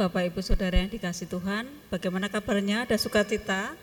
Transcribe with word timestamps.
Bapak 0.00 0.32
Ibu 0.32 0.40
Saudara 0.40 0.80
yang 0.80 0.88
dikasih 0.88 1.28
Tuhan, 1.28 1.68
bagaimana 1.92 2.32
kabarnya? 2.32 2.88
Ada 2.88 2.96
sukacita? 2.96 3.76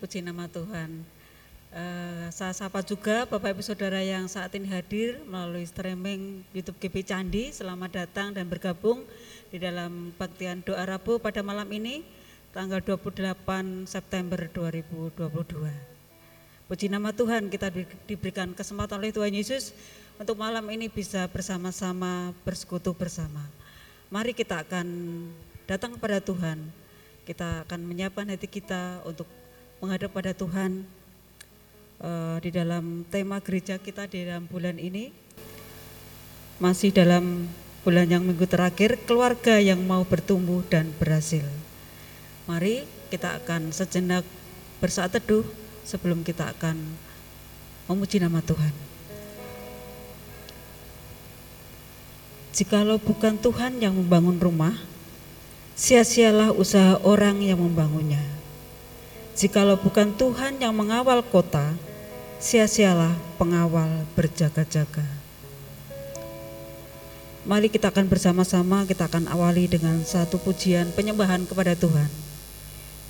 Puji 0.00 0.24
nama 0.24 0.48
Tuhan. 0.48 1.04
Uh, 1.68 2.32
saya 2.32 2.56
sapa 2.56 2.80
juga 2.80 3.28
Bapak 3.28 3.52
Ibu 3.52 3.60
Saudara 3.60 4.00
yang 4.00 4.24
saat 4.24 4.56
ini 4.56 4.64
hadir 4.72 5.20
melalui 5.28 5.68
streaming 5.68 6.48
YouTube 6.56 6.80
GP 6.80 7.04
Candi. 7.04 7.52
Selamat 7.52 8.08
datang 8.08 8.32
dan 8.32 8.48
bergabung 8.48 9.04
di 9.52 9.60
dalam 9.60 10.16
baktian 10.16 10.64
doa 10.64 10.88
Rabu 10.88 11.20
pada 11.20 11.44
malam 11.44 11.68
ini, 11.68 12.00
tanggal 12.56 12.80
28 12.80 13.84
September 13.84 14.48
2022. 14.48 16.72
Puji 16.72 16.88
nama 16.88 17.12
Tuhan 17.12 17.52
kita 17.52 17.68
diberikan 18.08 18.56
kesempatan 18.56 18.96
oleh 18.96 19.12
Tuhan 19.12 19.36
Yesus 19.36 19.76
untuk 20.16 20.40
malam 20.40 20.64
ini 20.72 20.88
bisa 20.88 21.28
bersama-sama 21.28 22.32
bersekutu 22.48 22.96
bersama. 22.96 23.44
Mari 24.12 24.36
kita 24.36 24.60
akan 24.60 24.86
datang 25.64 25.96
kepada 25.96 26.20
Tuhan. 26.20 26.60
Kita 27.24 27.64
akan 27.64 27.80
menyiapkan 27.88 28.28
hati 28.28 28.44
kita 28.44 29.00
untuk 29.08 29.24
menghadap 29.80 30.12
pada 30.12 30.36
Tuhan 30.36 30.84
uh, 32.04 32.36
di 32.44 32.52
dalam 32.52 33.08
tema 33.08 33.40
gereja 33.40 33.80
kita 33.80 34.04
di 34.04 34.28
dalam 34.28 34.44
bulan 34.44 34.76
ini. 34.76 35.08
Masih 36.60 36.92
dalam 36.92 37.48
bulan 37.80 38.08
yang 38.08 38.24
minggu 38.24 38.44
terakhir, 38.44 39.00
keluarga 39.08 39.56
yang 39.56 39.80
mau 39.84 40.04
bertumbuh 40.04 40.60
dan 40.68 40.92
berhasil. 41.00 41.44
Mari 42.44 42.84
kita 43.08 43.40
akan 43.40 43.72
sejenak 43.72 44.24
bersaat 44.84 45.16
teduh 45.16 45.48
sebelum 45.88 46.20
kita 46.20 46.52
akan 46.52 46.76
memuji 47.88 48.20
nama 48.20 48.44
Tuhan. 48.44 48.83
Jikalau 52.54 53.02
bukan 53.02 53.34
Tuhan 53.34 53.82
yang 53.82 53.98
membangun 53.98 54.38
rumah, 54.38 54.78
sia-sialah 55.74 56.54
usaha 56.54 57.02
orang 57.02 57.42
yang 57.42 57.58
membangunnya. 57.58 58.22
Jikalau 59.34 59.74
bukan 59.74 60.14
Tuhan 60.14 60.62
yang 60.62 60.70
mengawal 60.70 61.26
kota, 61.26 61.74
sia-sialah 62.38 63.10
pengawal 63.42 64.06
berjaga-jaga. 64.14 65.02
Mari 67.42 67.74
kita 67.74 67.90
akan 67.90 68.06
bersama-sama, 68.06 68.86
kita 68.86 69.10
akan 69.10 69.26
awali 69.34 69.66
dengan 69.66 69.98
satu 70.06 70.38
pujian 70.38 70.94
penyembahan 70.94 71.50
kepada 71.50 71.74
Tuhan. 71.74 72.06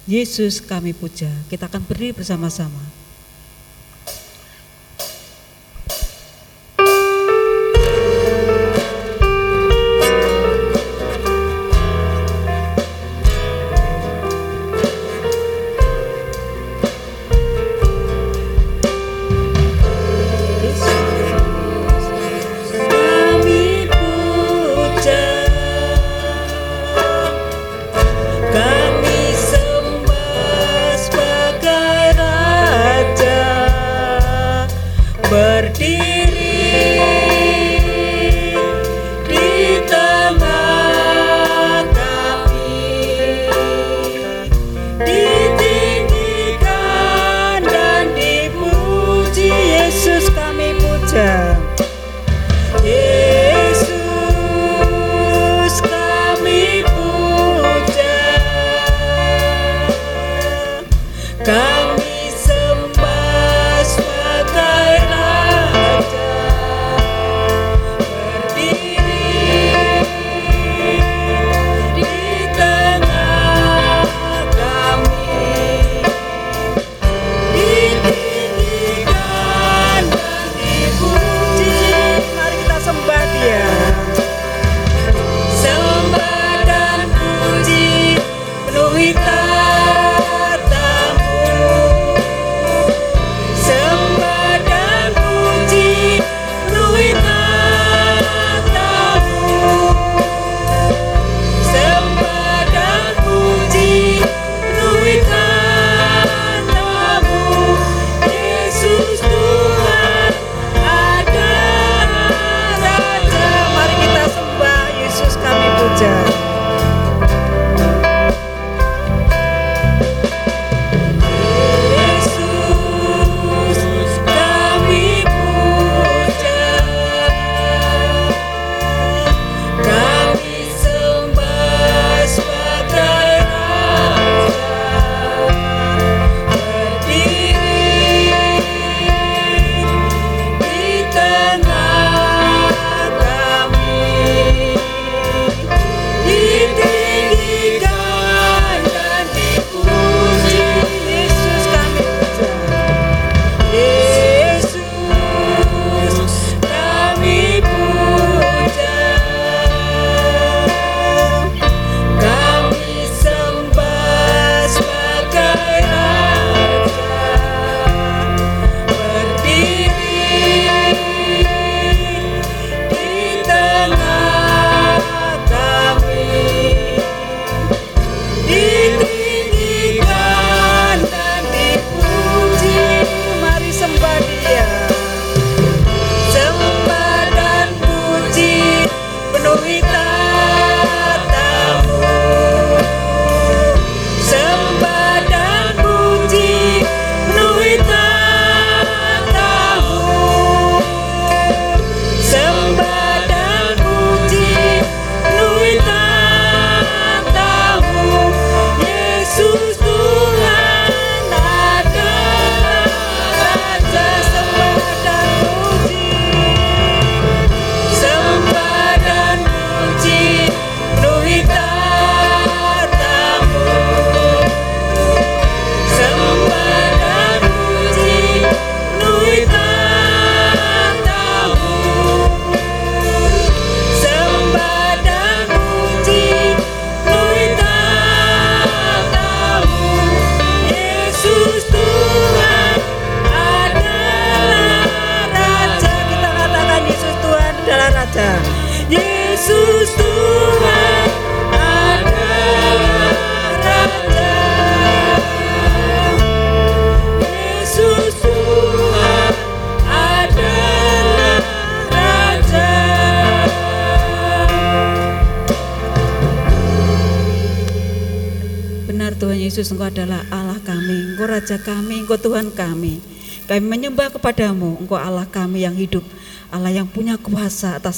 Yesus 0.08 0.64
kami 0.64 0.96
puja, 0.96 1.28
kita 1.52 1.68
akan 1.68 1.84
berdiri 1.84 2.16
bersama-sama. 2.16 3.03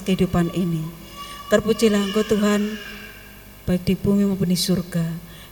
Kehidupan 0.07 0.55
ini. 0.55 0.87
Terpujilah 1.51 2.07
Engkau 2.07 2.23
Tuhan, 2.23 2.79
baik 3.67 3.83
di 3.83 3.99
bumi 3.99 4.23
maupun 4.23 4.47
di 4.47 4.59
surga. 4.59 5.03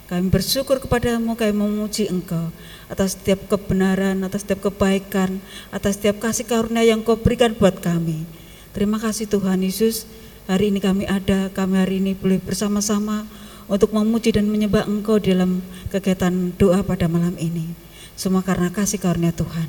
Kami 0.04 0.30
bersyukur 0.30 0.78
kepadamu, 0.78 1.34
kami 1.34 1.50
memuji 1.50 2.06
Engkau 2.06 2.54
atas 2.86 3.18
setiap 3.18 3.50
kebenaran, 3.50 4.22
atas 4.22 4.46
setiap 4.46 4.70
kebaikan, 4.70 5.42
atas 5.74 5.98
setiap 5.98 6.22
kasih 6.22 6.46
karunia 6.46 6.86
yang 6.86 7.02
Kau 7.02 7.18
berikan 7.18 7.56
buat 7.56 7.82
kami. 7.82 8.22
Terima 8.70 9.02
kasih 9.02 9.26
Tuhan 9.26 9.64
Yesus, 9.64 10.06
hari 10.46 10.70
ini 10.70 10.78
kami 10.78 11.08
ada, 11.08 11.50
kami 11.50 11.80
hari 11.80 11.98
ini 11.98 12.12
boleh 12.14 12.38
bersama-sama 12.38 13.26
untuk 13.66 13.96
memuji 13.96 14.34
dan 14.34 14.46
menyembah 14.46 14.84
Engkau 14.84 15.16
dalam 15.16 15.64
kegiatan 15.88 16.52
doa 16.60 16.84
pada 16.84 17.08
malam 17.08 17.34
ini. 17.40 17.72
Semua 18.14 18.44
karena 18.44 18.68
kasih 18.70 19.00
karunia 19.00 19.32
Tuhan. 19.32 19.66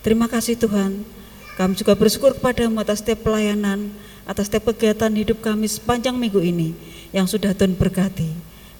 Terima 0.00 0.26
kasih 0.26 0.56
Tuhan. 0.56 1.04
Kami 1.60 1.74
juga 1.74 1.98
bersyukur 1.98 2.38
kepadamu 2.38 2.80
atas 2.80 3.02
setiap 3.02 3.26
pelayanan, 3.26 3.90
atas 4.28 4.52
setiap 4.52 4.76
kegiatan 4.76 5.08
hidup 5.08 5.40
kami 5.40 5.64
sepanjang 5.64 6.12
minggu 6.12 6.44
ini 6.44 6.76
yang 7.16 7.24
sudah 7.24 7.56
Tuhan 7.56 7.72
berkati. 7.72 8.28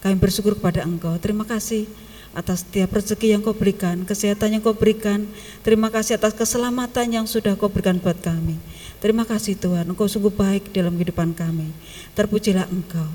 Kami 0.04 0.14
bersyukur 0.20 0.60
kepada 0.60 0.84
Engkau. 0.84 1.16
Terima 1.16 1.48
kasih 1.48 1.88
atas 2.36 2.62
setiap 2.62 2.92
rezeki 2.92 3.34
yang 3.34 3.40
kau 3.40 3.56
berikan, 3.56 4.04
kesehatan 4.04 4.60
yang 4.60 4.62
kau 4.62 4.76
berikan. 4.76 5.24
Terima 5.64 5.88
kasih 5.88 6.20
atas 6.20 6.36
keselamatan 6.36 7.08
yang 7.08 7.26
sudah 7.26 7.56
kau 7.56 7.72
berikan 7.72 7.96
buat 7.96 8.20
kami. 8.20 8.60
Terima 9.00 9.24
kasih 9.24 9.56
Tuhan, 9.56 9.88
Engkau 9.88 10.06
sungguh 10.06 10.30
baik 10.30 10.70
dalam 10.70 10.94
kehidupan 10.94 11.32
kami. 11.32 11.72
Terpujilah 12.12 12.68
Engkau. 12.68 13.08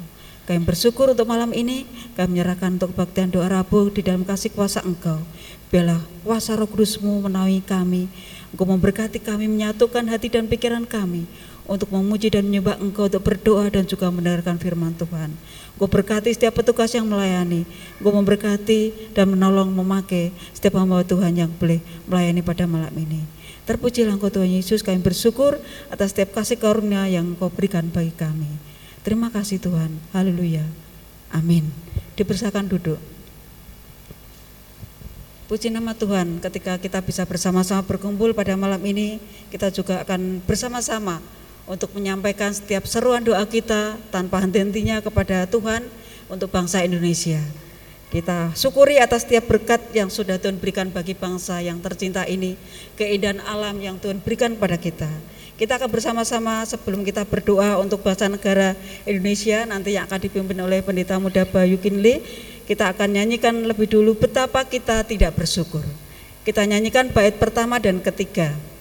Kami 0.44 0.60
bersyukur 0.60 1.16
untuk 1.16 1.24
malam 1.24 1.56
ini, 1.56 1.88
kami 2.20 2.36
menyerahkan 2.36 2.76
untuk 2.76 2.92
kebaktian 2.92 3.32
doa 3.32 3.48
Rabu 3.48 3.88
di 3.88 4.04
dalam 4.04 4.28
kasih 4.28 4.52
kuasa 4.52 4.84
Engkau. 4.84 5.24
Biarlah 5.72 6.04
kuasa 6.28 6.60
roh 6.60 6.68
kudusmu 6.68 7.24
menaungi 7.24 7.64
kami, 7.64 8.12
Engkau 8.52 8.68
memberkati 8.68 9.24
kami, 9.24 9.48
menyatukan 9.48 10.04
hati 10.12 10.28
dan 10.28 10.52
pikiran 10.52 10.84
kami, 10.84 11.24
untuk 11.64 11.92
memuji 11.96 12.28
dan 12.28 12.44
menyembah 12.48 12.76
Engkau, 12.80 13.08
untuk 13.08 13.24
berdoa 13.24 13.72
dan 13.72 13.88
juga 13.88 14.12
mendengarkan 14.12 14.60
firman 14.60 14.92
Tuhan. 15.00 15.32
Engkau 15.74 15.88
berkati 15.88 16.30
setiap 16.36 16.60
petugas 16.60 16.92
yang 16.92 17.08
melayani, 17.08 17.64
Engkau 18.00 18.12
memberkati 18.12 19.12
dan 19.16 19.32
menolong 19.32 19.72
memakai 19.72 20.36
setiap 20.52 20.80
hamba 20.80 21.08
Tuhan 21.08 21.34
yang 21.40 21.52
boleh 21.56 21.80
melayani 22.06 22.42
pada 22.44 22.68
malam 22.68 22.92
ini. 23.00 23.24
Terpujilah 23.64 24.20
Engkau 24.20 24.28
Tuhan 24.28 24.52
Yesus, 24.52 24.84
kami 24.84 25.00
bersyukur 25.00 25.56
atas 25.88 26.12
setiap 26.12 26.36
kasih 26.36 26.60
karunia 26.60 27.08
yang 27.08 27.32
Engkau 27.36 27.48
berikan 27.48 27.88
bagi 27.88 28.12
kami. 28.12 28.52
Terima 29.08 29.32
kasih 29.32 29.60
Tuhan. 29.60 29.96
Haleluya. 30.12 30.64
Amin. 31.32 31.72
Dipersilakan 32.20 32.68
duduk. 32.68 33.00
Puji 35.44 35.68
nama 35.68 35.92
Tuhan 35.92 36.40
ketika 36.40 36.80
kita 36.80 37.04
bisa 37.04 37.28
bersama-sama 37.28 37.84
berkumpul 37.84 38.32
pada 38.32 38.56
malam 38.56 38.80
ini, 38.84 39.20
kita 39.52 39.70
juga 39.76 40.02
akan 40.02 40.40
bersama-sama 40.48 41.20
untuk 41.64 41.96
menyampaikan 41.96 42.52
setiap 42.52 42.84
seruan 42.84 43.24
doa 43.24 43.44
kita 43.48 43.96
tanpa 44.12 44.44
henti-hentinya 44.44 45.00
kepada 45.00 45.48
Tuhan 45.48 45.88
untuk 46.28 46.52
bangsa 46.52 46.84
Indonesia. 46.84 47.40
Kita 48.14 48.54
syukuri 48.54 49.02
atas 49.02 49.26
setiap 49.26 49.50
berkat 49.50 49.82
yang 49.90 50.06
sudah 50.06 50.38
Tuhan 50.38 50.62
berikan 50.62 50.86
bagi 50.94 51.18
bangsa 51.18 51.58
yang 51.66 51.82
tercinta 51.82 52.22
ini, 52.30 52.54
keindahan 52.94 53.42
alam 53.42 53.74
yang 53.82 53.98
Tuhan 53.98 54.22
berikan 54.22 54.54
pada 54.54 54.78
kita. 54.78 55.10
Kita 55.58 55.82
akan 55.82 55.90
bersama-sama 55.90 56.62
sebelum 56.66 57.02
kita 57.02 57.26
berdoa 57.26 57.82
untuk 57.82 58.06
bangsa 58.06 58.30
negara 58.30 58.78
Indonesia 59.10 59.66
nanti 59.66 59.98
yang 59.98 60.06
akan 60.06 60.20
dipimpin 60.30 60.58
oleh 60.62 60.86
Pendeta 60.86 61.18
Muda 61.18 61.46
Bayu 61.46 61.82
Kinli. 61.82 62.22
Kita 62.70 62.94
akan 62.94 63.18
nyanyikan 63.18 63.66
lebih 63.66 63.90
dulu 63.90 64.14
betapa 64.14 64.62
kita 64.66 65.06
tidak 65.10 65.34
bersyukur. 65.34 65.82
Kita 66.46 66.66
nyanyikan 66.70 67.10
bait 67.10 67.38
pertama 67.42 67.82
dan 67.82 67.98
ketiga. 67.98 68.73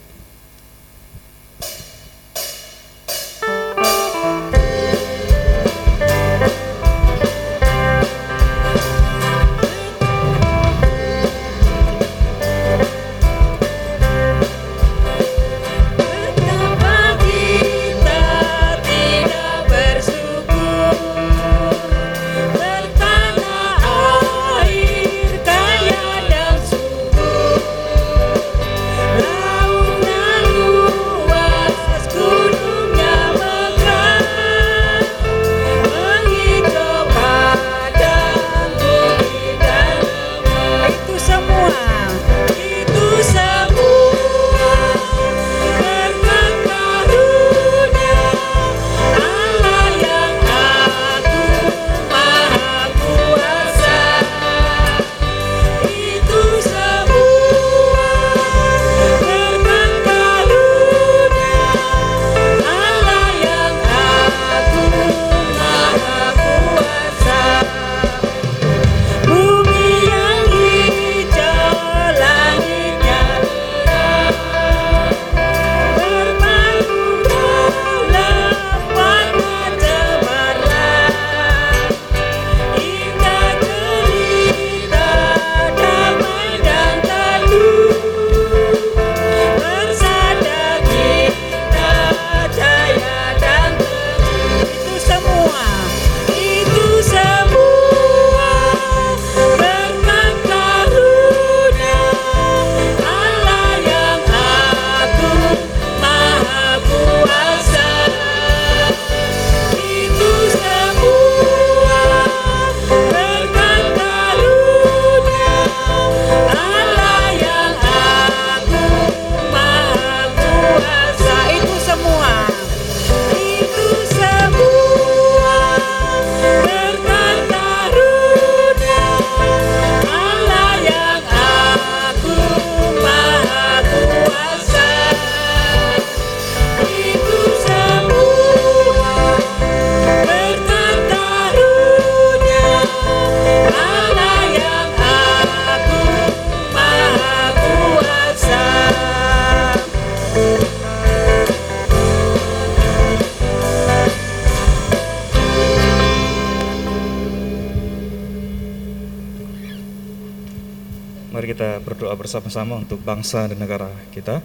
Bersama-sama 162.23 162.79
untuk 162.79 163.03
bangsa 163.03 163.51
dan 163.51 163.59
negara 163.59 163.91
kita. 164.15 164.39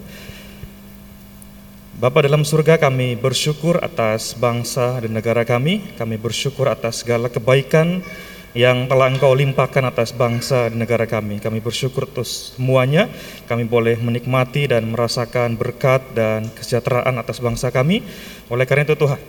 Bapak 1.98 2.26
dalam 2.26 2.42
surga 2.42 2.78
kami 2.78 3.14
bersyukur 3.14 3.78
atas 3.78 4.34
bangsa 4.34 4.98
dan 4.98 5.14
negara 5.14 5.46
kami, 5.46 5.94
kami 5.94 6.18
bersyukur 6.18 6.66
atas 6.66 7.06
segala 7.06 7.30
kebaikan 7.30 8.02
yang 8.58 8.90
telah 8.90 9.06
Engkau 9.06 9.30
limpahkan 9.38 9.86
atas 9.86 10.10
bangsa 10.10 10.66
dan 10.66 10.82
negara 10.82 11.06
kami. 11.06 11.38
Kami 11.38 11.62
bersyukur 11.62 12.10
atas 12.10 12.58
semuanya. 12.58 13.06
Kami 13.46 13.62
boleh 13.62 13.94
menikmati 14.02 14.66
dan 14.66 14.90
merasakan 14.90 15.54
berkat 15.54 16.02
dan 16.18 16.50
kesejahteraan 16.50 17.14
atas 17.22 17.38
bangsa 17.38 17.70
kami. 17.70 18.02
Oleh 18.50 18.66
karena 18.66 18.88
itu 18.88 18.98
Tuhan, 18.98 19.20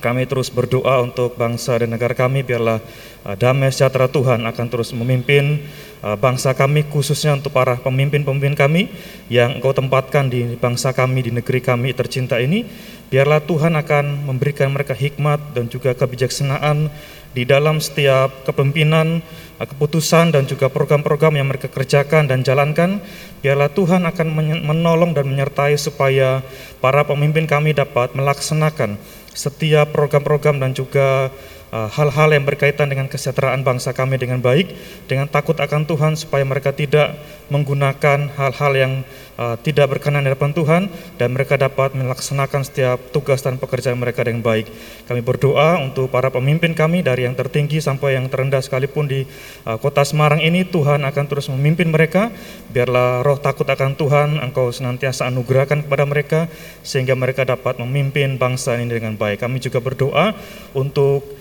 kami 0.00 0.24
terus 0.24 0.48
berdoa 0.48 1.04
untuk 1.04 1.36
bangsa 1.36 1.76
dan 1.76 1.92
negara 1.92 2.16
kami 2.16 2.40
biarlah 2.40 2.80
uh, 3.28 3.36
damai 3.36 3.70
sejahtera 3.70 4.08
Tuhan 4.08 4.42
akan 4.48 4.66
terus 4.72 4.90
memimpin 4.96 5.60
uh, 6.00 6.16
bangsa 6.16 6.56
kami 6.56 6.88
khususnya 6.88 7.36
untuk 7.36 7.52
para 7.52 7.76
pemimpin-pemimpin 7.78 8.56
kami 8.56 8.88
yang 9.28 9.60
Engkau 9.60 9.76
tempatkan 9.76 10.32
di 10.32 10.56
bangsa 10.56 10.96
kami 10.96 11.28
di 11.28 11.30
negeri 11.30 11.60
kami 11.60 11.92
tercinta 11.92 12.40
ini. 12.40 12.64
Biarlah 13.10 13.42
Tuhan 13.42 13.74
akan 13.74 14.30
memberikan 14.30 14.70
mereka 14.70 14.94
hikmat 14.94 15.52
dan 15.52 15.66
juga 15.66 15.98
kebijaksanaan 15.98 16.88
di 17.34 17.42
dalam 17.42 17.82
setiap 17.82 18.46
kepemimpinan, 18.46 19.22
uh, 19.60 19.66
keputusan 19.66 20.32
dan 20.32 20.48
juga 20.48 20.72
program-program 20.72 21.36
yang 21.36 21.46
mereka 21.52 21.68
kerjakan 21.68 22.26
dan 22.26 22.40
jalankan. 22.40 23.04
Biarlah 23.40 23.72
Tuhan 23.72 24.04
akan 24.04 24.26
menolong 24.64 25.16
dan 25.16 25.24
menyertai 25.28 25.76
supaya 25.80 26.44
para 26.80 27.04
pemimpin 27.08 27.48
kami 27.48 27.72
dapat 27.72 28.12
melaksanakan 28.12 29.00
setiap 29.34 29.94
program-program 29.94 30.58
dan 30.58 30.70
juga 30.74 31.30
hal-hal 31.70 32.28
uh, 32.30 32.34
yang 32.34 32.42
berkaitan 32.42 32.90
dengan 32.90 33.06
kesejahteraan 33.06 33.62
bangsa 33.62 33.94
kami 33.94 34.18
dengan 34.18 34.42
baik, 34.42 34.74
dengan 35.06 35.30
takut 35.30 35.54
akan 35.54 35.86
Tuhan 35.86 36.18
supaya 36.18 36.42
mereka 36.42 36.74
tidak 36.74 37.14
menggunakan 37.46 38.30
hal-hal 38.34 38.72
yang 38.74 38.92
uh, 39.38 39.54
tidak 39.62 39.94
berkenan 39.94 40.26
di 40.26 40.34
hadapan 40.34 40.50
Tuhan 40.50 40.82
dan 41.14 41.30
mereka 41.30 41.54
dapat 41.54 41.94
melaksanakan 41.94 42.66
setiap 42.66 42.98
tugas 43.14 43.46
dan 43.46 43.58
pekerjaan 43.62 44.02
mereka 44.02 44.26
dengan 44.26 44.42
baik. 44.42 44.66
Kami 45.06 45.22
berdoa 45.22 45.78
untuk 45.78 46.10
para 46.10 46.26
pemimpin 46.34 46.74
kami 46.74 47.06
dari 47.06 47.30
yang 47.30 47.38
tertinggi 47.38 47.78
sampai 47.78 48.18
yang 48.18 48.26
terendah 48.26 48.62
sekalipun 48.62 49.06
di 49.06 49.22
uh, 49.66 49.78
kota 49.78 50.02
Semarang 50.02 50.42
ini 50.42 50.66
Tuhan 50.66 51.06
akan 51.06 51.24
terus 51.30 51.46
memimpin 51.54 51.90
mereka. 51.94 52.34
Biarlah 52.74 53.22
roh 53.22 53.38
takut 53.38 53.66
akan 53.66 53.94
Tuhan 53.94 54.42
Engkau 54.42 54.74
senantiasa 54.74 55.30
anugerahkan 55.30 55.86
kepada 55.86 56.02
mereka 56.02 56.40
sehingga 56.82 57.14
mereka 57.14 57.46
dapat 57.46 57.78
memimpin 57.78 58.42
bangsa 58.42 58.74
ini 58.74 58.90
dengan 58.90 59.14
baik. 59.14 59.42
Kami 59.42 59.62
juga 59.62 59.78
berdoa 59.78 60.34
untuk 60.74 61.39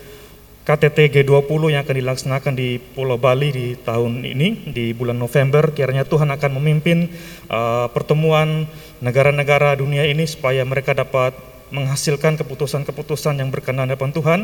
KTT 0.70 1.10
G20 1.10 1.74
yang 1.74 1.82
akan 1.82 1.98
dilaksanakan 1.98 2.54
di 2.54 2.78
Pulau 2.78 3.18
Bali 3.18 3.50
di 3.50 3.68
tahun 3.74 4.22
ini 4.22 4.70
di 4.70 4.94
bulan 4.94 5.18
November 5.18 5.74
kiranya 5.74 6.06
Tuhan 6.06 6.30
akan 6.30 6.62
memimpin 6.62 7.10
uh, 7.50 7.90
pertemuan 7.90 8.70
negara-negara 9.02 9.74
dunia 9.82 10.06
ini 10.06 10.30
supaya 10.30 10.62
mereka 10.62 10.94
dapat 10.94 11.34
menghasilkan 11.70 12.38
keputusan-keputusan 12.42 13.40
yang 13.40 13.50
berkenan 13.54 13.90
hadapan 13.90 14.10
Tuhan 14.14 14.40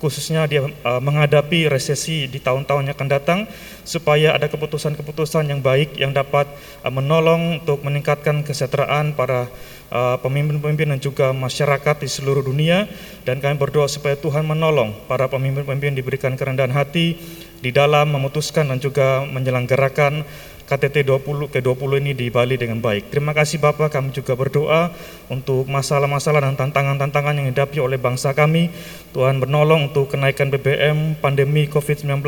khususnya 0.00 0.44
dia 0.48 0.64
uh, 0.64 1.00
menghadapi 1.00 1.68
resesi 1.72 2.28
di 2.28 2.38
tahun-tahun 2.40 2.88
yang 2.88 2.96
akan 2.96 3.10
datang 3.10 3.38
supaya 3.82 4.36
ada 4.36 4.48
keputusan-keputusan 4.48 5.48
yang 5.48 5.60
baik 5.64 5.96
yang 5.96 6.12
dapat 6.12 6.48
uh, 6.84 6.92
menolong 6.92 7.60
untuk 7.64 7.80
meningkatkan 7.84 8.44
kesejahteraan 8.44 9.16
para 9.16 9.48
Uh, 9.86 10.18
pemimpin-pemimpin 10.18 10.90
dan 10.90 10.98
juga 10.98 11.30
masyarakat 11.30 12.02
di 12.02 12.10
seluruh 12.10 12.42
dunia. 12.42 12.90
Dan 13.22 13.38
kami 13.38 13.54
berdoa 13.54 13.86
supaya 13.86 14.18
Tuhan 14.18 14.42
menolong 14.42 14.90
para 15.06 15.30
pemimpin-pemimpin 15.30 15.94
diberikan 15.94 16.34
kerendahan 16.34 16.74
hati 16.74 17.14
di 17.62 17.70
dalam 17.70 18.10
memutuskan 18.10 18.66
dan 18.66 18.82
juga 18.82 19.22
menyelenggarakan 19.22 20.26
KTT 20.66 21.06
20 21.06 21.54
ke-20 21.54 21.90
ini 22.02 22.12
di 22.12 22.26
Bali 22.26 22.58
dengan 22.58 22.82
baik. 22.82 23.14
Terima 23.14 23.30
kasih 23.30 23.62
Bapak, 23.62 23.94
kami 23.94 24.10
juga 24.10 24.34
berdoa 24.34 24.90
untuk 25.30 25.62
masalah-masalah 25.70 26.42
dan 26.42 26.58
tantangan-tantangan 26.58 27.38
yang 27.38 27.54
dihadapi 27.54 27.78
oleh 27.78 28.02
bangsa 28.02 28.34
kami. 28.34 28.74
Tuhan 29.14 29.38
menolong 29.38 29.94
untuk 29.94 30.10
kenaikan 30.10 30.50
BBM, 30.50 31.22
pandemi 31.22 31.70
COVID-19, 31.70 32.18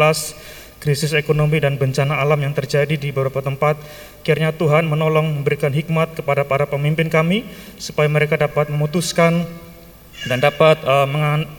krisis 0.78 1.18
ekonomi 1.18 1.58
dan 1.58 1.82
bencana 1.82 2.22
alam 2.22 2.38
yang 2.38 2.54
terjadi 2.54 2.94
di 2.94 3.10
beberapa 3.10 3.42
tempat. 3.42 3.74
Kiranya 4.22 4.54
Tuhan 4.54 4.86
menolong 4.86 5.42
memberikan 5.42 5.74
hikmat 5.74 6.14
kepada 6.14 6.46
para 6.46 6.70
pemimpin 6.70 7.10
kami 7.10 7.42
supaya 7.74 8.06
mereka 8.06 8.38
dapat 8.38 8.70
memutuskan 8.70 9.50
dan 10.30 10.38
dapat 10.38 10.78
uh, 10.86 11.06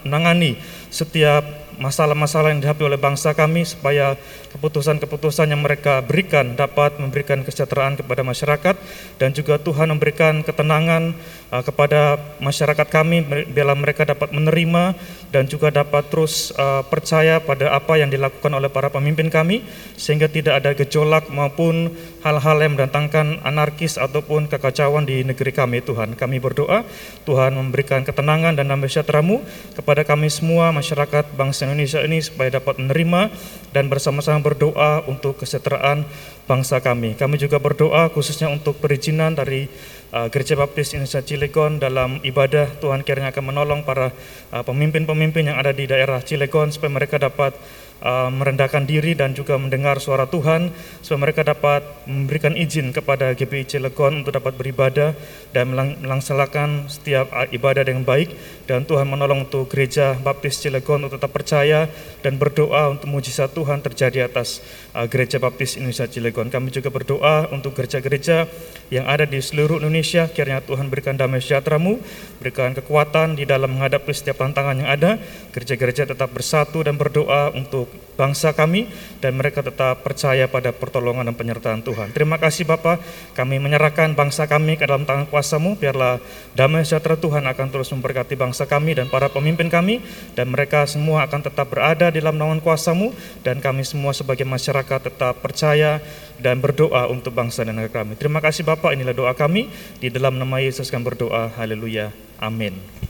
menangani 0.03 0.55
setiap 0.87 1.43
masalah-masalah 1.79 2.51
yang 2.51 2.59
dihadapi 2.59 2.83
oleh 2.83 2.99
bangsa 2.99 3.31
kami 3.31 3.63
supaya 3.63 4.19
keputusan-keputusan 4.53 5.53
yang 5.53 5.61
mereka 5.61 6.01
berikan 6.01 6.57
dapat 6.57 6.97
memberikan 6.97 7.45
kesejahteraan 7.45 8.01
kepada 8.01 8.21
masyarakat 8.25 8.75
dan 9.21 9.29
juga 9.31 9.61
Tuhan 9.61 9.93
memberikan 9.93 10.41
ketenangan 10.41 11.13
uh, 11.53 11.63
kepada 11.63 12.17
masyarakat 12.41 12.87
kami 12.89 13.23
bila 13.53 13.73
mereka 13.77 14.05
dapat 14.05 14.33
menerima 14.33 14.97
dan 15.29 15.45
juga 15.45 15.69
dapat 15.69 16.09
terus 16.09 16.49
uh, 16.57 16.81
percaya 16.85 17.37
pada 17.41 17.73
apa 17.73 18.01
yang 18.01 18.09
dilakukan 18.09 18.49
oleh 18.49 18.69
para 18.69 18.89
pemimpin 18.89 19.29
kami 19.29 19.61
sehingga 19.93 20.25
tidak 20.25 20.65
ada 20.65 20.73
gejolak 20.73 21.29
maupun 21.29 21.93
hal-hal 22.25 22.57
yang 22.59 22.75
mendatangkan 22.75 23.45
anarkis 23.45 23.95
ataupun 23.95 24.49
kekacauan 24.49 25.05
di 25.05 25.21
negeri 25.23 25.53
kami 25.53 25.79
Tuhan. 25.85 26.17
Kami 26.17 26.41
berdoa 26.41 26.83
Tuhan 27.23 27.55
memberikan 27.55 28.01
ketenangan 28.03 28.57
dan 28.57 28.67
damai 28.67 28.89
sejahtera-Mu 28.89 29.43
kepada 29.77 30.01
kami 30.03 30.27
semua 30.27 30.73
masyarakat 30.73 31.31
bangsa 31.37 31.69
Indonesia 31.69 32.01
ini 32.03 32.19
supaya 32.19 32.59
dapat 32.59 32.81
menerima 32.81 33.29
dan 33.71 33.87
bersama-sama 33.87 34.38
berdoa 34.41 35.05
untuk 35.05 35.39
kesejahteraan 35.41 36.03
bangsa 36.49 36.81
kami. 36.81 37.13
Kami 37.13 37.37
juga 37.37 37.61
berdoa 37.61 38.09
khususnya 38.09 38.49
untuk 38.49 38.81
perizinan 38.81 39.37
dari 39.37 39.69
uh, 40.13 40.27
Gereja 40.33 40.57
Baptis 40.57 40.97
Indonesia 40.97 41.21
Cilegon 41.21 41.77
dalam 41.77 42.17
ibadah 42.25 42.79
Tuhan 42.81 43.05
kiranya 43.05 43.29
akan 43.29 43.53
menolong 43.53 43.81
para 43.85 44.09
uh, 44.49 44.63
pemimpin-pemimpin 44.65 45.53
yang 45.53 45.57
ada 45.61 45.69
di 45.69 45.85
daerah 45.85 46.21
Cilegon 46.25 46.73
supaya 46.73 46.89
mereka 46.89 47.21
dapat 47.21 47.53
Uh, 47.99 48.31
merendahkan 48.31 48.87
diri 48.87 49.11
dan 49.11 49.35
juga 49.35 49.59
mendengar 49.59 49.99
suara 49.99 50.23
Tuhan 50.23 50.71
supaya 51.03 51.19
mereka 51.19 51.43
dapat 51.43 51.83
memberikan 52.07 52.55
izin 52.55 52.95
kepada 52.95 53.35
GPI 53.35 53.67
Cilegon 53.67 54.23
untuk 54.23 54.39
dapat 54.39 54.55
beribadah 54.55 55.11
dan 55.51 55.75
melaksanakan 55.75 56.87
setiap 56.87 57.27
uh, 57.35 57.43
ibadah 57.51 57.83
dengan 57.83 58.07
baik 58.07 58.31
dan 58.71 58.87
Tuhan 58.87 59.03
menolong 59.03 59.51
untuk 59.51 59.67
gereja 59.67 60.15
Baptis 60.15 60.63
Cilegon 60.63 61.03
untuk 61.03 61.19
tetap 61.19 61.35
percaya 61.35 61.91
dan 62.23 62.39
berdoa 62.39 62.87
untuk 62.87 63.11
mujizat 63.11 63.51
Tuhan 63.51 63.83
terjadi 63.83 64.31
atas 64.31 64.63
uh, 64.95 65.03
gereja 65.03 65.35
Baptis 65.35 65.75
Indonesia 65.75 66.07
Cilegon. 66.07 66.47
Kami 66.47 66.71
juga 66.71 66.87
berdoa 66.87 67.51
untuk 67.51 67.75
gereja-gereja 67.75 68.47
yang 68.95 69.11
ada 69.11 69.27
di 69.27 69.43
seluruh 69.43 69.83
Indonesia 69.83 70.31
kiranya 70.31 70.63
Tuhan 70.63 70.87
berikan 70.87 71.19
damai 71.19 71.43
sejahtera-Mu, 71.43 71.99
berikan 72.39 72.71
kekuatan 72.71 73.35
di 73.35 73.43
dalam 73.43 73.75
menghadapi 73.75 74.15
setiap 74.15 74.39
tantangan 74.39 74.79
yang 74.79 74.87
ada. 74.87 75.19
Gereja-gereja 75.51 76.07
tetap 76.07 76.31
bersatu 76.31 76.79
dan 76.79 76.95
berdoa 76.95 77.51
untuk 77.51 77.88
bangsa 78.19 78.51
kami 78.51 78.91
dan 79.23 79.39
mereka 79.39 79.63
tetap 79.63 80.03
percaya 80.03 80.51
pada 80.51 80.75
pertolongan 80.75 81.31
dan 81.31 81.35
penyertaan 81.39 81.79
Tuhan. 81.79 82.11
Terima 82.11 82.35
kasih 82.35 82.67
Bapak, 82.67 82.99
kami 83.31 83.63
menyerahkan 83.63 84.11
bangsa 84.11 84.43
kami 84.43 84.75
ke 84.75 84.83
dalam 84.83 85.07
tangan 85.07 85.23
kuasamu, 85.31 85.79
biarlah 85.79 86.19
damai 86.51 86.83
sejahtera 86.83 87.15
Tuhan 87.15 87.47
akan 87.47 87.67
terus 87.71 87.87
memberkati 87.95 88.35
bangsa 88.35 88.67
kami 88.67 88.99
dan 88.99 89.07
para 89.07 89.31
pemimpin 89.31 89.71
kami, 89.71 90.03
dan 90.35 90.51
mereka 90.51 90.83
semua 90.83 91.23
akan 91.23 91.47
tetap 91.47 91.71
berada 91.71 92.11
di 92.11 92.19
dalam 92.19 92.35
naungan 92.35 92.59
kuasamu, 92.59 93.15
dan 93.47 93.63
kami 93.63 93.87
semua 93.87 94.11
sebagai 94.11 94.43
masyarakat 94.43 94.99
tetap 95.07 95.39
percaya 95.39 96.03
dan 96.43 96.59
berdoa 96.59 97.07
untuk 97.07 97.31
bangsa 97.31 97.63
dan 97.63 97.79
negara 97.79 98.03
kami. 98.03 98.19
Terima 98.19 98.43
kasih 98.43 98.67
Bapak, 98.67 98.91
inilah 98.91 99.15
doa 99.15 99.31
kami, 99.31 99.71
di 100.03 100.11
dalam 100.11 100.35
nama 100.35 100.59
Yesus 100.59 100.91
kami 100.91 101.07
berdoa, 101.07 101.55
haleluya, 101.55 102.11
amin. 102.43 103.08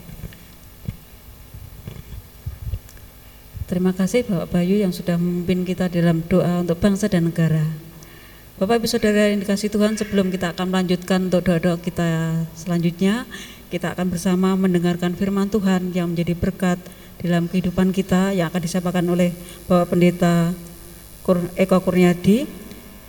Terima 3.70 3.94
kasih 3.94 4.26
Bapak 4.26 4.50
Bayu 4.50 4.82
yang 4.82 4.90
sudah 4.90 5.22
memimpin 5.22 5.62
kita 5.62 5.94
dalam 5.94 6.26
doa 6.26 6.66
untuk 6.66 6.82
bangsa 6.82 7.06
dan 7.06 7.30
negara. 7.30 7.62
Bapak 8.58 8.82
Ibu 8.82 8.90
Saudara 8.90 9.30
yang 9.30 9.46
dikasih 9.46 9.70
Tuhan, 9.70 9.94
sebelum 9.94 10.34
kita 10.34 10.58
akan 10.58 10.74
melanjutkan 10.74 11.30
untuk 11.30 11.46
doa-doa 11.46 11.78
kita 11.78 12.34
selanjutnya, 12.58 13.30
kita 13.70 13.94
akan 13.94 14.10
bersama 14.10 14.58
mendengarkan 14.58 15.14
firman 15.14 15.54
Tuhan 15.54 15.94
yang 15.94 16.10
menjadi 16.10 16.34
berkat 16.34 16.82
dalam 17.22 17.46
kehidupan 17.46 17.94
kita 17.94 18.34
yang 18.34 18.50
akan 18.50 18.58
disampaikan 18.58 19.06
oleh 19.06 19.38
Bapak 19.70 19.94
Pendeta 19.94 20.50
Eko 21.54 21.78
Kurniadi. 21.86 22.50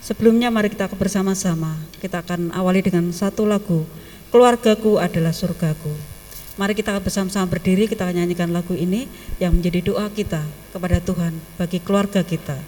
Sebelumnya 0.04 0.52
mari 0.52 0.68
kita 0.68 0.92
bersama-sama, 0.92 1.80
kita 2.04 2.20
akan 2.20 2.52
awali 2.52 2.84
dengan 2.84 3.08
satu 3.16 3.48
lagu, 3.48 3.88
Keluargaku 4.28 5.00
adalah 5.00 5.32
surgaku. 5.32 6.19
Mari 6.60 6.76
kita 6.76 6.92
bersama-sama 7.00 7.48
berdiri, 7.48 7.88
kita 7.88 8.04
nyanyikan 8.12 8.52
lagu 8.52 8.76
ini 8.76 9.08
yang 9.40 9.56
menjadi 9.56 9.80
doa 9.80 10.12
kita 10.12 10.44
kepada 10.76 11.00
Tuhan 11.00 11.32
bagi 11.56 11.80
keluarga 11.80 12.20
kita. 12.20 12.60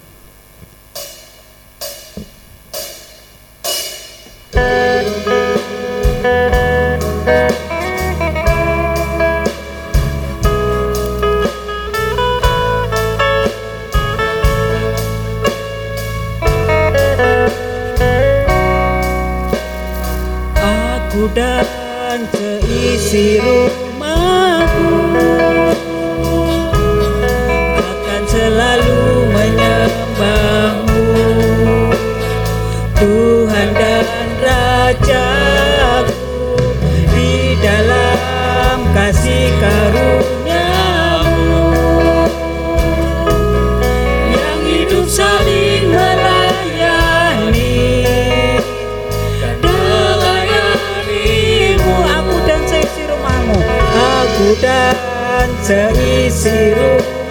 Aku 20.56 21.28
dan 21.36 21.81
sisi 22.82 23.38
rumahku 23.38 24.90
akan 27.78 28.22
selalu 28.26 29.02
menyembahmu. 29.30 31.06
Tuhan 32.98 33.68
dan 33.78 34.06
Raja 34.42 35.31
seisi 55.62 56.74
rumahku 56.74 57.21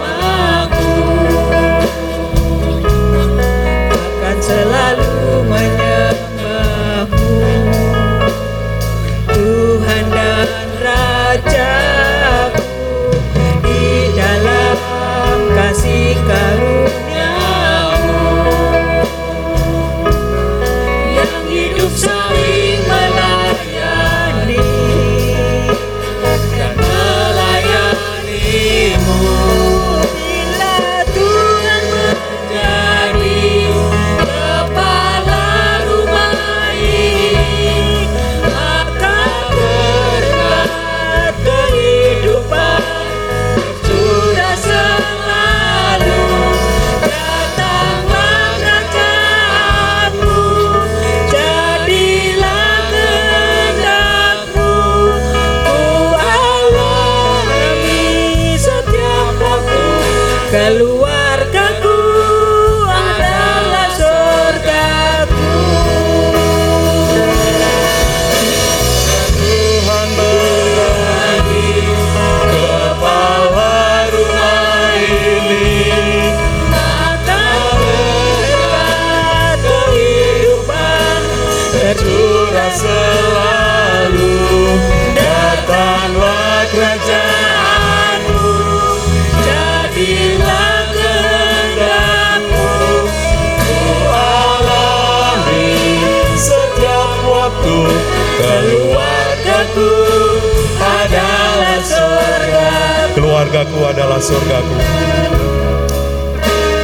keluargaku 103.52 103.84
adalah 103.84 104.16
surgaku. 104.16 104.76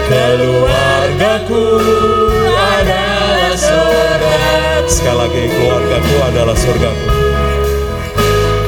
Keluargaku 0.04 1.64
adalah 2.52 3.57
surga. 3.57 4.37
Sekali 4.85 5.16
lagi 5.16 5.42
keluargaku 5.48 6.14
adalah 6.28 6.52
surgaku. 6.52 7.09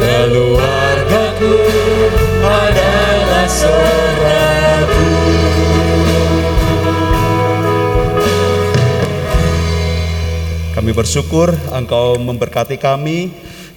Keluargaku 0.01 1.55
adalah 2.41 3.47
surgaku. 3.53 5.09
Kami 10.73 10.91
bersyukur 10.97 11.53
Engkau 11.69 12.17
memberkati 12.17 12.81
kami 12.81 13.29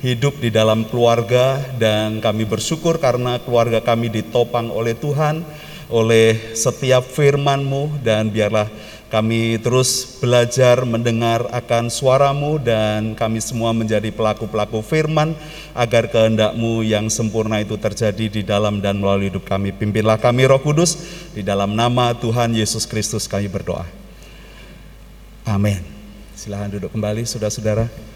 hidup 0.03 0.35
di 0.43 0.51
dalam 0.51 0.83
keluarga 0.83 1.63
dan 1.79 2.19
kami 2.19 2.43
bersyukur 2.43 2.99
karena 2.99 3.39
keluarga 3.39 3.79
kami 3.79 4.11
ditopang 4.11 4.67
oleh 4.67 4.99
Tuhan 4.99 5.47
oleh 5.87 6.53
setiap 6.59 7.07
firman-Mu 7.07 8.03
dan 8.03 8.27
biarlah 8.27 8.67
kami 9.07 9.61
terus 9.63 10.19
belajar 10.19 10.83
mendengar 10.83 11.47
akan 11.55 11.87
suaramu 11.87 12.59
dan 12.59 13.15
kami 13.15 13.39
semua 13.39 13.71
menjadi 13.71 14.11
pelaku-pelaku 14.11 14.83
firman 14.83 15.37
agar 15.71 16.11
kehendak-Mu 16.11 16.83
yang 16.83 17.07
sempurna 17.07 17.63
itu 17.63 17.79
terjadi 17.79 18.25
di 18.27 18.41
dalam 18.43 18.83
dan 18.83 18.99
melalui 18.99 19.31
hidup 19.31 19.47
kami. 19.47 19.71
Pimpinlah 19.71 20.19
kami 20.19 20.49
Roh 20.49 20.59
Kudus 20.59 20.97
di 21.31 21.45
dalam 21.45 21.77
nama 21.77 22.11
Tuhan 22.17 22.57
Yesus 22.57 22.89
Kristus 22.89 23.29
kami 23.29 23.47
berdoa. 23.47 23.85
Amin. 25.45 25.79
Silahkan 26.33 26.73
duduk 26.73 26.89
kembali 26.89 27.21
saudara-saudara. 27.23 28.12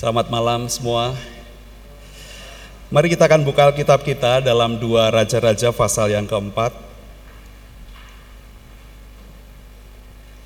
Selamat 0.00 0.32
malam 0.32 0.64
semua. 0.64 1.12
Mari 2.88 3.12
kita 3.12 3.28
akan 3.28 3.44
buka 3.44 3.68
Alkitab 3.68 4.00
kita 4.00 4.40
dalam 4.40 4.80
dua 4.80 5.12
Raja-Raja 5.12 5.76
pasal 5.76 6.16
yang 6.16 6.24
keempat. 6.24 6.72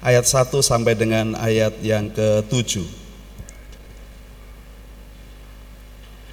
Ayat 0.02 0.26
1 0.26 0.58
sampai 0.58 0.98
dengan 0.98 1.38
ayat 1.38 1.70
yang 1.86 2.10
ke-7. 2.10 2.82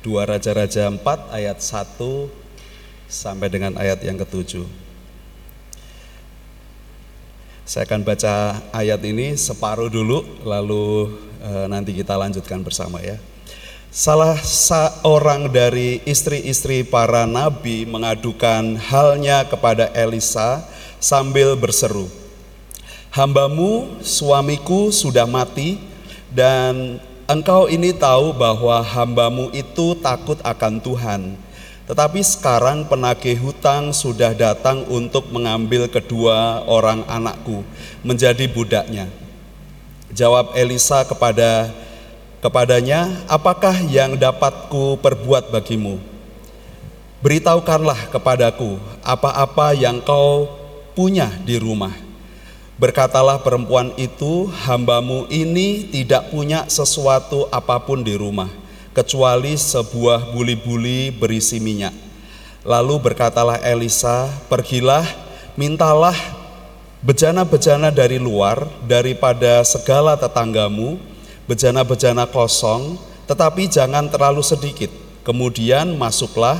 Dua 0.01 0.25
Raja-Raja 0.25 0.89
4 0.89 1.05
ayat 1.29 1.61
1 1.61 2.25
sampai 3.05 3.53
dengan 3.53 3.77
ayat 3.77 4.01
yang 4.01 4.17
ke-7. 4.17 4.65
Saya 7.69 7.85
akan 7.85 8.01
baca 8.01 8.65
ayat 8.73 9.05
ini 9.05 9.37
separuh 9.37 9.93
dulu, 9.93 10.25
lalu 10.41 11.13
eh, 11.41 11.65
nanti 11.65 11.97
kita 11.97 12.13
lanjutkan 12.13 12.61
bersama 12.61 13.01
ya. 13.01 13.17
Salah 13.91 14.39
seorang 14.39 15.51
dari 15.51 15.99
istri-istri 16.07 16.79
para 16.87 17.27
nabi 17.27 17.83
mengadukan 17.83 18.79
halnya 18.79 19.43
kepada 19.43 19.91
Elisa 19.91 20.63
sambil 20.95 21.59
berseru, 21.59 22.07
"Hambamu, 23.11 23.99
suamiku 23.99 24.95
sudah 24.95 25.27
mati, 25.27 25.75
dan 26.31 27.03
engkau 27.27 27.67
ini 27.67 27.91
tahu 27.91 28.31
bahwa 28.31 28.79
hambamu 28.79 29.51
itu 29.51 29.99
takut 29.99 30.39
akan 30.39 30.79
Tuhan." 30.79 31.21
Tetapi 31.91 32.23
sekarang 32.23 32.87
penagih 32.87 33.35
hutang 33.43 33.91
sudah 33.91 34.31
datang 34.31 34.87
untuk 34.87 35.27
mengambil 35.35 35.91
kedua 35.91 36.63
orang 36.63 37.03
anakku 37.11 37.67
menjadi 38.07 38.47
budaknya. 38.47 39.11
Jawab 40.11 40.53
Elisa 40.53 41.03
kepada 41.07 41.71
kepadanya, 42.43 43.23
"Apakah 43.31 43.75
yang 43.87 44.19
dapat 44.19 44.67
ku 44.67 44.99
perbuat 44.99 45.49
bagimu? 45.51 45.99
Beritahukanlah 47.23 48.09
kepadaku 48.11 48.81
apa-apa 49.01 49.73
yang 49.77 50.03
kau 50.03 50.47
punya 50.93 51.31
di 51.47 51.55
rumah." 51.57 51.95
Berkatalah 52.75 53.39
perempuan 53.39 53.93
itu, 53.95 54.49
"Hambamu 54.67 55.29
ini 55.31 55.87
tidak 55.91 56.33
punya 56.33 56.65
sesuatu 56.67 57.45
apa 57.53 57.77
pun 57.79 58.01
di 58.01 58.17
rumah." 58.17 58.61
kecuali 58.91 59.55
sebuah 59.55 60.35
buli-buli 60.35 61.15
berisi 61.15 61.63
minyak. 61.63 61.95
Lalu 62.61 63.11
berkatalah 63.11 63.57
Elisa, 63.63 64.29
"Pergilah, 64.51 65.07
mintalah 65.55 66.15
bejana-bejana 67.01 67.89
dari 67.89 68.21
luar 68.21 68.69
daripada 68.85 69.65
segala 69.65 70.13
tetanggamu, 70.13 71.01
bejana-bejana 71.49 72.29
kosong, 72.29 73.01
tetapi 73.25 73.65
jangan 73.65 74.05
terlalu 74.07 74.45
sedikit. 74.45 74.93
Kemudian 75.25 75.97
masuklah, 75.97 76.57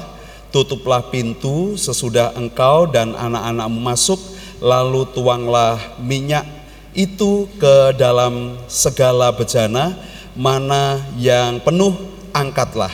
tutuplah 0.49 1.01
pintu 1.10 1.77
sesudah 1.77 2.34
engkau 2.38 2.89
dan 2.89 3.13
anak-anakmu 3.13 3.80
masuk, 3.82 4.19
lalu 4.62 5.06
tuanglah 5.13 5.77
minyak 6.01 6.45
itu 6.93 7.47
ke 7.58 7.95
dalam 7.95 8.60
segala 8.67 9.32
bejana 9.32 9.95
mana 10.36 11.01
yang 11.17 11.62
penuh 11.62 11.95
angkatlah. 12.34 12.91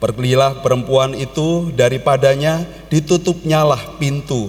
Pergilah 0.00 0.64
perempuan 0.64 1.12
itu 1.12 1.68
daripadanya, 1.76 2.64
ditutupnyalah 2.88 4.00
pintu. 4.00 4.48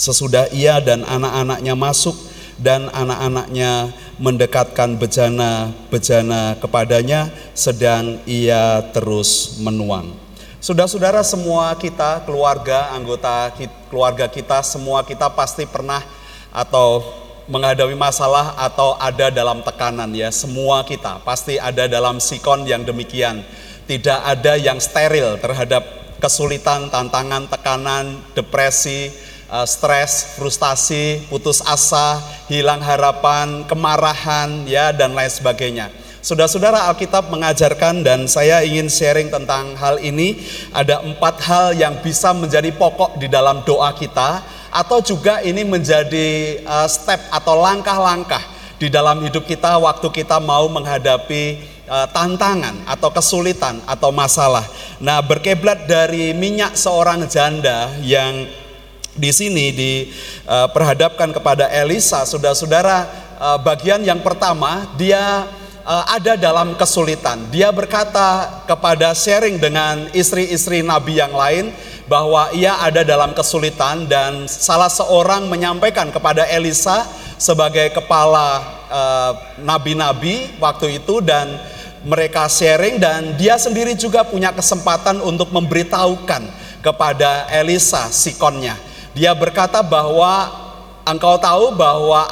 Sesudah 0.00 0.48
ia 0.48 0.80
dan 0.80 1.04
anak-anaknya 1.04 1.76
masuk 1.76 2.16
dan 2.56 2.88
anak-anaknya 2.88 3.92
mendekatkan 4.16 4.96
bejana-bejana 4.96 6.56
kepadanya 6.56 7.28
sedang 7.52 8.16
ia 8.24 8.80
terus 8.96 9.60
menuang. 9.60 10.16
Saudara-saudara 10.56 11.20
semua 11.20 11.76
kita, 11.76 12.24
keluarga, 12.24 12.96
anggota 12.96 13.52
keluarga 13.92 14.24
kita, 14.24 14.64
semua 14.64 15.04
kita 15.04 15.28
pasti 15.36 15.68
pernah 15.68 16.00
atau 16.48 17.04
menghadapi 17.44 17.92
masalah 17.92 18.56
atau 18.56 18.96
ada 18.96 19.28
dalam 19.28 19.60
tekanan 19.60 20.08
ya 20.16 20.32
semua 20.32 20.86
kita 20.86 21.18
pasti 21.26 21.58
ada 21.58 21.90
dalam 21.90 22.22
sikon 22.22 22.62
yang 22.62 22.86
demikian 22.86 23.42
tidak 23.90 24.22
ada 24.22 24.54
yang 24.54 24.78
steril 24.78 25.34
terhadap 25.42 25.82
kesulitan 26.22 26.86
tantangan 26.94 27.50
tekanan 27.50 28.22
depresi 28.38 29.10
uh, 29.50 29.66
stres 29.66 30.38
frustasi 30.38 31.26
putus 31.26 31.60
asa 31.66 32.22
hilang 32.46 32.80
harapan 32.80 33.66
kemarahan 33.66 34.64
ya 34.64 34.94
dan 34.94 35.12
lain 35.12 35.28
sebagainya 35.28 35.90
Saudara-saudara 36.20 36.84
Alkitab 36.92 37.32
mengajarkan 37.32 38.04
dan 38.04 38.28
saya 38.28 38.60
ingin 38.60 38.92
sharing 38.92 39.32
tentang 39.32 39.72
hal 39.80 39.96
ini 40.04 40.36
ada 40.68 41.00
empat 41.00 41.40
hal 41.48 41.72
yang 41.72 41.96
bisa 42.04 42.36
menjadi 42.36 42.68
pokok 42.76 43.16
di 43.16 43.24
dalam 43.24 43.64
doa 43.64 43.88
kita 43.96 44.44
atau 44.68 45.00
juga 45.00 45.40
ini 45.40 45.64
menjadi 45.64 46.60
uh, 46.68 46.84
step 46.84 47.24
atau 47.32 47.56
langkah-langkah 47.56 48.44
di 48.76 48.92
dalam 48.92 49.24
hidup 49.24 49.48
kita 49.48 49.80
waktu 49.80 50.12
kita 50.12 50.36
mau 50.44 50.68
menghadapi 50.68 51.56
uh, 51.88 52.04
tantangan 52.12 52.76
atau 52.84 53.08
kesulitan 53.08 53.80
atau 53.88 54.12
masalah. 54.12 54.68
Nah, 55.00 55.24
berkeblat 55.24 55.88
dari 55.88 56.36
minyak 56.36 56.76
seorang 56.76 57.24
janda 57.32 57.96
yang 58.04 58.44
di 59.16 59.30
sini 59.34 59.74
diperhadapkan 59.74 61.34
kepada 61.34 61.66
Elisa, 61.66 62.22
saudara-saudara, 62.22 63.06
uh, 63.40 63.58
bagian 63.58 64.04
yang 64.06 64.22
pertama 64.22 64.86
dia 64.94 65.48
uh, 65.82 66.04
ada 66.06 66.38
dalam 66.38 66.78
kesulitan. 66.78 67.50
Dia 67.50 67.74
berkata 67.74 68.62
kepada 68.70 69.10
sharing 69.16 69.58
dengan 69.58 70.06
istri-istri 70.14 70.84
nabi 70.84 71.18
yang 71.18 71.34
lain 71.34 71.74
bahwa 72.06 72.50
ia 72.54 72.78
ada 72.82 73.06
dalam 73.06 73.34
kesulitan 73.34 74.06
dan 74.10 74.46
salah 74.50 74.90
seorang 74.90 75.46
menyampaikan 75.46 76.10
kepada 76.10 76.46
Elisa 76.50 77.06
sebagai 77.38 77.90
kepala 77.94 78.62
uh, 78.90 79.32
nabi-nabi 79.62 80.54
waktu 80.58 81.02
itu 81.02 81.22
dan 81.22 81.54
mereka 82.02 82.48
sharing 82.48 82.96
dan 82.96 83.36
dia 83.36 83.60
sendiri 83.60 83.92
juga 83.92 84.24
punya 84.24 84.50
kesempatan 84.50 85.20
untuk 85.20 85.52
memberitahukan 85.52 86.42
kepada 86.80 87.46
Elisa 87.52 88.08
sikonnya. 88.08 88.89
Dia 89.14 89.34
berkata 89.34 89.82
bahwa 89.82 90.50
engkau 91.02 91.34
tahu 91.40 91.74
bahwa 91.74 92.26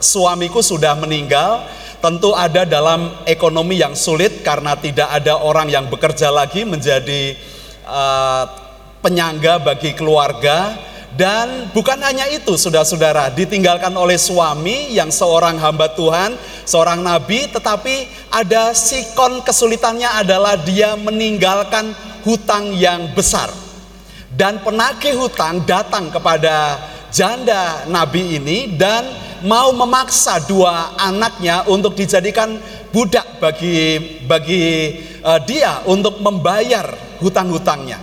suamiku 0.00 0.64
sudah 0.64 0.96
meninggal 0.96 1.62
tentu 2.02 2.34
ada 2.34 2.66
dalam 2.66 3.14
ekonomi 3.28 3.78
yang 3.78 3.94
sulit 3.94 4.42
karena 4.42 4.74
tidak 4.74 5.06
ada 5.06 5.38
orang 5.38 5.70
yang 5.70 5.86
bekerja 5.86 6.34
lagi 6.34 6.66
menjadi 6.66 7.38
uh, 7.86 8.44
penyangga 9.04 9.62
bagi 9.62 9.94
keluarga. 9.94 10.90
Dan 11.12 11.68
bukan 11.76 12.00
hanya 12.00 12.24
itu 12.32 12.56
saudara-saudara 12.56 13.36
ditinggalkan 13.36 13.92
oleh 13.92 14.16
suami 14.16 14.96
yang 14.96 15.12
seorang 15.12 15.60
hamba 15.60 15.92
Tuhan 15.92 16.32
seorang 16.64 17.04
nabi 17.04 17.52
tetapi 17.52 18.08
ada 18.32 18.72
sikon 18.72 19.44
kesulitannya 19.44 20.08
adalah 20.08 20.56
dia 20.56 20.96
meninggalkan 20.96 21.92
hutang 22.24 22.72
yang 22.72 23.12
besar 23.12 23.52
dan 24.32 24.64
penagih 24.64 25.16
hutang 25.16 25.64
datang 25.68 26.08
kepada 26.08 26.80
janda 27.12 27.84
nabi 27.86 28.40
ini 28.40 28.74
dan 28.80 29.04
mau 29.44 29.74
memaksa 29.74 30.40
dua 30.48 30.96
anaknya 30.96 31.66
untuk 31.68 31.92
dijadikan 31.98 32.56
budak 32.94 33.42
bagi 33.42 33.98
bagi 34.24 34.64
uh, 35.20 35.40
dia 35.42 35.82
untuk 35.84 36.22
membayar 36.22 36.86
hutang-hutangnya. 37.18 37.98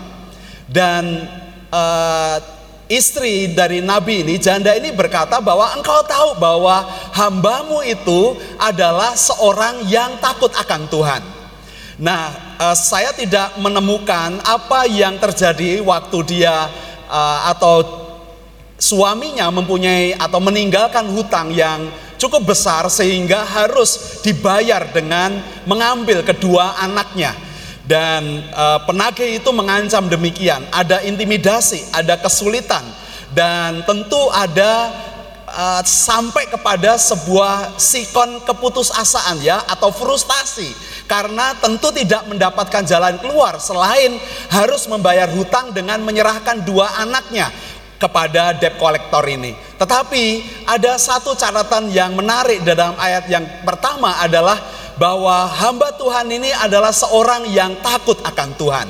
Dan 0.69 1.25
uh, 1.73 2.37
istri 2.85 3.53
dari 3.57 3.81
nabi 3.81 4.21
ini, 4.21 4.37
janda 4.37 4.73
ini 4.77 4.93
berkata 4.93 5.41
bahwa 5.41 5.73
engkau 5.73 6.05
tahu 6.05 6.37
bahwa 6.37 6.85
hambamu 7.17 7.81
itu 7.85 8.37
adalah 8.61 9.17
seorang 9.17 9.85
yang 9.89 10.17
takut 10.21 10.53
akan 10.53 10.85
Tuhan. 10.89 11.21
Nah, 11.99 12.48
uh, 12.59 12.75
saya 12.75 13.15
tidak 13.15 13.55
menemukan 13.57 14.43
apa 14.43 14.85
yang 14.85 15.15
terjadi 15.17 15.79
waktu 15.81 16.17
dia 16.27 16.67
uh, 17.07 17.39
atau 17.55 18.05
suaminya 18.79 19.51
mempunyai 19.51 20.15
atau 20.15 20.39
meninggalkan 20.39 21.03
hutang 21.11 21.51
yang 21.51 21.91
cukup 22.19 22.55
besar 22.55 22.87
sehingga 22.87 23.43
harus 23.43 24.23
dibayar 24.23 24.87
dengan 24.91 25.39
mengambil 25.67 26.23
kedua 26.23 26.79
anaknya. 26.79 27.35
Dan 27.89 28.45
e, 28.45 28.65
penagih 28.85 29.41
itu 29.41 29.49
mengancam 29.49 30.05
demikian. 30.05 30.61
Ada 30.69 31.01
intimidasi 31.09 31.89
ada 31.89 32.21
kesulitan 32.21 32.85
dan 33.33 33.81
tentu 33.81 34.29
ada 34.29 34.93
e, 35.49 35.65
sampai 35.89 36.45
kepada 36.53 37.01
sebuah 37.01 37.81
sikon 37.81 38.45
keputusasaan 38.45 39.41
ya 39.41 39.65
atau 39.65 39.89
frustasi 39.89 40.69
karena 41.09 41.57
tentu 41.57 41.89
tidak 41.89 42.29
mendapatkan 42.29 42.85
jalan 42.85 43.17
keluar 43.17 43.57
selain 43.57 44.13
harus 44.53 44.85
membayar 44.85 45.25
hutang 45.25 45.73
dengan 45.73 45.97
menyerahkan 46.05 46.61
dua 46.61 47.01
anaknya 47.01 47.49
kepada 47.97 48.55
debt 48.55 48.77
collector 48.77 49.25
ini. 49.25 49.57
Tetapi 49.75 50.23
ada 50.69 50.95
satu 51.01 51.33
catatan 51.33 51.89
yang 51.89 52.13
menarik 52.13 52.61
dalam 52.61 52.93
ayat 52.95 53.25
yang 53.27 53.43
pertama 53.65 54.21
adalah 54.21 54.61
bahwa 54.95 55.49
hamba 55.49 55.91
Tuhan 55.97 56.29
ini 56.29 56.53
adalah 56.53 56.93
seorang 56.93 57.49
yang 57.49 57.73
takut 57.81 58.21
akan 58.21 58.49
Tuhan. 58.55 58.87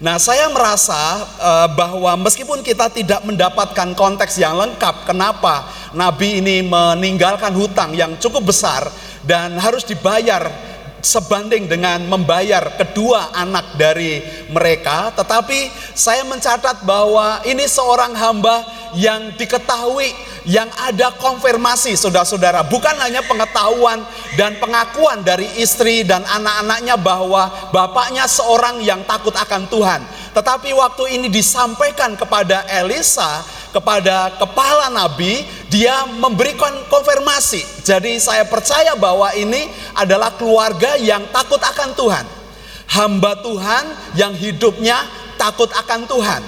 Nah, 0.00 0.16
saya 0.16 0.48
merasa 0.48 0.96
uh, 1.36 1.68
bahwa 1.76 2.16
meskipun 2.24 2.64
kita 2.64 2.88
tidak 2.88 3.20
mendapatkan 3.20 3.92
konteks 3.92 4.40
yang 4.40 4.56
lengkap, 4.56 5.04
kenapa 5.04 5.68
nabi 5.92 6.40
ini 6.40 6.64
meninggalkan 6.64 7.52
hutang 7.52 7.92
yang 7.92 8.16
cukup 8.16 8.48
besar 8.48 8.88
dan 9.28 9.60
harus 9.60 9.84
dibayar 9.84 10.69
sebanding 11.02 11.66
dengan 11.66 12.04
membayar 12.06 12.76
kedua 12.76 13.32
anak 13.32 13.76
dari 13.76 14.20
mereka, 14.52 15.12
tetapi 15.16 15.72
saya 15.96 16.24
mencatat 16.24 16.84
bahwa 16.84 17.40
ini 17.44 17.64
seorang 17.66 18.12
hamba 18.16 18.64
yang 18.96 19.32
diketahui 19.36 20.12
yang 20.48 20.68
ada 20.80 21.12
konfirmasi 21.20 21.96
saudara-saudara, 22.00 22.64
bukan 22.64 22.96
hanya 23.00 23.20
pengetahuan 23.24 24.00
dan 24.40 24.56
pengakuan 24.56 25.20
dari 25.20 25.46
istri 25.60 26.00
dan 26.00 26.24
anak-anaknya 26.24 26.96
bahwa 26.96 27.70
bapaknya 27.70 28.24
seorang 28.24 28.80
yang 28.80 29.04
takut 29.04 29.36
akan 29.36 29.68
Tuhan, 29.68 30.00
tetapi 30.32 30.72
waktu 30.72 31.20
ini 31.20 31.28
disampaikan 31.28 32.16
kepada 32.16 32.64
Elisa 32.68 33.44
kepada 33.70 34.34
kepala 34.34 34.90
nabi, 34.90 35.46
dia 35.70 36.02
memberikan 36.18 36.74
konfirmasi. 36.90 37.86
Jadi 37.86 38.18
saya 38.18 38.42
percaya 38.44 38.98
bahwa 38.98 39.30
ini 39.38 39.70
adalah 39.94 40.34
keluarga 40.34 40.98
yang 40.98 41.22
takut 41.30 41.62
akan 41.62 41.94
Tuhan. 41.94 42.26
Hamba 42.90 43.38
Tuhan 43.38 43.84
yang 44.18 44.34
hidupnya 44.34 44.98
takut 45.38 45.70
akan 45.70 46.10
Tuhan. 46.10 46.42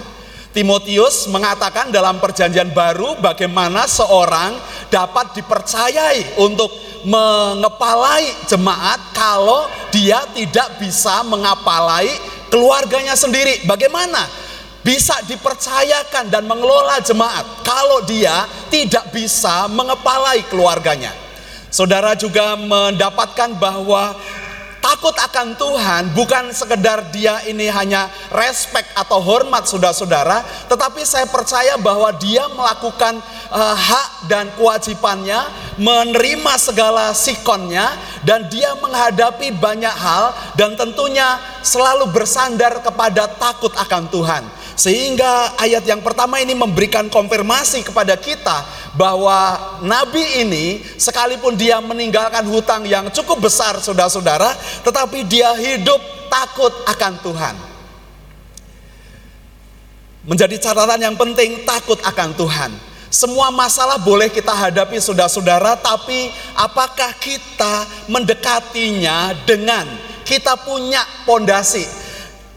Timotius 0.52 1.32
mengatakan 1.32 1.88
dalam 1.88 2.20
perjanjian 2.20 2.76
baru 2.76 3.16
bagaimana 3.16 3.88
seorang 3.88 4.52
dapat 4.92 5.32
dipercayai 5.38 6.36
untuk 6.36 6.68
mengepalai 7.08 8.28
jemaat 8.50 9.00
kalau 9.16 9.64
dia 9.88 10.20
tidak 10.36 10.76
bisa 10.76 11.24
mengapalai 11.24 12.10
keluarganya 12.52 13.16
sendiri. 13.16 13.64
Bagaimana? 13.64 14.41
Bisa 14.82 15.18
dipercayakan 15.30 16.28
dan 16.28 16.46
mengelola 16.46 16.98
jemaat 17.00 17.62
kalau 17.62 18.02
dia 18.02 18.46
tidak 18.68 19.14
bisa 19.14 19.70
mengepalai 19.70 20.42
keluarganya. 20.50 21.14
Saudara 21.72 22.12
juga 22.12 22.52
mendapatkan 22.58 23.56
bahwa 23.56 24.12
takut 24.82 25.14
akan 25.14 25.54
Tuhan 25.54 26.02
bukan 26.12 26.50
sekedar 26.50 27.08
dia 27.14 27.38
ini 27.46 27.70
hanya 27.70 28.10
respect 28.34 28.90
atau 28.92 29.22
hormat 29.22 29.64
saudara-saudara, 29.64 30.42
tetapi 30.66 31.06
saya 31.06 31.24
percaya 31.30 31.78
bahwa 31.78 32.10
dia 32.18 32.44
melakukan 32.50 33.22
uh, 33.48 33.76
hak 33.78 34.26
dan 34.26 34.50
kewajibannya, 34.58 35.48
menerima 35.78 36.52
segala 36.58 37.14
sikonnya 37.14 37.94
dan 38.26 38.50
dia 38.50 38.74
menghadapi 38.82 39.54
banyak 39.56 39.94
hal 39.94 40.34
dan 40.58 40.74
tentunya 40.74 41.38
selalu 41.62 42.10
bersandar 42.10 42.82
kepada 42.82 43.30
takut 43.38 43.72
akan 43.78 44.10
Tuhan. 44.10 44.44
Sehingga 44.72 45.56
ayat 45.60 45.84
yang 45.84 46.00
pertama 46.00 46.40
ini 46.40 46.56
memberikan 46.56 47.06
konfirmasi 47.12 47.84
kepada 47.84 48.16
kita 48.16 48.64
bahwa 48.96 49.60
nabi 49.84 50.44
ini 50.44 50.80
sekalipun 50.96 51.56
dia 51.56 51.80
meninggalkan 51.80 52.44
hutang 52.48 52.88
yang 52.88 53.12
cukup 53.12 53.44
besar 53.44 53.76
saudara-saudara, 53.80 54.56
tetapi 54.84 55.28
dia 55.28 55.52
hidup 55.56 56.00
takut 56.32 56.72
akan 56.88 57.12
Tuhan. 57.20 57.54
Menjadi 60.22 60.56
catatan 60.56 61.00
yang 61.02 61.16
penting 61.18 61.66
takut 61.66 61.98
akan 62.00 62.30
Tuhan. 62.38 62.70
Semua 63.12 63.52
masalah 63.52 64.00
boleh 64.00 64.32
kita 64.32 64.56
hadapi 64.56 64.96
saudara-saudara, 64.96 65.76
tapi 65.76 66.32
apakah 66.56 67.12
kita 67.20 67.84
mendekatinya 68.08 69.36
dengan 69.44 69.84
kita 70.24 70.56
punya 70.64 71.04
pondasi 71.28 71.84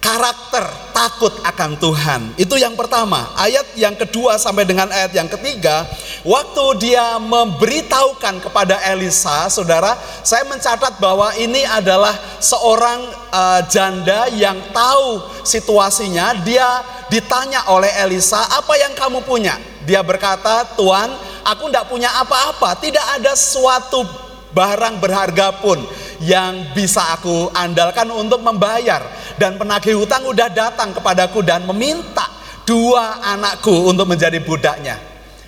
karakter 0.06 0.62
takut 0.94 1.34
akan 1.42 1.82
Tuhan. 1.82 2.22
Itu 2.38 2.62
yang 2.62 2.78
pertama. 2.78 3.34
Ayat 3.34 3.74
yang 3.74 3.98
kedua 3.98 4.38
sampai 4.38 4.62
dengan 4.62 4.86
ayat 4.94 5.10
yang 5.18 5.26
ketiga, 5.26 5.90
waktu 6.22 6.66
dia 6.78 7.18
memberitahukan 7.18 8.46
kepada 8.46 8.78
Elisa, 8.86 9.50
saudara, 9.50 9.98
saya 10.22 10.46
mencatat 10.46 11.02
bahwa 11.02 11.34
ini 11.42 11.66
adalah 11.66 12.14
seorang 12.38 13.02
uh, 13.34 13.66
janda 13.66 14.30
yang 14.30 14.62
tahu 14.70 15.26
situasinya. 15.42 16.38
Dia 16.46 16.86
ditanya 17.10 17.66
oleh 17.74 17.90
Elisa, 18.06 18.46
"Apa 18.54 18.78
yang 18.78 18.94
kamu 18.94 19.26
punya?" 19.26 19.58
Dia 19.90 20.06
berkata, 20.06 20.70
"Tuhan, 20.78 21.10
aku 21.42 21.74
tidak 21.74 21.90
punya 21.90 22.14
apa-apa. 22.22 22.78
Tidak 22.78 23.22
ada 23.22 23.34
suatu 23.34 24.25
barang 24.56 25.04
berharga 25.04 25.60
pun 25.60 25.84
yang 26.24 26.72
bisa 26.72 27.04
aku 27.20 27.52
andalkan 27.52 28.08
untuk 28.16 28.40
membayar." 28.40 29.26
dan 29.36 29.60
penagih 29.60 30.00
hutang 30.00 30.24
udah 30.24 30.48
datang 30.48 30.96
kepadaku 30.96 31.44
dan 31.44 31.68
meminta 31.68 32.28
dua 32.64 33.20
anakku 33.36 33.92
untuk 33.92 34.08
menjadi 34.08 34.40
budaknya. 34.42 34.98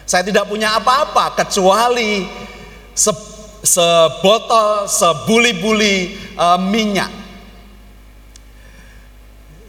Saya 0.08 0.24
tidak 0.24 0.48
punya 0.48 0.76
apa-apa 0.80 1.36
kecuali 1.44 2.28
se 2.96 3.12
sebotol, 3.68 4.88
sebuli-buli 4.88 6.16
uh, 6.40 6.56
minyak. 6.56 7.12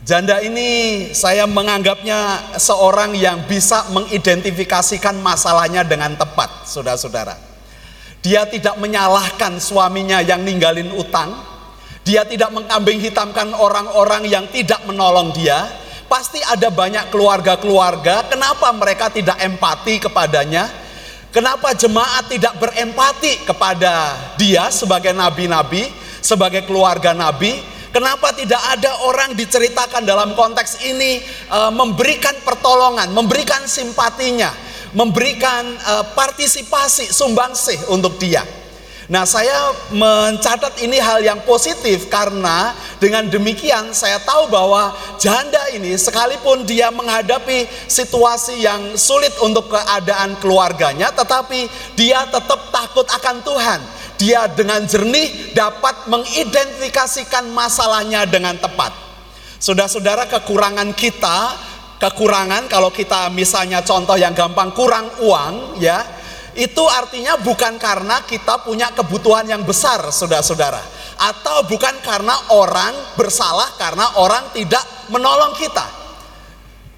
Janda 0.06 0.38
ini 0.40 1.10
saya 1.12 1.44
menganggapnya 1.44 2.54
seorang 2.56 3.12
yang 3.18 3.44
bisa 3.44 3.90
mengidentifikasikan 3.92 5.18
masalahnya 5.18 5.82
dengan 5.84 6.14
tepat, 6.14 6.64
saudara-saudara. 6.64 7.36
Dia 8.28 8.44
tidak 8.44 8.76
menyalahkan 8.76 9.56
suaminya 9.56 10.20
yang 10.20 10.44
ninggalin 10.44 10.92
utang, 10.92 11.32
dia 12.04 12.28
tidak 12.28 12.52
mengkambing 12.52 13.00
hitamkan 13.00 13.56
orang-orang 13.56 14.28
yang 14.28 14.44
tidak 14.52 14.84
menolong 14.84 15.32
dia. 15.32 15.64
Pasti 16.12 16.36
ada 16.44 16.68
banyak 16.68 17.08
keluarga-keluarga, 17.08 18.28
kenapa 18.28 18.68
mereka 18.76 19.08
tidak 19.08 19.40
empati 19.40 19.96
kepadanya? 19.96 20.68
Kenapa 21.32 21.72
jemaat 21.72 22.28
tidak 22.28 22.60
berempati 22.60 23.48
kepada 23.48 24.12
dia 24.36 24.68
sebagai 24.68 25.16
nabi-nabi, 25.16 25.88
sebagai 26.20 26.68
keluarga 26.68 27.16
nabi? 27.16 27.56
Kenapa 27.88 28.36
tidak 28.36 28.60
ada 28.60 29.08
orang 29.08 29.32
diceritakan 29.32 30.04
dalam 30.04 30.36
konteks 30.36 30.84
ini 30.84 31.24
e, 31.24 31.58
memberikan 31.72 32.36
pertolongan, 32.44 33.08
memberikan 33.16 33.64
simpatinya, 33.64 34.52
memberikan 34.92 35.64
e, 35.64 35.94
partisipasi, 36.12 37.08
sumbangsih 37.10 37.90
untuk 37.92 38.16
dia? 38.16 38.46
Nah, 39.08 39.24
saya 39.24 39.72
mencatat 39.88 40.84
ini 40.84 41.00
hal 41.00 41.24
yang 41.24 41.40
positif 41.48 42.12
karena 42.12 42.76
dengan 43.00 43.24
demikian 43.24 43.96
saya 43.96 44.20
tahu 44.20 44.52
bahwa 44.52 44.92
janda 45.16 45.64
ini 45.72 45.96
sekalipun 45.96 46.68
dia 46.68 46.92
menghadapi 46.92 47.64
situasi 47.88 48.60
yang 48.60 49.00
sulit 49.00 49.32
untuk 49.40 49.72
keadaan 49.72 50.36
keluarganya, 50.36 51.08
tetapi 51.08 51.72
dia 51.96 52.28
tetap 52.28 52.68
takut 52.68 53.08
akan 53.08 53.40
Tuhan. 53.40 53.80
Dia 54.20 54.44
dengan 54.52 54.84
jernih 54.84 55.56
dapat 55.56 56.04
mengidentifikasikan 56.12 57.48
masalahnya 57.48 58.28
dengan 58.28 58.60
tepat. 58.60 58.92
Saudara-saudara, 59.56 60.28
kekurangan 60.28 60.92
kita, 60.92 61.56
kekurangan 61.98 62.70
kalau 62.70 62.94
kita 62.94 63.28
misalnya 63.34 63.82
contoh 63.82 64.14
yang 64.14 64.32
gampang 64.32 64.70
kurang 64.70 65.10
uang, 65.22 65.82
ya 65.82 65.98
itu 66.58 66.82
artinya 66.90 67.38
bukan 67.38 67.78
karena 67.78 68.22
kita 68.26 68.66
punya 68.66 68.90
kebutuhan 68.90 69.46
yang 69.46 69.62
besar, 69.62 70.02
saudara-saudara, 70.10 70.82
atau 71.18 71.62
bukan 71.70 72.02
karena 72.02 72.34
orang 72.54 72.94
bersalah 73.14 73.78
karena 73.78 74.18
orang 74.18 74.50
tidak 74.54 74.82
menolong 75.10 75.54
kita. 75.54 75.86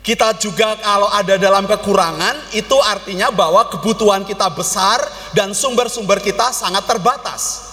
Kita 0.01 0.33
juga 0.41 0.81
kalau 0.81 1.13
ada 1.13 1.37
dalam 1.37 1.69
kekurangan, 1.69 2.57
itu 2.57 2.73
artinya 2.81 3.29
bahwa 3.29 3.69
kebutuhan 3.69 4.25
kita 4.25 4.49
besar 4.49 4.97
dan 5.37 5.53
sumber-sumber 5.53 6.25
kita 6.25 6.57
sangat 6.57 6.89
terbatas. 6.89 7.70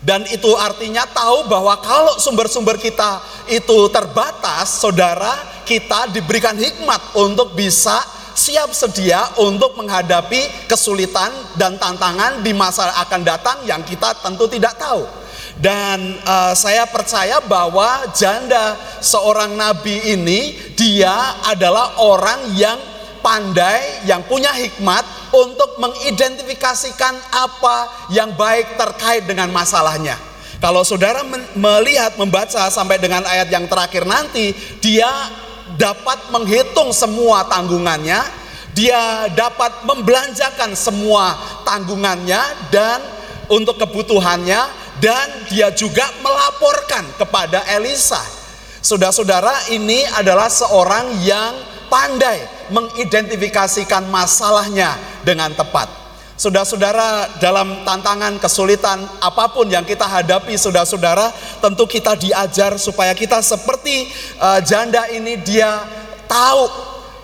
Dan 0.00 0.24
itu 0.32 0.56
artinya 0.56 1.04
tahu 1.04 1.44
bahwa 1.44 1.76
kalau 1.84 2.16
sumber-sumber 2.16 2.80
kita 2.80 3.20
itu 3.52 3.84
terbatas, 3.92 4.80
saudara, 4.80 5.62
kita 5.68 6.08
diberikan 6.08 6.56
hikmat 6.56 7.20
untuk 7.20 7.52
bisa 7.52 8.00
siap 8.32 8.72
sedia 8.72 9.20
untuk 9.36 9.76
menghadapi 9.76 10.64
kesulitan 10.64 11.28
dan 11.60 11.76
tantangan 11.76 12.40
di 12.40 12.56
masa 12.56 12.88
akan 13.04 13.20
datang 13.20 13.60
yang 13.68 13.84
kita 13.84 14.16
tentu 14.24 14.48
tidak 14.48 14.80
tahu. 14.80 15.04
Dan 15.60 16.16
uh, 16.24 16.56
saya 16.56 16.88
percaya 16.88 17.36
bahwa 17.44 18.08
janda 18.16 18.80
seorang 19.04 19.52
nabi 19.52 20.16
ini 20.16 20.56
dia 20.72 21.44
adalah 21.44 22.00
orang 22.00 22.56
yang 22.56 22.80
pandai, 23.20 24.04
yang 24.08 24.24
punya 24.26 24.52
hikmat 24.52 25.04
untuk 25.32 25.78
mengidentifikasikan 25.80 27.14
apa 27.30 28.08
yang 28.12 28.34
baik 28.34 28.76
terkait 28.76 29.24
dengan 29.24 29.48
masalahnya. 29.54 30.18
Kalau 30.60 30.84
saudara 30.84 31.24
melihat 31.56 32.20
membaca 32.20 32.68
sampai 32.68 33.00
dengan 33.00 33.24
ayat 33.24 33.48
yang 33.48 33.64
terakhir 33.64 34.04
nanti, 34.04 34.52
dia 34.84 35.08
dapat 35.80 36.28
menghitung 36.28 36.92
semua 36.92 37.48
tanggungannya, 37.48 38.20
dia 38.76 39.32
dapat 39.32 39.88
membelanjakan 39.88 40.76
semua 40.76 41.32
tanggungannya 41.64 42.68
dan 42.68 43.00
untuk 43.48 43.80
kebutuhannya 43.80 44.60
dan 45.00 45.26
dia 45.48 45.72
juga 45.72 46.04
melaporkan 46.20 47.08
kepada 47.16 47.64
Elisa. 47.72 48.20
Saudara-saudara, 48.84 49.72
ini 49.72 50.04
adalah 50.12 50.52
seorang 50.52 51.24
yang 51.24 51.56
pandai 51.88 52.59
mengidentifikasikan 52.70 54.08
masalahnya 54.08 54.96
dengan 55.26 55.52
tepat. 55.54 56.00
Saudara-saudara, 56.40 57.36
dalam 57.36 57.84
tantangan 57.84 58.40
kesulitan 58.40 58.96
apa 59.20 59.52
pun 59.52 59.68
yang 59.68 59.84
kita 59.84 60.08
hadapi, 60.08 60.56
saudara-saudara, 60.56 61.28
tentu 61.60 61.84
kita 61.84 62.16
diajar 62.16 62.80
supaya 62.80 63.12
kita 63.12 63.44
seperti 63.44 64.08
uh, 64.40 64.56
janda 64.64 65.04
ini 65.12 65.36
dia 65.44 65.84
tahu 66.24 66.64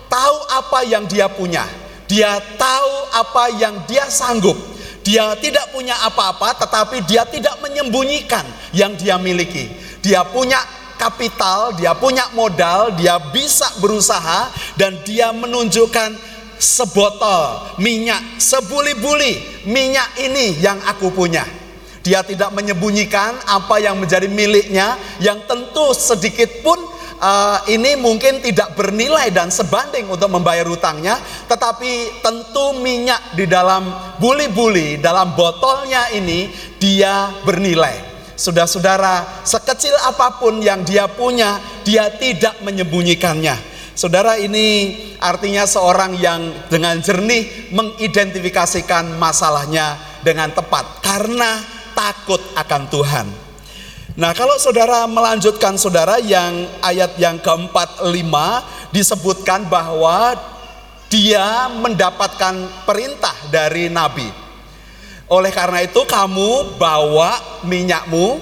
tahu 0.05 0.37
apa 0.53 0.85
yang 0.85 1.09
dia 1.09 1.25
punya. 1.33 1.65
Dia 2.05 2.37
tahu 2.61 2.93
apa 3.09 3.43
yang 3.57 3.89
dia 3.89 4.05
sanggup. 4.05 4.55
Dia 5.01 5.33
tidak 5.39 5.71
punya 5.73 5.97
apa-apa 6.03 6.67
tetapi 6.67 7.01
dia 7.07 7.25
tidak 7.25 7.57
menyembunyikan 7.63 8.43
yang 8.69 8.93
dia 8.93 9.17
miliki. 9.17 9.71
Dia 10.05 10.23
punya 10.29 10.61
kapital, 10.97 11.77
dia 11.77 11.93
punya 11.93 12.27
modal, 12.33 12.91
dia 12.97 13.21
bisa 13.31 13.69
berusaha 13.79 14.49
dan 14.75 14.97
dia 15.05 15.29
menunjukkan 15.31 16.17
sebotol 16.57 17.77
minyak, 17.77 18.41
sebuli-buli 18.41 19.63
minyak 19.69 20.17
ini 20.19 20.57
yang 20.57 20.81
aku 20.89 21.13
punya. 21.13 21.45
Dia 22.01 22.23
tidak 22.23 22.55
menyembunyikan 22.55 23.35
apa 23.45 23.83
yang 23.83 23.99
menjadi 23.99 24.25
miliknya 24.31 24.95
yang 25.19 25.43
tentu 25.45 25.91
sedikit 25.91 26.47
pun 26.63 26.79
uh, 27.21 27.59
ini 27.67 27.99
mungkin 27.99 28.39
tidak 28.39 28.73
bernilai 28.77 29.29
dan 29.33 29.51
sebanding 29.51 30.07
untuk 30.07 30.31
membayar 30.31 30.65
hutangnya, 30.65 31.19
tetapi 31.51 32.23
tentu 32.23 32.79
minyak 32.79 33.35
di 33.35 33.45
dalam 33.45 33.91
buli-buli, 34.23 34.97
dalam 35.03 35.35
botolnya 35.35 36.09
ini 36.13 36.49
dia 36.79 37.33
bernilai. 37.43 38.16
Saudara-saudara, 38.37 39.41
sekecil 39.41 39.97
apa 40.05 40.37
pun 40.37 40.61
yang 40.61 40.85
dia 40.85 41.09
punya, 41.09 41.57
dia 41.81 42.13
tidak 42.13 42.61
menyembunyikannya. 42.61 43.57
Saudara 43.97 44.37
ini 44.37 44.93
artinya 45.17 45.65
seorang 45.65 46.21
yang 46.21 46.69
dengan 46.69 47.01
jernih 47.01 47.73
mengidentifikasikan 47.73 49.17
masalahnya 49.17 49.97
dengan 50.21 50.53
tepat 50.53 51.01
karena 51.01 51.57
takut 51.97 52.37
akan 52.53 52.83
Tuhan. 52.93 53.27
Nah, 54.21 54.37
kalau 54.37 54.61
saudara 54.61 55.09
melanjutkan 55.09 55.81
saudara 55.81 56.21
yang 56.21 56.69
ayat 56.85 57.17
yang 57.17 57.41
keempat 57.41 58.05
lima 58.13 58.61
disebutkan 58.93 59.65
bahwa 59.65 60.37
dia 61.09 61.65
mendapatkan 61.73 62.85
perintah 62.85 63.33
dari 63.49 63.89
nabi. 63.89 64.46
Oleh 65.27 65.51
karena 65.51 65.83
itu 65.83 66.07
kamu 66.07 66.79
bawa 66.79 67.61
minyakmu, 67.67 68.39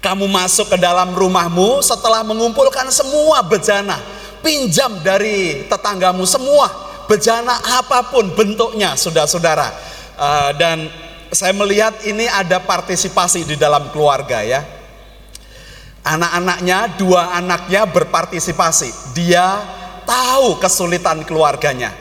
kamu 0.00 0.24
masuk 0.24 0.72
ke 0.72 0.76
dalam 0.80 1.12
rumahmu 1.12 1.84
setelah 1.84 2.24
mengumpulkan 2.24 2.88
semua 2.88 3.44
bejana 3.44 4.00
pinjam 4.42 4.90
dari 5.00 5.64
tetanggamu 5.70 6.26
semua 6.26 6.68
bejana 7.06 7.54
apa 7.78 8.10
pun 8.10 8.34
bentuknya 8.34 8.98
saudara-saudara. 8.98 9.70
Uh, 10.18 10.50
dan 10.58 10.90
saya 11.32 11.56
melihat 11.56 11.96
ini 12.04 12.28
ada 12.28 12.60
partisipasi 12.60 13.46
di 13.46 13.56
dalam 13.56 13.88
keluarga 13.94 14.42
ya. 14.44 14.60
Anak-anaknya 16.02 16.98
dua 16.98 17.38
anaknya 17.38 17.86
berpartisipasi. 17.86 19.14
Dia 19.14 19.62
tahu 20.02 20.58
kesulitan 20.58 21.22
keluarganya. 21.22 21.94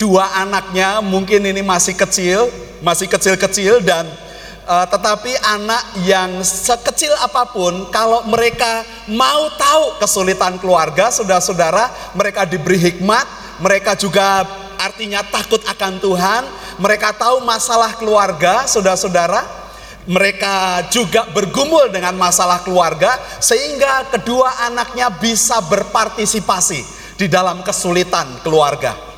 Dua 0.00 0.32
anaknya 0.40 1.04
mungkin 1.04 1.44
ini 1.44 1.60
masih 1.60 1.94
kecil 1.94 2.48
masih 2.84 3.08
kecil-kecil 3.08 3.80
dan 3.80 4.04
Eh, 4.64 4.86
tetapi 4.88 5.28
anak 5.44 6.08
yang 6.08 6.40
sekecil 6.40 7.12
apa 7.20 7.44
pun, 7.52 7.92
kalau 7.92 8.24
mereka 8.24 8.80
mau 9.12 9.52
tahu 9.60 10.00
kesulitan 10.00 10.56
keluarga, 10.56 11.12
saudara-saudara, 11.12 11.92
mereka 12.16 12.48
diberi 12.48 12.80
hikmat, 12.80 13.28
mereka 13.60 13.92
juga 13.92 14.40
artinya 14.80 15.20
takut 15.20 15.60
akan 15.68 16.00
Tuhan, 16.00 16.42
mereka 16.80 17.12
tahu 17.12 17.44
masalah 17.44 17.92
keluarga, 18.00 18.64
saudara-saudara, 18.64 19.44
mereka 20.08 20.80
juga 20.88 21.28
bergumul 21.36 21.92
dengan 21.92 22.16
masalah 22.16 22.64
keluarga, 22.64 23.20
sehingga 23.44 24.16
kedua 24.16 24.64
anaknya 24.64 25.12
bisa 25.12 25.60
berpartisipasi 25.60 26.80
di 27.20 27.28
dalam 27.28 27.60
kesulitan 27.60 28.40
keluarga. 28.40 29.13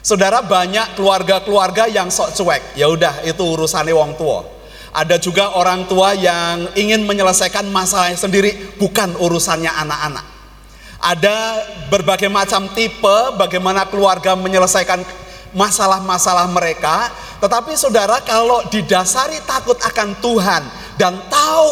Saudara 0.00 0.40
banyak 0.40 0.94
keluarga-keluarga 0.94 1.90
yang 1.90 2.08
sok 2.08 2.32
cuek. 2.38 2.62
Ya 2.78 2.86
udah 2.88 3.22
itu 3.26 3.42
urusannya 3.42 3.92
wong 3.92 4.14
tua. 4.14 4.46
Ada 4.94 5.20
juga 5.20 5.52
orang 5.54 5.84
tua 5.84 6.16
yang 6.16 6.72
ingin 6.72 7.04
menyelesaikan 7.04 7.68
masalah 7.68 8.10
sendiri, 8.16 8.78
bukan 8.80 9.14
urusannya 9.20 9.68
anak-anak. 9.68 10.26
Ada 10.98 11.36
berbagai 11.92 12.26
macam 12.26 12.66
tipe 12.74 13.16
bagaimana 13.38 13.86
keluarga 13.86 14.34
menyelesaikan 14.34 15.04
masalah-masalah 15.54 16.50
mereka, 16.50 17.12
tetapi 17.38 17.78
saudara 17.78 18.18
kalau 18.26 18.66
didasari 18.72 19.38
takut 19.46 19.78
akan 19.78 20.18
Tuhan 20.18 20.62
dan 20.98 21.14
tahu 21.30 21.68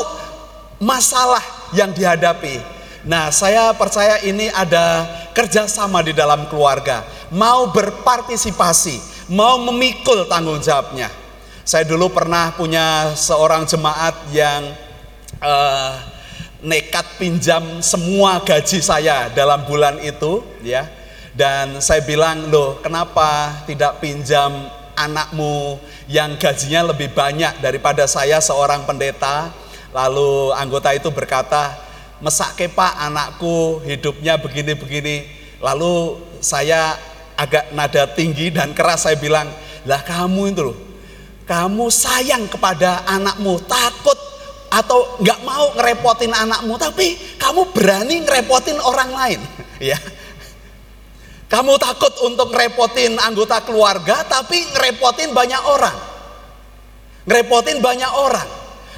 masalah 0.79 1.43
yang 1.75 1.91
dihadapi, 1.91 2.62
nah 3.07 3.31
saya 3.31 3.71
percaya 3.73 4.21
ini 4.27 4.51
ada 4.51 5.07
kerjasama 5.37 6.03
di 6.03 6.16
dalam 6.16 6.49
keluarga, 6.51 7.05
mau 7.29 7.69
berpartisipasi, 7.69 9.29
mau 9.31 9.61
memikul 9.61 10.25
tanggung 10.27 10.59
jawabnya. 10.64 11.12
Saya 11.66 11.85
dulu 11.85 12.09
pernah 12.09 12.55
punya 12.55 13.12
seorang 13.19 13.66
jemaat 13.66 14.14
yang 14.31 14.71
uh, 15.42 15.99
nekat 16.62 17.05
pinjam 17.19 17.85
semua 17.85 18.40
gaji 18.40 18.81
saya 18.81 19.29
dalam 19.35 19.66
bulan 19.69 20.01
itu, 20.01 20.40
ya. 20.64 20.88
Dan 21.37 21.85
saya 21.85 22.01
bilang, 22.01 22.49
loh, 22.49 22.81
kenapa 22.81 23.61
tidak 23.69 24.01
pinjam 24.01 24.73
anakmu 24.97 25.77
yang 26.09 26.40
gajinya 26.40 26.97
lebih 26.97 27.12
banyak 27.12 27.61
daripada 27.61 28.09
saya 28.09 28.40
seorang 28.40 28.88
pendeta? 28.88 29.53
Lalu 29.92 30.57
anggota 30.57 30.97
itu 30.97 31.12
berkata, 31.12 31.86
mesake 32.20 32.72
pak 32.72 32.96
anakku 32.96 33.85
hidupnya 33.85 34.40
begini-begini. 34.40 35.29
Lalu 35.61 36.20
saya 36.40 36.96
agak 37.37 37.72
nada 37.76 38.09
tinggi 38.09 38.48
dan 38.52 38.72
keras 38.72 39.05
saya 39.05 39.16
bilang, 39.20 39.48
lah 39.85 40.00
kamu 40.05 40.57
itu 40.57 40.62
loh, 40.72 40.79
kamu 41.44 41.92
sayang 41.92 42.48
kepada 42.48 43.05
anakmu, 43.05 43.61
takut 43.68 44.16
atau 44.72 45.20
nggak 45.22 45.40
mau 45.44 45.72
ngerepotin 45.79 46.33
anakmu, 46.33 46.74
tapi 46.81 47.16
kamu 47.38 47.70
berani 47.72 48.24
ngerepotin 48.24 48.76
orang 48.81 49.11
lain, 49.12 49.40
ya. 49.92 49.96
Kamu 51.46 51.79
takut 51.79 52.11
untuk 52.26 52.50
ngerepotin 52.50 53.22
anggota 53.22 53.62
keluarga, 53.62 54.26
tapi 54.26 54.66
ngerepotin 54.74 55.31
banyak 55.31 55.62
orang, 55.62 55.94
ngerepotin 57.29 57.79
banyak 57.79 58.12
orang. 58.12 58.48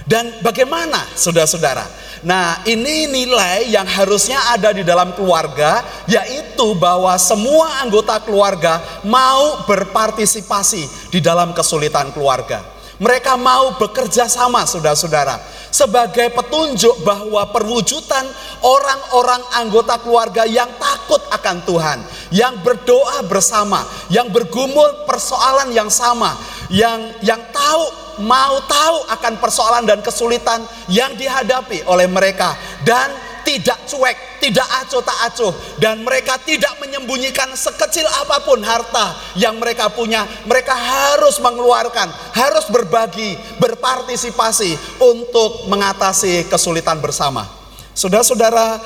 Dan 0.08 0.40
bagaimana, 0.40 1.04
saudara-saudara? 1.12 1.84
Nah, 2.26 2.66
ini 2.66 3.06
nilai 3.06 3.70
yang 3.70 3.86
harusnya 3.86 4.38
ada 4.50 4.74
di 4.74 4.82
dalam 4.82 5.14
keluarga, 5.14 5.86
yaitu 6.10 6.74
bahwa 6.74 7.14
semua 7.14 7.78
anggota 7.78 8.18
keluarga 8.18 8.82
mau 9.06 9.62
berpartisipasi 9.68 11.14
di 11.14 11.22
dalam 11.22 11.54
kesulitan 11.54 12.10
keluarga. 12.10 12.78
Mereka 12.98 13.38
mau 13.38 13.78
bekerja 13.78 14.26
sama, 14.26 14.66
saudara-saudara, 14.66 15.38
sebagai 15.70 16.34
petunjuk 16.34 17.06
bahwa 17.06 17.46
perwujudan 17.54 18.26
orang-orang 18.66 19.38
anggota 19.54 20.02
keluarga 20.02 20.42
yang 20.42 20.66
takut 20.82 21.22
akan 21.30 21.62
Tuhan, 21.62 21.98
yang 22.34 22.58
berdoa 22.66 23.22
bersama, 23.22 23.86
yang 24.10 24.26
bergumul 24.34 25.06
persoalan 25.06 25.70
yang 25.70 25.86
sama, 25.86 26.34
yang 26.74 27.14
yang 27.22 27.38
tahu 27.54 28.07
mau 28.22 28.62
tahu 28.66 28.96
akan 29.10 29.34
persoalan 29.38 29.84
dan 29.86 30.00
kesulitan 30.02 30.62
yang 30.90 31.14
dihadapi 31.14 31.86
oleh 31.86 32.06
mereka 32.10 32.54
dan 32.82 33.28
tidak 33.48 33.80
cuek, 33.88 34.44
tidak 34.44 34.68
acuh 34.84 35.00
tak 35.00 35.18
acuh 35.24 35.52
dan 35.80 36.04
mereka 36.04 36.36
tidak 36.44 36.76
menyembunyikan 36.84 37.48
sekecil 37.56 38.04
apa 38.04 38.44
pun 38.44 38.60
harta 38.60 39.16
yang 39.40 39.56
mereka 39.56 39.88
punya. 39.88 40.28
Mereka 40.44 40.74
harus 40.76 41.40
mengeluarkan, 41.40 42.12
harus 42.36 42.68
berbagi, 42.68 43.40
berpartisipasi 43.56 45.00
untuk 45.00 45.64
mengatasi 45.72 46.44
kesulitan 46.52 47.00
bersama. 47.00 47.48
Saudara-saudara, 47.96 48.84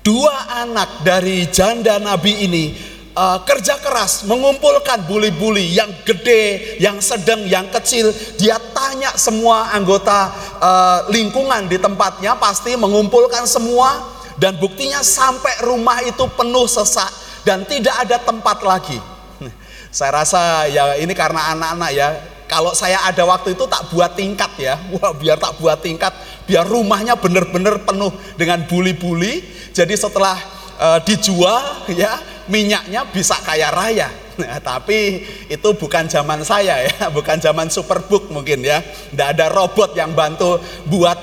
dua 0.00 0.64
anak 0.64 1.04
dari 1.04 1.44
janda 1.52 2.00
nabi 2.00 2.48
ini 2.48 2.95
uh, 3.16 3.38
kerja 3.42 3.80
keras 3.80 4.28
mengumpulkan 4.28 5.08
buli-buli 5.08 5.72
yang 5.72 5.88
gede, 6.04 6.76
yang 6.78 7.00
sedang, 7.00 7.42
yang 7.48 7.66
kecil. 7.72 8.12
Dia 8.36 8.60
tanya 8.76 9.16
semua 9.16 9.72
anggota 9.72 10.30
uh, 10.60 10.98
lingkungan 11.08 11.66
di 11.66 11.80
tempatnya 11.80 12.36
pasti 12.36 12.76
mengumpulkan 12.76 13.48
semua 13.48 14.14
dan 14.36 14.60
buktinya 14.60 15.00
sampai 15.00 15.64
rumah 15.64 16.04
itu 16.04 16.28
penuh 16.36 16.68
sesak 16.68 17.08
dan 17.42 17.64
tidak 17.64 17.96
ada 18.04 18.20
tempat 18.20 18.60
lagi. 18.60 19.00
Saya 19.96 20.22
rasa 20.22 20.68
ya 20.68 21.00
ini 21.00 21.16
karena 21.16 21.56
anak-anak 21.56 21.92
ya. 21.96 22.08
Kalau 22.46 22.70
saya 22.78 23.02
ada 23.02 23.26
waktu 23.26 23.58
itu 23.58 23.66
tak 23.66 23.90
buat 23.90 24.14
tingkat 24.14 24.54
ya. 24.54 24.78
Wah, 24.94 25.10
biar 25.10 25.34
tak 25.34 25.58
buat 25.58 25.82
tingkat, 25.82 26.14
biar 26.46 26.62
rumahnya 26.62 27.18
benar-benar 27.18 27.82
penuh 27.82 28.14
dengan 28.38 28.62
buli-buli. 28.70 29.42
Jadi 29.74 29.98
setelah 29.98 30.38
uh, 30.80 30.98
dijual 31.02 31.88
ya 31.92 32.20
minyaknya 32.46 33.04
bisa 33.10 33.36
kaya 33.42 33.70
raya. 33.70 34.08
Nah, 34.36 34.60
tapi 34.60 35.24
itu 35.48 35.68
bukan 35.80 36.04
zaman 36.12 36.44
saya 36.44 36.84
ya, 36.84 37.08
bukan 37.16 37.40
zaman 37.40 37.72
superbook 37.72 38.28
mungkin 38.28 38.60
ya. 38.62 38.84
Tidak 38.84 39.28
ada 39.36 39.48
robot 39.48 39.96
yang 39.96 40.12
bantu 40.12 40.60
buat 40.88 41.16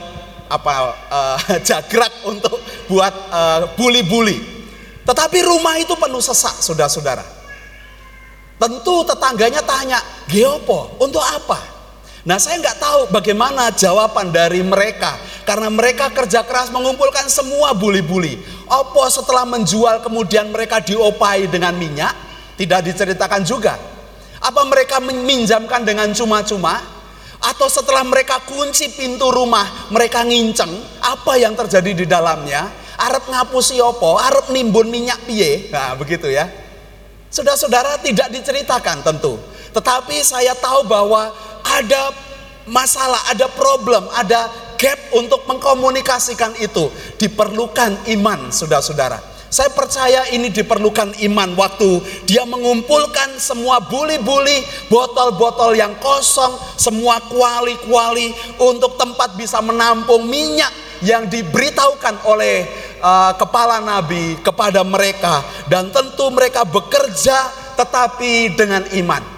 apa 0.50 0.74
uh, 1.18 1.40
jagrak 1.62 2.26
untuk 2.26 2.58
buat 2.90 3.14
uh, 3.30 3.60
buli-buli. 3.78 4.54
Tetapi 5.04 5.40
rumah 5.44 5.76
itu 5.78 5.94
penuh 6.00 6.24
sesak, 6.24 6.64
saudara-saudara. 6.64 7.26
Tentu 8.56 9.04
tetangganya 9.04 9.60
tanya, 9.60 10.00
Geopo, 10.32 10.96
untuk 11.04 11.20
apa? 11.20 11.73
Nah 12.24 12.40
saya 12.40 12.56
nggak 12.64 12.80
tahu 12.80 13.02
bagaimana 13.12 13.68
jawaban 13.76 14.32
dari 14.32 14.64
mereka 14.64 15.20
karena 15.44 15.68
mereka 15.68 16.08
kerja 16.08 16.48
keras 16.48 16.72
mengumpulkan 16.72 17.28
semua 17.28 17.76
buli-buli. 17.76 18.40
Apa 18.72 19.12
setelah 19.12 19.44
menjual 19.44 20.00
kemudian 20.00 20.48
mereka 20.48 20.80
diopai 20.80 21.52
dengan 21.52 21.76
minyak? 21.76 22.16
Tidak 22.56 22.80
diceritakan 22.80 23.44
juga. 23.44 23.76
Apa 24.40 24.64
mereka 24.64 25.04
meminjamkan 25.04 25.84
dengan 25.84 26.16
cuma-cuma? 26.16 26.80
Atau 27.44 27.68
setelah 27.68 28.08
mereka 28.08 28.40
kunci 28.48 28.88
pintu 28.96 29.28
rumah, 29.28 29.92
mereka 29.92 30.24
nginceng, 30.24 30.72
apa 31.04 31.36
yang 31.36 31.60
terjadi 31.60 31.92
di 31.92 32.06
dalamnya? 32.08 32.72
Arab 32.96 33.28
ngapusi 33.28 33.84
opo, 33.84 34.16
Arab 34.16 34.48
nimbun 34.48 34.88
minyak 34.88 35.28
piye? 35.28 35.68
Nah 35.68 35.92
begitu 36.00 36.32
ya. 36.32 36.48
Saudara-saudara 37.28 38.00
tidak 38.00 38.32
diceritakan 38.32 39.04
tentu. 39.04 39.36
Tetapi 39.76 40.24
saya 40.24 40.56
tahu 40.56 40.88
bahwa 40.88 41.36
ada 41.74 42.14
masalah, 42.70 43.20
ada 43.34 43.50
problem, 43.50 44.06
ada 44.14 44.48
gap 44.78 45.00
untuk 45.16 45.44
mengkomunikasikan 45.50 46.60
itu. 46.60 46.92
Diperlukan 47.18 48.08
iman, 48.14 48.52
saudara-saudara. 48.54 49.34
Saya 49.54 49.70
percaya 49.70 50.34
ini 50.34 50.50
diperlukan 50.50 51.14
iman 51.30 51.54
waktu 51.54 52.02
dia 52.26 52.42
mengumpulkan 52.42 53.38
semua 53.38 53.78
buli-buli, 53.86 54.66
botol-botol 54.90 55.78
yang 55.78 55.94
kosong, 56.02 56.58
semua 56.74 57.22
kuali-kuali 57.30 58.34
untuk 58.58 58.98
tempat 58.98 59.38
bisa 59.38 59.62
menampung 59.62 60.26
minyak 60.26 60.74
yang 61.06 61.30
diberitahukan 61.30 62.26
oleh 62.26 62.66
uh, 62.98 63.38
kepala 63.38 63.78
nabi 63.78 64.42
kepada 64.42 64.82
mereka 64.82 65.46
dan 65.70 65.94
tentu 65.94 66.34
mereka 66.34 66.66
bekerja 66.66 67.54
tetapi 67.78 68.58
dengan 68.58 68.90
iman. 69.06 69.33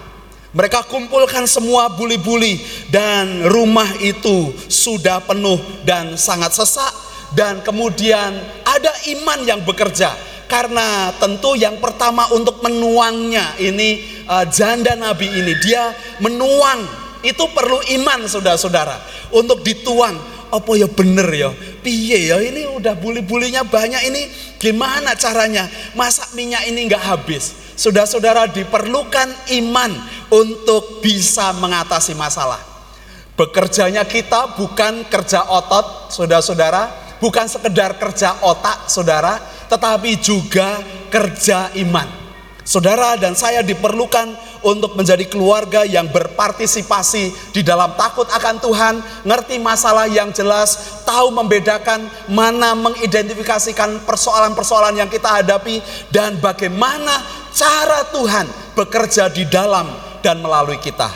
Mereka 0.56 0.88
kumpulkan 0.88 1.44
semua 1.44 1.92
buli-buli 1.92 2.56
dan 2.88 3.44
rumah 3.44 3.92
itu 4.00 4.56
sudah 4.72 5.20
penuh 5.20 5.60
dan 5.84 6.16
sangat 6.16 6.56
sesak 6.56 6.88
dan 7.36 7.60
kemudian 7.60 8.32
ada 8.64 8.92
iman 9.12 9.44
yang 9.44 9.60
bekerja. 9.68 10.16
Karena 10.48 11.12
tentu 11.20 11.58
yang 11.58 11.76
pertama 11.76 12.30
untuk 12.32 12.64
menuangnya 12.64 13.60
ini 13.60 14.00
uh, 14.24 14.48
janda 14.48 14.96
nabi 14.96 15.28
ini 15.28 15.52
dia 15.60 15.92
menuang. 16.24 17.04
Itu 17.20 17.52
perlu 17.52 17.82
iman 18.00 18.24
saudara-saudara. 18.24 18.96
Untuk 19.36 19.60
dituang. 19.60 20.38
Apa 20.46 20.78
ya 20.78 20.86
bener 20.86 21.26
ya? 21.34 21.50
Piye 21.82 22.30
ya? 22.30 22.38
Ini 22.38 22.70
udah 22.70 22.94
buli-bulinya 22.94 23.66
banyak 23.66 23.98
ini 24.06 24.22
gimana 24.56 25.12
caranya 25.14 25.68
masak 25.92 26.32
minyak 26.32 26.64
ini 26.68 26.88
nggak 26.88 27.04
habis 27.04 27.66
Saudara-saudara 27.76 28.48
diperlukan 28.48 29.52
iman 29.60 29.92
untuk 30.32 31.04
bisa 31.04 31.52
mengatasi 31.60 32.16
masalah. 32.16 32.56
Bekerjanya 33.36 34.08
kita 34.08 34.56
bukan 34.56 35.04
kerja 35.12 35.44
otot, 35.44 36.08
saudara-saudara, 36.08 36.88
bukan 37.20 37.44
sekedar 37.44 38.00
kerja 38.00 38.40
otak, 38.40 38.88
saudara, 38.88 39.36
tetapi 39.68 40.16
juga 40.24 40.80
kerja 41.12 41.68
iman. 41.84 42.25
Saudara 42.66 43.14
dan 43.14 43.38
saya 43.38 43.62
diperlukan 43.62 44.34
untuk 44.66 44.98
menjadi 44.98 45.22
keluarga 45.30 45.86
yang 45.86 46.10
berpartisipasi 46.10 47.54
di 47.54 47.62
dalam 47.62 47.94
takut 47.94 48.26
akan 48.26 48.58
Tuhan, 48.58 48.94
ngerti 49.22 49.62
masalah 49.62 50.10
yang 50.10 50.34
jelas, 50.34 50.98
tahu 51.06 51.30
membedakan 51.30 52.10
mana 52.26 52.74
mengidentifikasikan 52.74 54.02
persoalan-persoalan 54.02 54.98
yang 54.98 55.06
kita 55.06 55.38
hadapi 55.38 55.78
dan 56.10 56.42
bagaimana 56.42 57.22
cara 57.54 58.02
Tuhan 58.10 58.50
bekerja 58.74 59.30
di 59.30 59.46
dalam 59.46 59.86
dan 60.18 60.42
melalui 60.42 60.82
kita. 60.82 61.06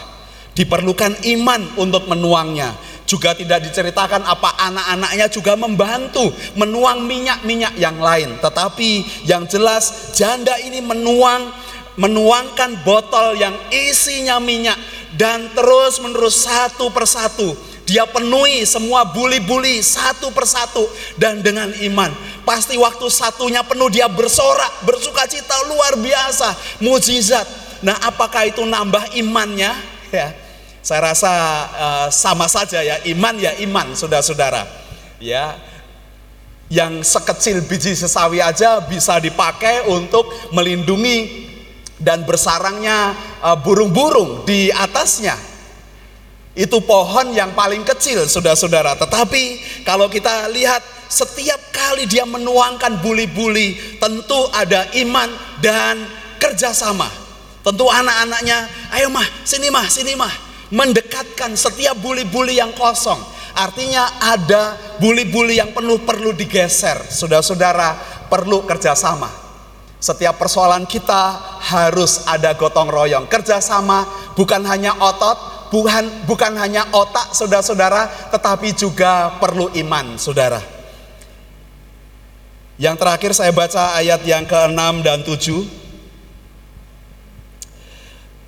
Diperlukan 0.55 1.19
iman 1.35 1.67
untuk 1.83 2.07
menuangnya. 2.07 2.79
Juga 3.11 3.35
tidak 3.35 3.67
diceritakan 3.67 4.23
apa 4.23 4.55
anak-anaknya 4.71 5.27
juga 5.27 5.59
membantu 5.59 6.31
menuang 6.55 7.03
minyak-minyak 7.11 7.75
yang 7.75 7.99
lain. 7.99 8.39
Tetapi 8.39 9.27
yang 9.27 9.51
jelas 9.51 10.15
janda 10.15 10.55
ini 10.63 10.79
menuang 10.79 11.51
menuangkan 11.99 12.87
botol 12.87 13.35
yang 13.35 13.53
isinya 13.75 14.39
minyak 14.39 14.79
dan 15.19 15.51
terus 15.59 15.99
menerus 15.99 16.47
satu 16.47 16.87
persatu 16.95 17.51
dia 17.91 18.07
penuhi 18.07 18.63
semua 18.63 19.03
buli-buli 19.03 19.83
satu 19.83 20.31
persatu 20.31 20.87
dan 21.19 21.43
dengan 21.43 21.75
iman. 21.91 22.15
Pasti 22.47 22.79
waktu 22.79 23.11
satunya 23.11 23.67
penuh 23.67 23.91
dia 23.91 24.07
bersorak, 24.07 24.87
bersuka 24.87 25.27
cita 25.27 25.59
luar 25.67 25.99
biasa, 25.99 26.55
mujizat. 26.79 27.43
Nah, 27.83 27.99
apakah 28.07 28.47
itu 28.47 28.63
nambah 28.63 29.19
imannya? 29.19 29.75
Ya, 30.15 30.31
saya 30.81 31.13
rasa 31.13 31.33
uh, 31.77 32.09
sama 32.09 32.49
saja 32.49 32.81
ya, 32.81 32.97
iman 33.13 33.37
ya 33.37 33.53
iman, 33.65 33.93
saudara-saudara. 33.93 34.65
Ya, 35.21 35.61
yang 36.73 37.05
sekecil 37.05 37.67
biji 37.67 37.93
sesawi 37.93 38.41
aja 38.41 38.81
bisa 38.87 39.21
dipakai 39.21 39.91
untuk 39.91 40.31
melindungi 40.55 41.51
dan 42.01 42.25
bersarangnya 42.25 43.13
uh, 43.45 43.59
burung-burung 43.61 44.49
di 44.49 44.73
atasnya. 44.73 45.37
Itu 46.57 46.83
pohon 46.83 47.31
yang 47.37 47.53
paling 47.53 47.85
kecil, 47.87 48.27
saudara-saudara. 48.27 48.97
Tetapi 48.97 49.43
kalau 49.85 50.09
kita 50.09 50.49
lihat 50.51 50.83
setiap 51.07 51.59
kali 51.71 52.09
dia 52.09 52.25
menuangkan 52.25 53.05
buli-buli, 53.05 53.99
tentu 54.01 54.49
ada 54.51 54.89
iman 54.99 55.31
dan 55.61 56.01
kerjasama. 56.41 57.07
Tentu 57.61 57.87
anak-anaknya, 57.87 58.67
ayo 58.97 59.13
mah, 59.13 59.27
sini 59.45 59.69
mah, 59.69 59.87
sini 59.87 60.17
mah. 60.17 60.50
Mendekatkan 60.71 61.59
setiap 61.59 61.99
buli-buli 61.99 62.63
yang 62.63 62.71
kosong. 62.75 63.19
Artinya 63.59 64.23
ada 64.23 64.79
buli-buli 65.03 65.59
yang 65.59 65.75
penuh 65.75 65.99
perlu 66.07 66.31
digeser. 66.31 67.11
Saudara-saudara, 67.11 67.99
perlu 68.31 68.63
kerjasama. 68.63 69.27
Setiap 70.01 70.41
persoalan 70.41 70.89
kita 70.89 71.37
harus 71.61 72.25
ada 72.25 72.57
gotong 72.57 72.89
royong, 72.89 73.29
kerjasama, 73.29 74.33
bukan 74.33 74.65
hanya 74.65 74.97
otot, 74.97 75.69
bukan 75.69 76.25
bukan 76.25 76.57
hanya 76.57 76.89
otak, 76.97 77.37
saudara-saudara, 77.37 78.33
tetapi 78.33 78.73
juga 78.73 79.37
perlu 79.37 79.69
iman, 79.77 80.17
saudara. 80.17 80.63
Yang 82.81 82.97
terakhir 82.97 83.31
saya 83.37 83.53
baca 83.53 83.93
ayat 83.93 84.25
yang 84.25 84.49
ke-6 84.49 85.05
dan 85.05 85.21
7. 85.21 85.90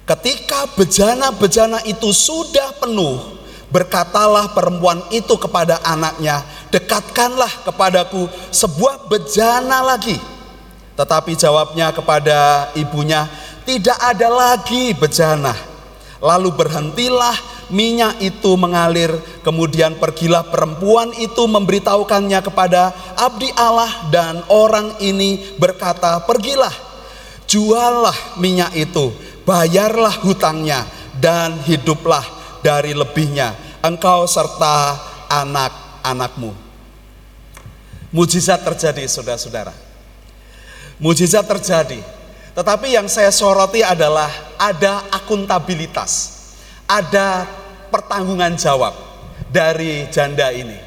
Ketika 0.03 0.67
bejana-bejana 0.75 1.87
itu 1.87 2.11
sudah 2.11 2.75
penuh, 2.83 3.39
berkatalah 3.71 4.51
perempuan 4.51 4.99
itu 5.15 5.39
kepada 5.39 5.79
anaknya, 5.87 6.43
"Dekatkanlah 6.75 7.63
kepadaku 7.63 8.27
sebuah 8.51 9.07
bejana 9.07 9.81
lagi." 9.87 10.19
Tetapi 10.99 11.39
jawabnya 11.39 11.95
kepada 11.95 12.69
ibunya, 12.75 13.31
tidak 13.63 13.97
ada 14.03 14.29
lagi 14.29 14.91
bejana. 14.93 15.55
Lalu 16.19 16.51
berhentilah 16.51 17.35
minyak 17.71 18.19
itu 18.23 18.59
mengalir, 18.59 19.11
kemudian 19.47 19.97
pergilah 20.03 20.47
perempuan 20.47 21.15
itu 21.19 21.47
memberitahukannya 21.47 22.41
kepada 22.43 22.91
abdi 23.17 23.51
Allah 23.55 23.91
dan 24.11 24.43
orang 24.51 24.99
ini 25.03 25.57
berkata, 25.59 26.23
"Pergilah, 26.27 26.75
juallah 27.49 28.15
minyak 28.39 28.71
itu, 28.77 29.11
bayarlah 29.43 30.23
hutangnya 30.23 30.87
dan 31.19 31.59
hiduplah 31.63 32.25
dari 32.63 32.95
lebihnya 32.95 33.55
engkau 33.83 34.27
serta 34.27 34.99
anak-anakmu." 35.31 36.55
Mujizat 38.13 38.61
terjadi, 38.61 39.09
saudara-saudara 39.09 39.93
mujizat 41.03 41.43
terjadi. 41.43 41.99
Tetapi 42.55 42.95
yang 42.95 43.11
saya 43.11 43.35
soroti 43.35 43.83
adalah 43.83 44.31
ada 44.57 45.11
akuntabilitas, 45.11 46.31
ada 46.87 47.49
pertanggungan 47.91 48.55
jawab 48.55 48.95
dari 49.51 50.07
janda 50.15 50.55
ini. 50.55 50.79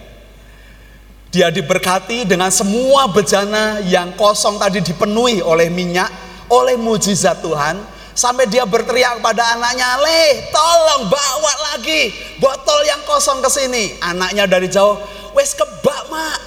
Dia 1.34 1.52
diberkati 1.52 2.24
dengan 2.24 2.48
semua 2.48 3.12
bejana 3.12 3.84
yang 3.84 4.16
kosong 4.16 4.56
tadi 4.56 4.80
dipenuhi 4.80 5.44
oleh 5.44 5.68
minyak, 5.68 6.08
oleh 6.48 6.80
mujizat 6.80 7.44
Tuhan, 7.44 7.82
sampai 8.16 8.48
dia 8.48 8.64
berteriak 8.64 9.20
pada 9.20 9.60
anaknya, 9.60 10.00
"Le, 10.00 10.50
tolong 10.50 11.12
bawa 11.12 11.54
lagi 11.76 12.10
botol 12.40 12.82
yang 12.88 13.04
kosong 13.04 13.44
ke 13.44 13.50
sini." 13.52 14.00
Anaknya 14.00 14.48
dari 14.48 14.72
jauh, 14.72 14.98
"Wes 15.36 15.54
kebak, 15.54 16.10
Mak." 16.10 16.40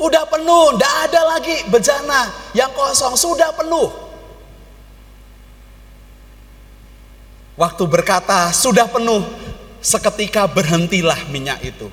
Udah 0.00 0.26
penuh, 0.26 0.74
tidak 0.74 0.94
ada 1.06 1.20
lagi 1.36 1.56
bejana 1.70 2.32
yang 2.56 2.72
kosong, 2.74 3.14
sudah 3.14 3.54
penuh. 3.54 3.92
Waktu 7.54 7.84
berkata 7.86 8.50
sudah 8.50 8.88
penuh, 8.90 9.22
seketika 9.78 10.48
berhentilah 10.50 11.28
minyak 11.28 11.62
itu. 11.62 11.86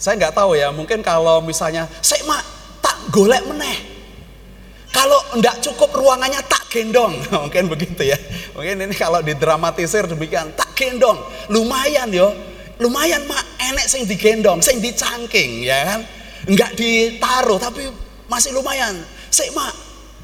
Saya 0.00 0.16
nggak 0.16 0.34
tahu 0.34 0.56
ya, 0.56 0.72
mungkin 0.72 1.04
kalau 1.04 1.44
misalnya, 1.44 1.90
saya 2.00 2.24
mak 2.24 2.40
tak 2.80 2.96
golek 3.12 3.44
meneh. 3.44 3.91
Kalau 4.92 5.18
ndak 5.40 5.64
cukup 5.64 5.96
ruangannya 5.96 6.44
tak 6.44 6.68
gendong, 6.68 7.16
mungkin 7.32 7.72
begitu 7.72 8.04
ya. 8.04 8.18
Mungkin 8.52 8.84
ini 8.84 8.94
kalau 8.94 9.24
didramatisir 9.24 10.04
demikian, 10.04 10.52
tak 10.52 10.76
gendong, 10.76 11.16
lumayan 11.48 12.12
yo 12.12 12.52
lumayan 12.82 13.22
mak 13.30 13.46
enek 13.62 13.86
sing 13.86 14.02
digendong, 14.04 14.58
sing 14.58 14.82
dicangking 14.82 15.62
ya 15.62 15.86
kan. 15.86 16.00
Enggak 16.50 16.74
ditaruh 16.74 17.62
tapi 17.62 17.86
masih 18.26 18.50
lumayan. 18.50 18.98
Sik 19.30 19.54
mak. 19.54 19.72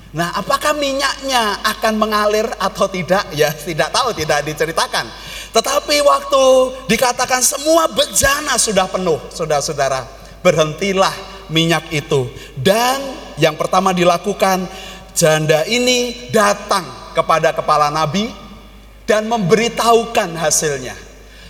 Nah, 0.08 0.32
apakah 0.34 0.72
minyaknya 0.72 1.60
akan 1.62 2.00
mengalir 2.00 2.48
atau 2.58 2.88
tidak? 2.88 3.28
Ya, 3.38 3.52
tidak 3.52 3.92
tahu, 3.92 4.16
tidak 4.16 4.42
diceritakan. 4.42 5.06
Tetapi 5.52 5.96
waktu 6.00 6.44
dikatakan 6.88 7.44
semua 7.44 7.86
bejana 7.92 8.56
sudah 8.56 8.88
penuh, 8.88 9.20
saudara-saudara, 9.28 10.08
berhentilah 10.40 11.12
minyak 11.52 11.92
itu. 11.92 12.28
Dan 12.56 13.27
yang 13.38 13.54
pertama 13.54 13.94
dilakukan, 13.94 14.66
janda 15.14 15.66
ini 15.66 16.30
datang 16.30 16.86
kepada 17.14 17.50
kepala 17.50 17.90
nabi 17.90 18.30
dan 19.08 19.26
memberitahukan 19.26 20.36
hasilnya. 20.36 20.94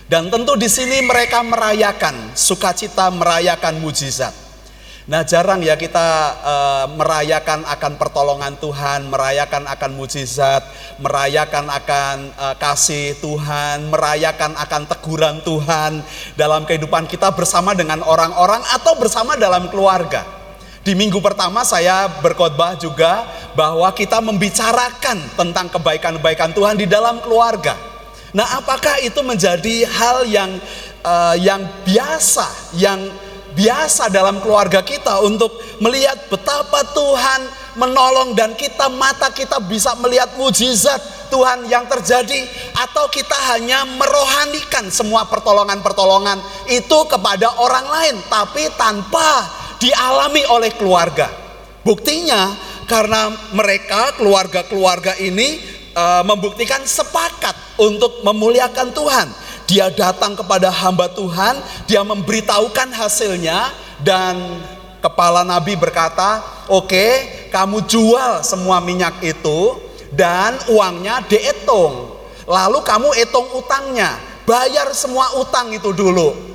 Dan 0.09 0.33
tentu 0.33 0.57
di 0.57 0.73
sini 0.73 1.05
mereka 1.05 1.45
merayakan 1.45 2.33
sukacita, 2.33 3.13
merayakan 3.13 3.77
mujizat. 3.77 4.33
Nah, 5.09 5.25
jarang 5.25 5.65
ya 5.65 5.73
kita 5.73 6.09
e, 6.37 6.55
merayakan 6.97 7.65
akan 7.65 7.93
pertolongan 7.97 8.61
Tuhan, 8.61 9.09
merayakan 9.09 9.65
akan 9.65 9.91
mujizat, 9.97 10.61
merayakan 11.01 11.73
akan 11.73 12.17
e, 12.29 12.47
kasih 12.61 13.17
Tuhan, 13.17 13.89
merayakan 13.89 14.53
akan 14.53 14.83
teguran 14.85 15.41
Tuhan 15.45 16.05
dalam 16.37 16.69
kehidupan 16.69 17.09
kita 17.09 17.33
bersama 17.33 17.73
dengan 17.73 18.05
orang-orang 18.05 18.61
atau 18.77 19.01
bersama 19.01 19.33
dalam 19.41 19.73
keluarga. 19.73 20.38
Di 20.89 20.97
minggu 20.97 21.21
pertama 21.21 21.69
saya 21.69 22.09
berkhotbah 22.25 22.73
juga 22.81 23.29
bahwa 23.53 23.93
kita 23.93 24.25
membicarakan 24.25 25.21
tentang 25.37 25.69
kebaikan-kebaikan 25.69 26.57
Tuhan 26.57 26.81
di 26.81 26.89
dalam 26.89 27.21
keluarga. 27.21 27.77
Nah, 28.33 28.57
apakah 28.57 28.97
itu 29.05 29.21
menjadi 29.21 29.85
hal 29.85 30.25
yang 30.25 30.57
uh, 31.05 31.37
yang 31.37 31.61
biasa, 31.85 32.73
yang 32.81 33.05
biasa 33.53 34.09
dalam 34.09 34.41
keluarga 34.41 34.81
kita 34.81 35.21
untuk 35.29 35.61
melihat 35.77 36.25
betapa 36.33 36.81
Tuhan 36.97 37.41
menolong 37.77 38.33
dan 38.33 38.57
kita 38.57 38.89
mata 38.89 39.29
kita 39.29 39.61
bisa 39.61 39.93
melihat 40.01 40.41
mujizat 40.41 41.29
Tuhan 41.29 41.69
yang 41.69 41.85
terjadi 41.85 42.49
atau 42.81 43.13
kita 43.13 43.37
hanya 43.53 43.85
merohanikan 43.85 44.89
semua 44.89 45.29
pertolongan-pertolongan 45.29 46.41
itu 46.73 46.99
kepada 47.13 47.61
orang 47.61 47.85
lain 47.93 48.17
tapi 48.33 48.73
tanpa 48.73 49.59
dialami 49.79 50.43
oleh 50.51 50.75
keluarga. 50.75 51.31
Buktinya 51.83 52.55
karena 52.85 53.33
mereka 53.55 54.15
keluarga-keluarga 54.19 55.17
ini 55.23 55.63
uh, 55.95 56.23
membuktikan 56.27 56.83
sepakat 56.85 57.55
untuk 57.81 58.23
memuliakan 58.27 58.91
Tuhan 58.93 59.29
dia 59.69 59.93
datang 59.93 60.33
kepada 60.33 60.73
hamba 60.73 61.13
Tuhan, 61.13 61.61
dia 61.85 62.01
memberitahukan 62.01 62.89
hasilnya 62.89 63.69
dan 64.01 64.65
kepala 65.05 65.45
nabi 65.45 65.77
berkata, 65.77 66.41
"Oke, 66.73 67.29
kamu 67.53 67.85
jual 67.85 68.41
semua 68.41 68.81
minyak 68.81 69.21
itu 69.21 69.77
dan 70.17 70.57
uangnya 70.73 71.21
dihitung. 71.29 72.17
Lalu 72.49 72.81
kamu 72.81 73.13
hitung 73.13 73.45
utangnya, 73.61 74.17
bayar 74.49 74.89
semua 74.97 75.37
utang 75.37 75.69
itu 75.69 75.93
dulu." 75.93 76.48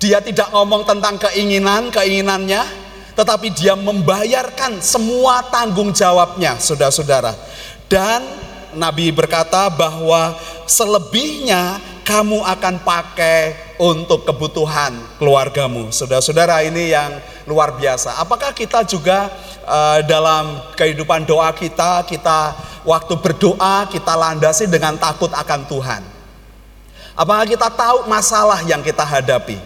Dia 0.00 0.24
tidak 0.24 0.48
ngomong 0.48 0.88
tentang 0.88 1.20
keinginan-keinginannya, 1.20 2.62
tetapi 3.12 3.52
dia 3.52 3.76
membayarkan 3.76 4.80
semua 4.80 5.44
tanggung 5.52 5.92
jawabnya, 5.92 6.56
saudara-saudara. 6.56 7.36
Dan 7.84 8.24
Nabi 8.72 9.12
berkata 9.12 9.68
bahwa 9.68 10.40
selebihnya 10.64 11.76
kamu 12.00 12.40
akan 12.40 12.80
pakai 12.80 13.76
untuk 13.76 14.24
kebutuhan 14.24 14.96
keluargamu. 15.20 15.92
Saudara-saudara 15.92 16.64
ini 16.64 16.96
yang 16.96 17.20
luar 17.44 17.76
biasa. 17.76 18.16
Apakah 18.24 18.56
kita 18.56 18.80
juga 18.88 19.28
uh, 19.68 20.00
dalam 20.08 20.64
kehidupan 20.80 21.28
doa 21.28 21.52
kita, 21.52 22.08
kita 22.08 22.56
waktu 22.88 23.14
berdoa 23.20 23.84
kita 23.92 24.16
landasi 24.16 24.64
dengan 24.64 24.96
takut 24.96 25.28
akan 25.28 25.60
Tuhan? 25.68 26.02
Apakah 27.12 27.44
kita 27.44 27.68
tahu 27.68 28.08
masalah 28.08 28.64
yang 28.64 28.80
kita 28.80 29.04
hadapi? 29.04 29.60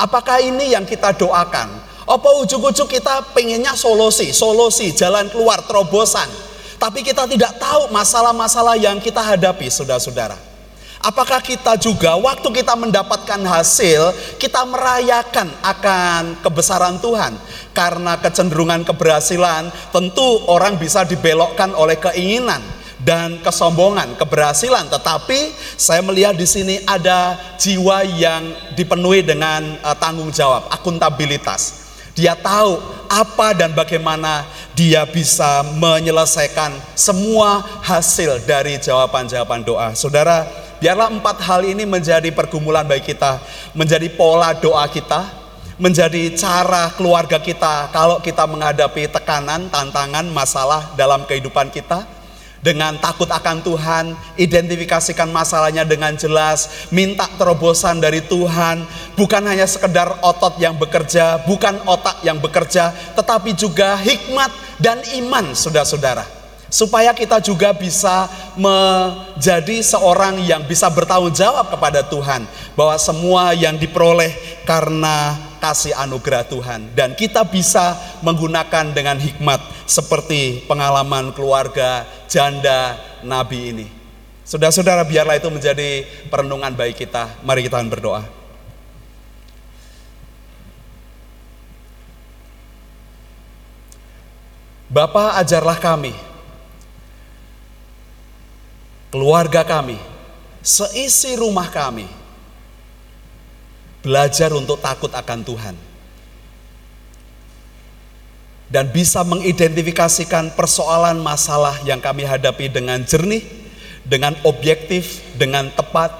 Apakah 0.00 0.40
ini 0.40 0.72
yang 0.72 0.88
kita 0.88 1.12
doakan? 1.12 1.68
Apa 2.08 2.28
ujung-ujung 2.40 2.88
kita 2.88 3.36
pengennya 3.36 3.76
solusi, 3.76 4.32
solusi, 4.32 4.96
jalan 4.96 5.28
keluar, 5.28 5.60
terobosan 5.68 6.26
tapi 6.80 7.04
kita 7.04 7.28
tidak 7.28 7.60
tahu 7.60 7.92
masalah-masalah 7.92 8.80
yang 8.80 8.96
kita 9.04 9.20
hadapi, 9.20 9.68
saudara-saudara. 9.68 10.32
Apakah 11.00 11.44
kita 11.44 11.76
juga 11.76 12.16
waktu 12.16 12.48
kita 12.60 12.72
mendapatkan 12.72 13.40
hasil, 13.44 14.16
kita 14.40 14.64
merayakan 14.64 15.48
akan 15.60 16.40
kebesaran 16.40 16.96
Tuhan? 17.00 17.36
Karena 17.76 18.16
kecenderungan 18.16 18.84
keberhasilan, 18.88 19.68
tentu 19.92 20.44
orang 20.48 20.80
bisa 20.80 21.04
dibelokkan 21.04 21.76
oleh 21.76 22.00
keinginan 22.00 22.64
dan 23.10 23.42
kesombongan, 23.42 24.14
keberhasilan. 24.14 24.86
Tetapi 24.86 25.50
saya 25.74 25.98
melihat 25.98 26.38
di 26.38 26.46
sini 26.46 26.78
ada 26.86 27.34
jiwa 27.58 28.06
yang 28.06 28.54
dipenuhi 28.78 29.26
dengan 29.26 29.82
uh, 29.82 29.98
tanggung 29.98 30.30
jawab, 30.30 30.70
akuntabilitas. 30.70 31.90
Dia 32.14 32.38
tahu 32.38 32.78
apa 33.10 33.50
dan 33.58 33.74
bagaimana 33.74 34.46
dia 34.78 35.02
bisa 35.10 35.66
menyelesaikan 35.74 36.70
semua 36.94 37.66
hasil 37.82 38.46
dari 38.46 38.78
jawaban-jawaban 38.78 39.66
doa. 39.66 39.90
Saudara, 39.98 40.46
biarlah 40.78 41.10
empat 41.10 41.42
hal 41.42 41.66
ini 41.66 41.82
menjadi 41.82 42.30
pergumulan 42.30 42.86
bagi 42.86 43.10
kita, 43.10 43.42
menjadi 43.74 44.06
pola 44.14 44.54
doa 44.54 44.86
kita, 44.86 45.26
menjadi 45.82 46.30
cara 46.38 46.94
keluarga 46.94 47.42
kita 47.42 47.90
kalau 47.90 48.22
kita 48.22 48.46
menghadapi 48.46 49.10
tekanan, 49.10 49.66
tantangan, 49.66 50.28
masalah 50.30 50.94
dalam 50.94 51.26
kehidupan 51.26 51.72
kita 51.74 52.19
dengan 52.60 52.96
takut 53.00 53.28
akan 53.28 53.64
Tuhan, 53.64 54.12
identifikasikan 54.36 55.32
masalahnya 55.32 55.84
dengan 55.88 56.12
jelas, 56.16 56.88
minta 56.92 57.24
terobosan 57.40 58.00
dari 58.00 58.20
Tuhan, 58.24 58.84
bukan 59.16 59.42
hanya 59.48 59.64
sekedar 59.64 60.20
otot 60.20 60.60
yang 60.60 60.76
bekerja, 60.76 61.40
bukan 61.48 61.80
otak 61.88 62.20
yang 62.20 62.36
bekerja, 62.36 62.92
tetapi 63.16 63.56
juga 63.56 63.96
hikmat 63.96 64.52
dan 64.76 65.00
iman, 65.24 65.56
saudara-saudara. 65.56 66.24
Supaya 66.70 67.10
kita 67.10 67.42
juga 67.42 67.74
bisa 67.74 68.30
menjadi 68.54 69.82
seorang 69.82 70.38
yang 70.46 70.62
bisa 70.70 70.86
bertanggung 70.86 71.34
jawab 71.34 71.66
kepada 71.66 72.06
Tuhan, 72.06 72.46
bahwa 72.78 72.94
semua 73.00 73.50
yang 73.58 73.74
diperoleh 73.74 74.30
karena 74.62 75.49
kasih 75.60 75.92
anugerah 75.94 76.48
Tuhan, 76.48 76.96
dan 76.96 77.12
kita 77.12 77.44
bisa 77.44 77.94
menggunakan 78.24 78.96
dengan 78.96 79.20
hikmat 79.20 79.60
seperti 79.84 80.64
pengalaman 80.64 81.36
keluarga 81.36 82.08
janda 82.26 82.96
nabi 83.20 83.76
ini. 83.76 83.86
Saudara-saudara, 84.42 85.06
biarlah 85.06 85.38
itu 85.38 85.46
menjadi 85.46 86.02
perenungan 86.26 86.74
baik 86.74 86.98
kita. 86.98 87.38
Mari 87.46 87.70
kita 87.70 87.78
berdoa. 87.86 88.26
Bapa 94.90 95.38
ajarlah 95.38 95.78
kami, 95.78 96.10
keluarga 99.14 99.62
kami, 99.62 99.94
seisi 100.66 101.38
rumah 101.38 101.70
kami, 101.70 102.10
belajar 104.00 104.52
untuk 104.56 104.80
takut 104.80 105.12
akan 105.12 105.40
Tuhan 105.44 105.76
dan 108.70 108.86
bisa 108.94 109.26
mengidentifikasikan 109.26 110.54
persoalan 110.54 111.18
masalah 111.18 111.74
yang 111.82 111.98
kami 111.98 112.22
hadapi 112.22 112.70
dengan 112.70 113.02
jernih, 113.02 113.42
dengan 114.06 114.38
objektif, 114.46 115.26
dengan 115.34 115.66
tepat. 115.74 116.14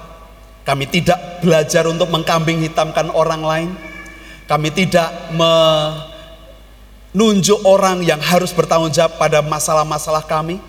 Kami 0.67 0.85
tidak 0.91 1.39
belajar 1.41 1.87
untuk 1.87 2.11
mengkambing 2.11 2.59
hitamkan 2.67 3.09
orang 3.15 3.41
lain. 3.41 3.71
Kami 4.51 4.67
tidak 4.67 5.31
menunjuk 7.15 7.63
orang 7.63 8.03
yang 8.03 8.19
harus 8.19 8.51
bertanggung 8.51 8.91
jawab 8.91 9.15
pada 9.15 9.39
masalah-masalah 9.39 10.27
kami, 10.27 10.59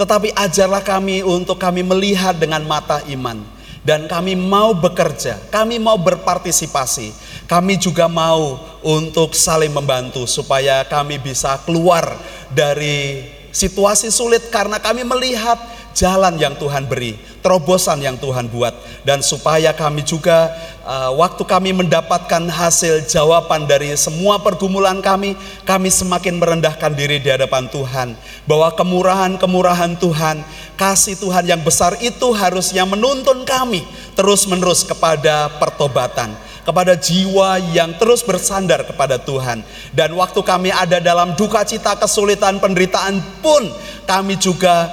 tetapi 0.00 0.32
ajarlah 0.32 0.80
kami 0.80 1.20
untuk 1.20 1.60
kami 1.60 1.84
melihat 1.84 2.32
dengan 2.32 2.64
mata 2.64 3.04
iman 3.12 3.44
dan 3.86 4.10
kami 4.10 4.34
mau 4.34 4.74
bekerja, 4.74 5.38
kami 5.46 5.78
mau 5.78 5.94
berpartisipasi, 5.94 7.14
kami 7.46 7.78
juga 7.78 8.10
mau 8.10 8.58
untuk 8.82 9.30
saling 9.30 9.70
membantu 9.70 10.26
supaya 10.26 10.82
kami 10.82 11.22
bisa 11.22 11.54
keluar 11.62 12.18
dari 12.50 13.30
situasi 13.54 14.10
sulit 14.10 14.50
karena 14.50 14.82
kami 14.82 15.06
melihat 15.06 15.54
jalan 15.96 16.36
yang 16.36 16.52
Tuhan 16.60 16.84
beri, 16.84 17.16
terobosan 17.40 18.04
yang 18.04 18.20
Tuhan 18.20 18.52
buat 18.52 18.76
dan 19.08 19.24
supaya 19.24 19.72
kami 19.72 20.04
juga 20.04 20.52
uh, 20.84 21.16
waktu 21.16 21.40
kami 21.48 21.72
mendapatkan 21.72 22.44
hasil 22.52 23.08
jawaban 23.08 23.64
dari 23.64 23.96
semua 23.96 24.36
pergumulan 24.36 25.00
kami, 25.00 25.32
kami 25.64 25.88
semakin 25.88 26.36
merendahkan 26.36 26.92
diri 26.92 27.16
di 27.16 27.32
hadapan 27.32 27.64
Tuhan 27.72 28.12
bahwa 28.44 28.76
kemurahan-kemurahan 28.76 29.96
Tuhan, 29.96 30.44
kasih 30.76 31.16
Tuhan 31.16 31.48
yang 31.48 31.64
besar 31.64 31.96
itu 32.04 32.28
harusnya 32.36 32.84
menuntun 32.84 33.48
kami 33.48 33.80
terus-menerus 34.12 34.84
kepada 34.84 35.48
pertobatan 35.56 36.36
kepada 36.66 36.98
jiwa 36.98 37.62
yang 37.70 37.94
terus 37.94 38.26
bersandar 38.26 38.82
kepada 38.82 39.22
Tuhan. 39.22 39.62
Dan 39.94 40.18
waktu 40.18 40.42
kami 40.42 40.74
ada 40.74 40.98
dalam 40.98 41.38
duka 41.38 41.62
cita, 41.62 41.94
kesulitan, 41.94 42.58
penderitaan 42.58 43.22
pun 43.38 43.70
kami 44.02 44.34
juga 44.34 44.90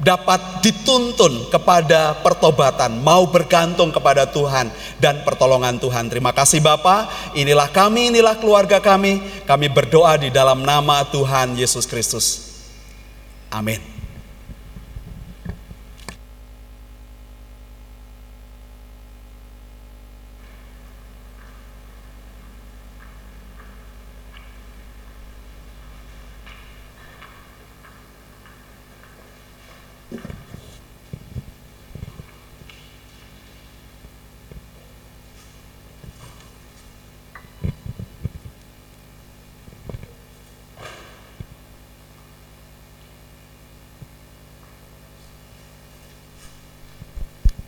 dapat 0.00 0.64
dituntun 0.64 1.48
kepada 1.52 2.18
pertobatan, 2.18 2.98
mau 2.98 3.30
bergantung 3.30 3.94
kepada 3.94 4.26
Tuhan 4.26 4.70
dan 4.98 5.22
pertolongan 5.22 5.78
Tuhan. 5.78 6.10
Terima 6.10 6.34
kasih 6.34 6.58
Bapak, 6.58 7.34
inilah 7.38 7.70
kami, 7.70 8.10
inilah 8.10 8.34
keluarga 8.38 8.82
kami. 8.82 9.22
Kami 9.46 9.66
berdoa 9.70 10.18
di 10.18 10.34
dalam 10.34 10.66
nama 10.66 11.06
Tuhan 11.06 11.54
Yesus 11.54 11.86
Kristus. 11.86 12.42
Amin. 13.54 13.93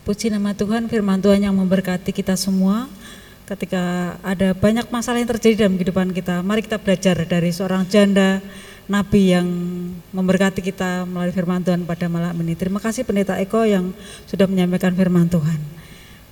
Puji 0.07 0.31
nama 0.31 0.55
Tuhan, 0.55 0.87
firman 0.87 1.19
Tuhan 1.19 1.43
yang 1.43 1.51
memberkati 1.51 2.15
kita 2.15 2.39
semua. 2.39 2.87
Ketika 3.43 4.15
ada 4.23 4.55
banyak 4.55 4.87
masalah 4.87 5.19
yang 5.19 5.27
terjadi 5.27 5.67
dalam 5.67 5.75
kehidupan 5.75 6.15
kita, 6.15 6.39
mari 6.47 6.63
kita 6.63 6.79
belajar 6.79 7.27
dari 7.27 7.51
seorang 7.51 7.83
janda 7.91 8.39
nabi 8.87 9.35
yang 9.35 9.47
memberkati 10.15 10.63
kita 10.63 11.03
melalui 11.03 11.35
firman 11.35 11.59
Tuhan 11.59 11.83
pada 11.83 12.07
malam 12.07 12.35
ini. 12.39 12.55
Terima 12.55 12.79
kasih 12.79 13.03
Pendeta 13.03 13.35
Eko 13.35 13.67
yang 13.67 13.91
sudah 14.23 14.47
menyampaikan 14.47 14.95
firman 14.95 15.27
Tuhan. 15.27 15.59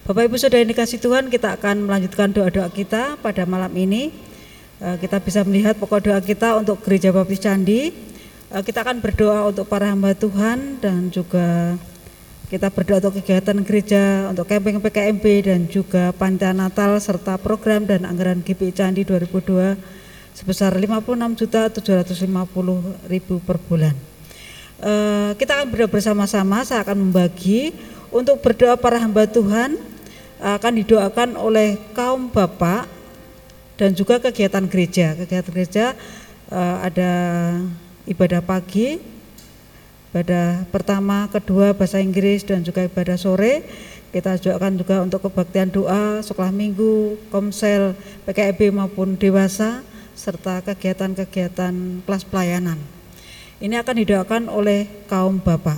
Bapak 0.05 0.29
Ibu 0.29 0.37
yang 0.37 0.69
dikasih 0.69 1.01
Tuhan, 1.01 1.33
kita 1.33 1.57
akan 1.57 1.89
melanjutkan 1.89 2.29
doa-doa 2.29 2.69
kita 2.69 3.17
pada 3.19 3.43
malam 3.49 3.73
ini. 3.73 4.13
Eh, 4.77 4.95
kita 5.01 5.17
bisa 5.17 5.41
melihat 5.41 5.73
pokok 5.81 5.99
doa 6.05 6.19
kita 6.21 6.61
untuk 6.61 6.83
Gereja 6.85 7.09
Baptis 7.09 7.41
Candi. 7.41 7.89
Eh, 8.53 8.63
kita 8.63 8.85
akan 8.85 9.01
berdoa 9.01 9.49
untuk 9.49 9.65
para 9.65 9.89
hamba 9.89 10.13
Tuhan 10.13 10.77
dan 10.79 11.09
juga 11.09 11.75
Kita 12.45 12.69
berdoa 12.69 13.01
untuk 13.01 13.17
kegiatan 13.17 13.57
gereja, 13.65 14.29
untuk 14.29 14.45
camping 14.45 14.77
PKMB 14.77 15.25
dan 15.49 15.65
juga 15.65 16.13
panitia 16.13 16.53
Natal 16.53 16.93
serta 17.01 17.41
program 17.41 17.89
dan 17.89 18.05
anggaran 18.05 18.45
GPI 18.45 18.69
Candi 18.69 19.01
2002 19.01 19.73
sebesar 20.35 20.75
56.750.000 20.75 23.07
per 23.39 23.57
bulan. 23.63 23.95
Eh, 24.83 25.31
kita 25.39 25.55
akan 25.55 25.71
berdoa 25.71 25.87
bersama-sama, 25.87 26.67
saya 26.67 26.83
akan 26.83 27.07
membagi 27.07 27.71
untuk 28.11 28.43
berdoa 28.43 28.75
para 28.75 28.99
hamba 28.99 29.23
Tuhan 29.25 29.79
akan 30.35 30.73
didoakan 30.83 31.39
oleh 31.39 31.79
kaum 31.95 32.27
bapak 32.27 32.83
dan 33.79 33.95
juga 33.95 34.19
kegiatan 34.19 34.67
gereja. 34.67 35.15
Kegiatan 35.15 35.51
gereja 35.55 35.95
eh, 36.51 36.77
ada 36.83 37.11
ibadah 38.03 38.43
pagi, 38.43 38.99
ibadah 40.11 40.67
pertama, 40.67 41.31
kedua 41.31 41.71
bahasa 41.71 42.03
Inggris 42.03 42.43
dan 42.43 42.59
juga 42.59 42.83
ibadah 42.83 43.15
sore. 43.15 43.63
Kita 44.11 44.35
doakan 44.39 44.79
juga 44.79 45.03
untuk 45.03 45.27
kebaktian 45.27 45.71
doa, 45.71 46.23
sekolah 46.23 46.51
minggu, 46.51 47.19
komsel, 47.27 47.95
PKIB 48.23 48.71
maupun 48.71 49.19
dewasa, 49.19 49.83
serta 50.25 50.65
kegiatan-kegiatan 50.65 52.01
kelas 52.01 52.25
pelayanan. 52.25 52.81
Ini 53.61 53.85
akan 53.85 53.95
didoakan 54.01 54.43
oleh 54.49 55.05
kaum 55.05 55.37
bapak. 55.37 55.77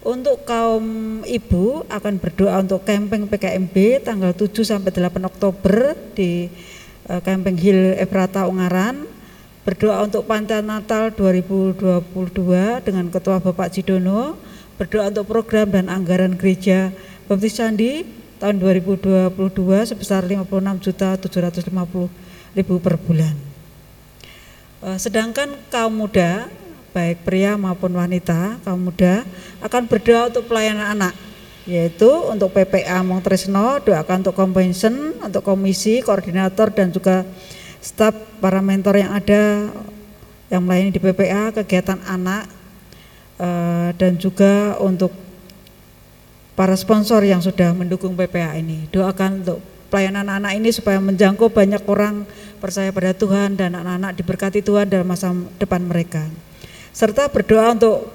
Untuk 0.00 0.48
kaum 0.48 1.20
ibu 1.28 1.84
akan 1.92 2.16
berdoa 2.16 2.64
untuk 2.64 2.88
camping 2.88 3.28
PKMB 3.28 4.00
tanggal 4.00 4.32
7 4.32 4.64
sampai 4.64 4.88
8 4.96 5.28
Oktober 5.28 5.92
di 6.16 6.48
eh, 7.04 7.20
Camping 7.20 7.60
Hill 7.60 8.00
Efrata 8.00 8.48
Ungaran 8.48 9.04
berdoa 9.60 10.00
untuk 10.08 10.24
Pantai 10.24 10.64
Natal 10.64 11.12
2022 11.12 12.16
dengan 12.80 13.12
Ketua 13.12 13.44
Bapak 13.44 13.68
Cidono, 13.68 14.40
berdoa 14.80 15.12
untuk 15.12 15.28
program 15.28 15.68
dan 15.68 15.92
anggaran 15.92 16.32
gereja 16.32 16.96
Baptis 17.28 17.60
Candi 17.60 18.08
tahun 18.40 18.56
2022 18.56 19.36
sebesar 19.84 20.24
56.750.000 22.56 22.84
per 22.84 22.94
bulan. 22.98 23.34
Eh, 24.80 24.98
sedangkan 24.98 25.60
kaum 25.68 25.92
muda, 25.92 26.48
baik 26.96 27.22
pria 27.22 27.54
maupun 27.54 27.94
wanita, 27.94 28.58
kaum 28.64 28.90
muda 28.90 29.22
akan 29.60 29.84
berdoa 29.86 30.32
untuk 30.32 30.48
pelayanan 30.48 30.96
anak, 30.96 31.14
yaitu 31.68 32.08
untuk 32.08 32.50
PPA 32.56 33.04
Montresno, 33.04 33.78
doakan 33.84 34.24
untuk 34.24 34.34
convention, 34.34 35.14
untuk 35.20 35.44
komisi, 35.44 36.00
koordinator 36.00 36.72
dan 36.72 36.88
juga 36.90 37.28
staf 37.84 38.16
para 38.40 38.64
mentor 38.64 39.00
yang 39.00 39.12
ada 39.12 39.68
yang 40.50 40.66
melayani 40.66 40.90
di 40.96 41.00
PPA 41.00 41.54
kegiatan 41.54 42.00
anak 42.08 42.48
eh, 43.38 43.90
dan 43.94 44.16
juga 44.16 44.80
untuk 44.80 45.12
para 46.56 46.72
sponsor 46.76 47.24
yang 47.24 47.40
sudah 47.40 47.72
mendukung 47.72 48.16
PPA 48.16 48.56
ini 48.56 48.88
doakan 48.88 49.44
untuk 49.44 49.60
pelayanan 49.90 50.30
anak 50.30 50.54
ini 50.54 50.70
supaya 50.70 51.02
menjangkau 51.02 51.50
banyak 51.50 51.82
orang 51.90 52.24
percaya 52.62 52.94
pada 52.94 53.10
Tuhan 53.10 53.58
dan 53.58 53.74
anak-anak 53.74 54.14
diberkati 54.14 54.62
Tuhan 54.62 54.86
dalam 54.86 55.10
masa 55.10 55.34
depan 55.58 55.82
mereka. 55.82 56.24
Serta 56.94 57.26
berdoa 57.26 57.74
untuk 57.74 58.06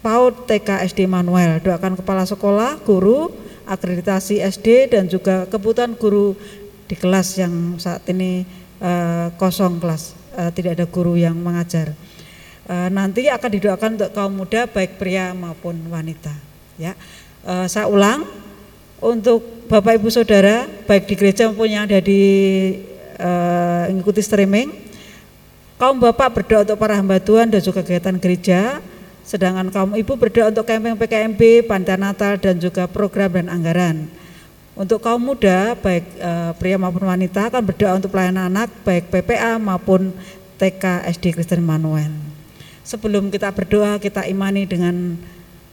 PAUD 0.00 0.48
TK 0.48 0.84
SD 0.88 1.08
Manuel. 1.08 1.60
Doakan 1.64 1.96
kepala 1.96 2.24
sekolah 2.28 2.80
guru 2.84 3.32
akreditasi 3.64 4.40
SD 4.44 4.92
dan 4.92 5.08
juga 5.08 5.48
kebutuhan 5.48 5.96
guru 5.96 6.36
di 6.84 6.92
kelas 6.96 7.40
yang 7.40 7.80
saat 7.80 8.04
ini 8.12 8.44
uh, 8.84 9.32
kosong 9.40 9.80
kelas, 9.80 10.12
uh, 10.36 10.52
tidak 10.52 10.76
ada 10.76 10.86
guru 10.88 11.16
yang 11.16 11.32
mengajar. 11.32 11.96
Uh, 12.68 12.88
nanti 12.92 13.28
akan 13.28 13.50
didoakan 13.60 13.90
untuk 13.96 14.10
kaum 14.12 14.32
muda 14.36 14.68
baik 14.68 15.00
pria 15.00 15.32
maupun 15.32 15.76
wanita. 15.88 16.32
Ya, 16.76 16.92
uh, 17.48 17.64
saya 17.64 17.88
ulang 17.88 18.28
untuk 19.04 19.44
bapak 19.68 20.00
ibu 20.00 20.08
saudara 20.08 20.64
baik 20.88 21.04
di 21.04 21.14
gereja 21.20 21.52
maupun 21.52 21.68
yang 21.68 21.84
ada 21.84 22.00
di 22.00 22.22
uh, 23.20 23.92
mengikuti 23.92 24.24
streaming, 24.24 24.72
kaum 25.76 26.00
bapak 26.00 26.40
berdoa 26.40 26.64
untuk 26.64 26.80
para 26.80 26.96
hamba 26.96 27.20
Tuhan 27.20 27.52
dan 27.52 27.60
juga 27.60 27.84
kegiatan 27.84 28.16
gereja, 28.16 28.80
sedangkan 29.28 29.68
kaum 29.68 29.92
ibu 29.92 30.16
berdoa 30.16 30.48
untuk 30.48 30.64
camping 30.64 30.96
PKMB, 30.96 31.68
Pantai 31.68 32.00
Natal 32.00 32.40
dan 32.40 32.56
juga 32.56 32.88
program 32.88 33.36
dan 33.36 33.52
anggaran. 33.52 34.08
Untuk 34.74 34.98
kaum 35.06 35.22
muda, 35.22 35.78
baik 35.78 36.02
e, 36.18 36.30
pria 36.58 36.74
maupun 36.74 37.06
wanita 37.06 37.46
akan 37.46 37.62
berdoa 37.62 37.94
untuk 37.94 38.10
pelayanan 38.10 38.50
anak, 38.50 38.74
baik 38.82 39.06
PPA 39.06 39.54
maupun 39.62 40.10
TK 40.58 41.06
SD 41.14 41.38
Kristen 41.38 41.62
Manuel. 41.62 42.10
Sebelum 42.82 43.30
kita 43.30 43.54
berdoa, 43.54 44.02
kita 44.02 44.26
imani 44.26 44.66
dengan 44.66 45.14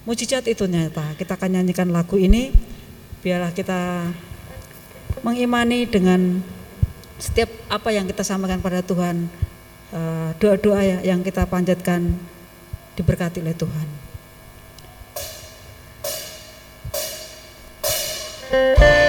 mujizat 0.06 0.46
itu 0.46 0.70
nyata. 0.70 1.18
Kita 1.18 1.34
akan 1.34 1.50
nyanyikan 1.50 1.90
lagu 1.90 2.14
ini, 2.22 2.54
biarlah 3.22 3.54
kita 3.54 4.10
mengimani 5.22 5.86
dengan 5.86 6.42
setiap 7.22 7.54
apa 7.70 7.94
yang 7.94 8.10
kita 8.10 8.26
sampaikan 8.26 8.58
pada 8.58 8.82
Tuhan, 8.82 9.30
eh, 9.94 10.30
doa-doa 10.42 11.06
yang 11.06 11.22
kita 11.22 11.46
panjatkan 11.46 12.18
diberkati 12.98 13.46
oleh 13.46 13.54
Tuhan. 13.54 13.88
Tak 18.52 19.01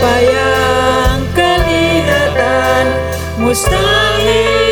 Apa 0.00 0.16
yang 0.24 1.28
kelihatan 1.36 2.84
mustahil 3.36 4.69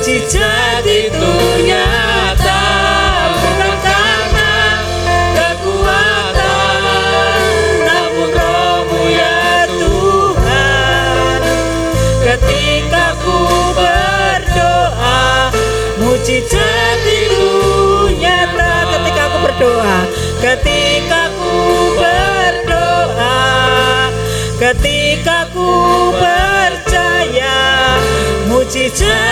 mujizat 0.00 0.80
itu 0.88 1.32
nyata. 1.68 2.64
Bukan 3.36 3.74
karena 3.84 4.80
kekuatan 5.36 6.80
namun 7.84 8.32
rohmu 8.32 9.12
ya 9.12 9.68
Tuhan. 9.68 11.40
Ketika 12.24 13.12
ku 13.20 13.44
berdoa 13.76 15.52
mujizat 16.00 17.04
itu 17.04 17.52
nyata. 18.16 18.72
Ketika 18.96 19.28
ku 19.28 19.36
berdoa 19.44 20.08
ketika 20.40 21.28
ku 21.36 21.52
berdoa 22.00 23.36
ketika 24.56 25.44
ku 25.52 25.68
percaya 26.16 27.60
mujizat 28.48 29.29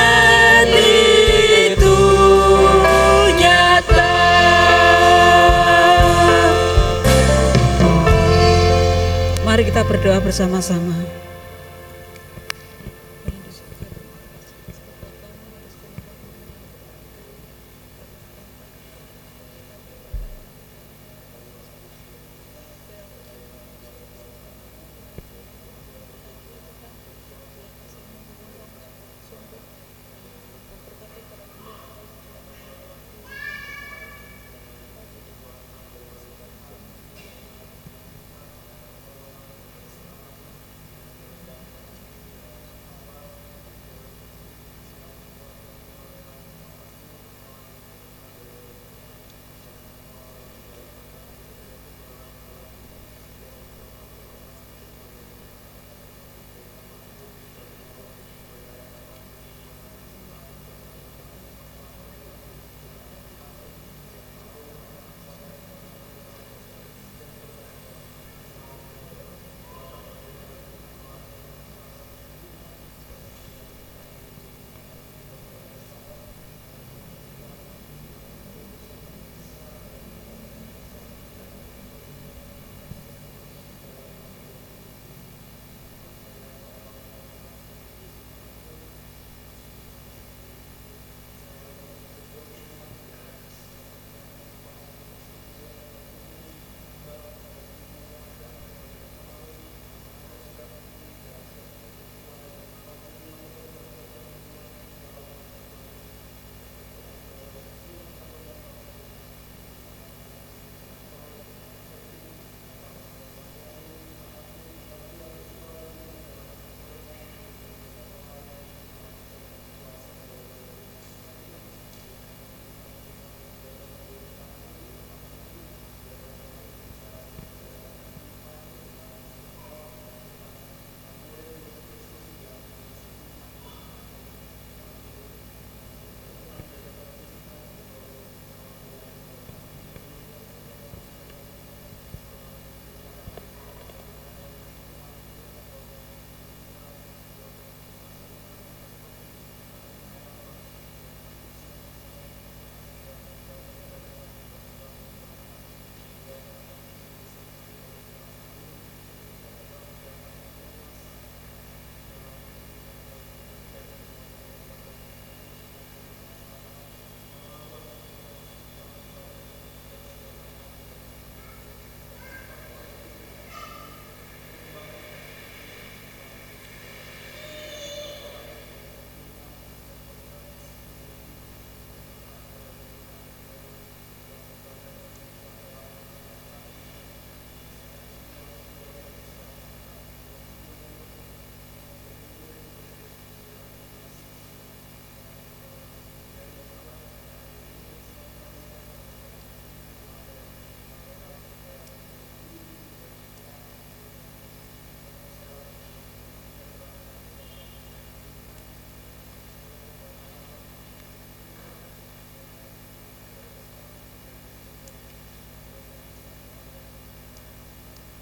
bersama-sama. 10.28 10.92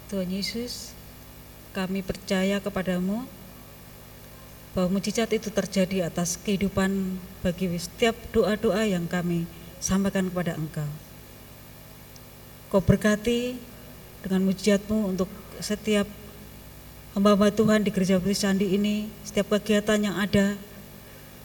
Tuhan 0.07 0.31
Yesus, 0.31 0.95
kami 1.75 1.99
percaya 1.99 2.63
kepadamu 2.63 3.27
bahwa 4.71 4.95
mujizat 4.95 5.27
itu 5.35 5.51
terjadi 5.51 6.07
atas 6.07 6.39
kehidupan 6.39 7.19
bagi 7.43 7.67
setiap 7.75 8.15
doa-doa 8.31 8.87
yang 8.87 9.03
kami 9.03 9.43
sampaikan 9.83 10.31
kepada 10.31 10.55
Engkau. 10.55 10.87
Kau 12.71 12.79
berkati 12.79 13.59
dengan 14.23 14.47
mujizatmu 14.47 15.11
untuk 15.11 15.27
setiap 15.59 16.07
hamba-hamba 17.11 17.51
Tuhan 17.51 17.83
di 17.83 17.91
Gereja 17.91 18.15
Bukti 18.15 18.39
Candi 18.39 18.79
ini, 18.79 19.11
setiap 19.27 19.59
kegiatan 19.59 19.99
yang 19.99 20.15
ada, 20.15 20.55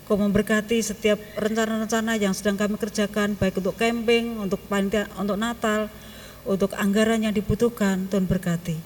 Kau 0.03 0.19
memberkati 0.19 0.83
setiap 0.83 1.19
rencana-rencana 1.39 2.19
yang 2.19 2.35
sedang 2.35 2.59
kami 2.59 2.75
kerjakan, 2.75 3.39
baik 3.39 3.63
untuk 3.63 3.79
camping, 3.79 4.35
untuk 4.39 4.59
panitia, 4.67 5.07
untuk 5.15 5.39
Natal, 5.39 5.87
untuk 6.43 6.75
anggaran 6.75 7.23
yang 7.23 7.35
dibutuhkan, 7.35 8.11
Tuhan 8.11 8.27
berkati. 8.27 8.79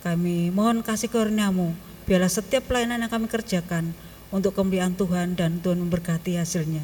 Kami 0.00 0.48
mohon 0.48 0.80
kasih 0.80 1.12
karuniamu, 1.12 1.76
biarlah 2.08 2.32
setiap 2.32 2.64
pelayanan 2.68 3.04
yang 3.04 3.12
kami 3.12 3.28
kerjakan 3.28 3.92
untuk 4.32 4.56
kemuliaan 4.56 4.96
Tuhan 4.96 5.36
dan 5.36 5.60
Tuhan 5.60 5.76
memberkati 5.84 6.40
hasilnya. 6.40 6.82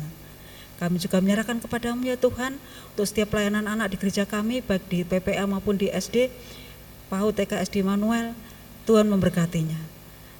Kami 0.76 1.00
juga 1.00 1.24
menyerahkan 1.24 1.56
kepadamu 1.56 2.04
ya 2.04 2.20
Tuhan 2.20 2.60
untuk 2.92 3.06
setiap 3.08 3.32
pelayanan 3.32 3.64
anak 3.64 3.96
di 3.96 3.96
gereja 3.96 4.28
kami 4.28 4.60
baik 4.60 4.84
di 4.92 5.08
PPA 5.08 5.48
maupun 5.48 5.80
di 5.80 5.88
SD, 5.88 6.28
PAUD 7.08 7.32
TK 7.32 7.64
SD 7.64 7.80
Manuel, 7.80 8.36
Tuhan 8.84 9.08
memberkatinya. 9.08 9.80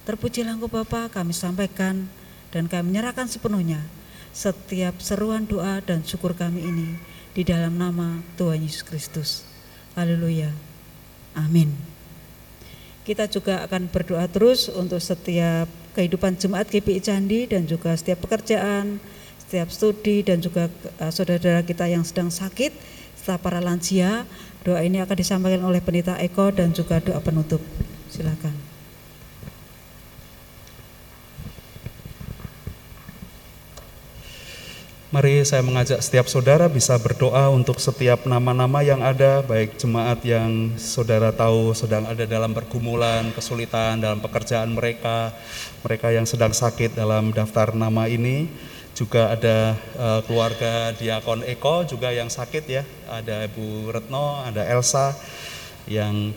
Terpujilah 0.05 0.53
Engkau 0.53 0.69
Bapa, 0.69 1.09
kami 1.09 1.33
sampaikan 1.33 2.05
dan 2.53 2.69
kami 2.69 2.93
menyerahkan 2.93 3.25
sepenuhnya 3.25 3.81
setiap 4.29 5.01
seruan 5.01 5.49
doa 5.49 5.81
dan 5.81 6.05
syukur 6.05 6.37
kami 6.37 6.61
ini 6.61 7.01
di 7.33 7.41
dalam 7.41 7.73
nama 7.73 8.21
Tuhan 8.37 8.61
Yesus 8.61 8.85
Kristus. 8.85 9.46
Haleluya. 9.97 10.53
Amin. 11.33 11.73
Kita 13.01 13.25
juga 13.25 13.65
akan 13.65 13.89
berdoa 13.89 14.29
terus 14.29 14.69
untuk 14.69 15.01
setiap 15.01 15.65
kehidupan 15.97 16.37
jemaat 16.37 16.69
GPI 16.69 17.01
Candi 17.01 17.49
dan 17.49 17.65
juga 17.65 17.97
setiap 17.97 18.21
pekerjaan, 18.29 19.01
setiap 19.41 19.73
studi 19.73 20.21
dan 20.21 20.37
juga 20.37 20.69
uh, 21.01 21.09
saudara-saudara 21.09 21.65
kita 21.65 21.89
yang 21.89 22.05
sedang 22.05 22.29
sakit, 22.29 22.77
serta 23.17 23.41
para 23.41 23.57
lansia. 23.57 24.29
Doa 24.61 24.85
ini 24.85 25.01
akan 25.01 25.17
disampaikan 25.17 25.65
oleh 25.65 25.81
Penita 25.81 26.13
Eko 26.21 26.53
dan 26.53 26.77
juga 26.77 27.01
doa 27.01 27.17
penutup. 27.17 27.63
Silakan. 28.13 28.66
Mari 35.07 35.39
saya 35.47 35.63
mengajak 35.63 36.03
setiap 36.03 36.27
saudara 36.27 36.67
bisa 36.67 36.91
berdoa 36.99 37.47
untuk 37.47 37.79
setiap 37.79 38.27
nama-nama 38.27 38.83
yang 38.83 38.99
ada, 38.99 39.39
baik 39.39 39.79
jemaat 39.79 40.19
yang 40.27 40.75
saudara 40.75 41.31
tahu 41.31 41.71
sedang 41.71 42.03
ada 42.03 42.27
dalam 42.27 42.51
pergumulan, 42.51 43.31
kesulitan 43.31 44.03
dalam 44.03 44.19
pekerjaan 44.19 44.67
mereka, 44.67 45.31
mereka 45.79 46.11
yang 46.11 46.27
sedang 46.27 46.51
sakit 46.51 46.91
dalam 46.91 47.31
daftar 47.31 47.71
nama 47.71 48.11
ini, 48.11 48.51
juga 48.99 49.31
ada 49.31 49.79
uh, 49.95 50.19
keluarga 50.27 50.91
Diakon 50.99 51.47
Eko 51.47 51.87
juga 51.87 52.11
yang 52.11 52.27
sakit 52.27 52.67
ya, 52.67 52.83
ada 53.07 53.47
Ibu 53.47 53.87
Retno, 53.95 54.43
ada 54.43 54.67
Elsa 54.67 55.15
yang 55.87 56.35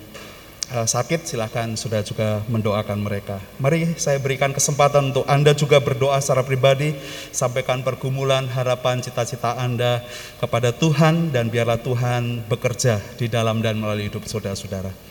sakit 0.70 1.26
silahkan 1.26 1.74
sudah 1.74 2.00
juga 2.06 2.46
mendoakan 2.46 3.02
mereka. 3.02 3.42
Mari 3.58 3.98
saya 3.98 4.22
berikan 4.22 4.54
kesempatan 4.54 5.10
untuk 5.10 5.26
Anda 5.26 5.50
juga 5.52 5.82
berdoa 5.82 6.22
secara 6.22 6.46
pribadi, 6.46 6.94
sampaikan 7.34 7.82
pergumulan, 7.82 8.46
harapan, 8.46 9.02
cita-cita 9.02 9.58
Anda 9.58 10.06
kepada 10.38 10.70
Tuhan 10.70 11.34
dan 11.34 11.50
biarlah 11.50 11.82
Tuhan 11.82 12.46
bekerja 12.46 13.02
di 13.18 13.26
dalam 13.26 13.58
dan 13.58 13.82
melalui 13.82 14.06
hidup 14.06 14.22
saudara-saudara. 14.24 15.09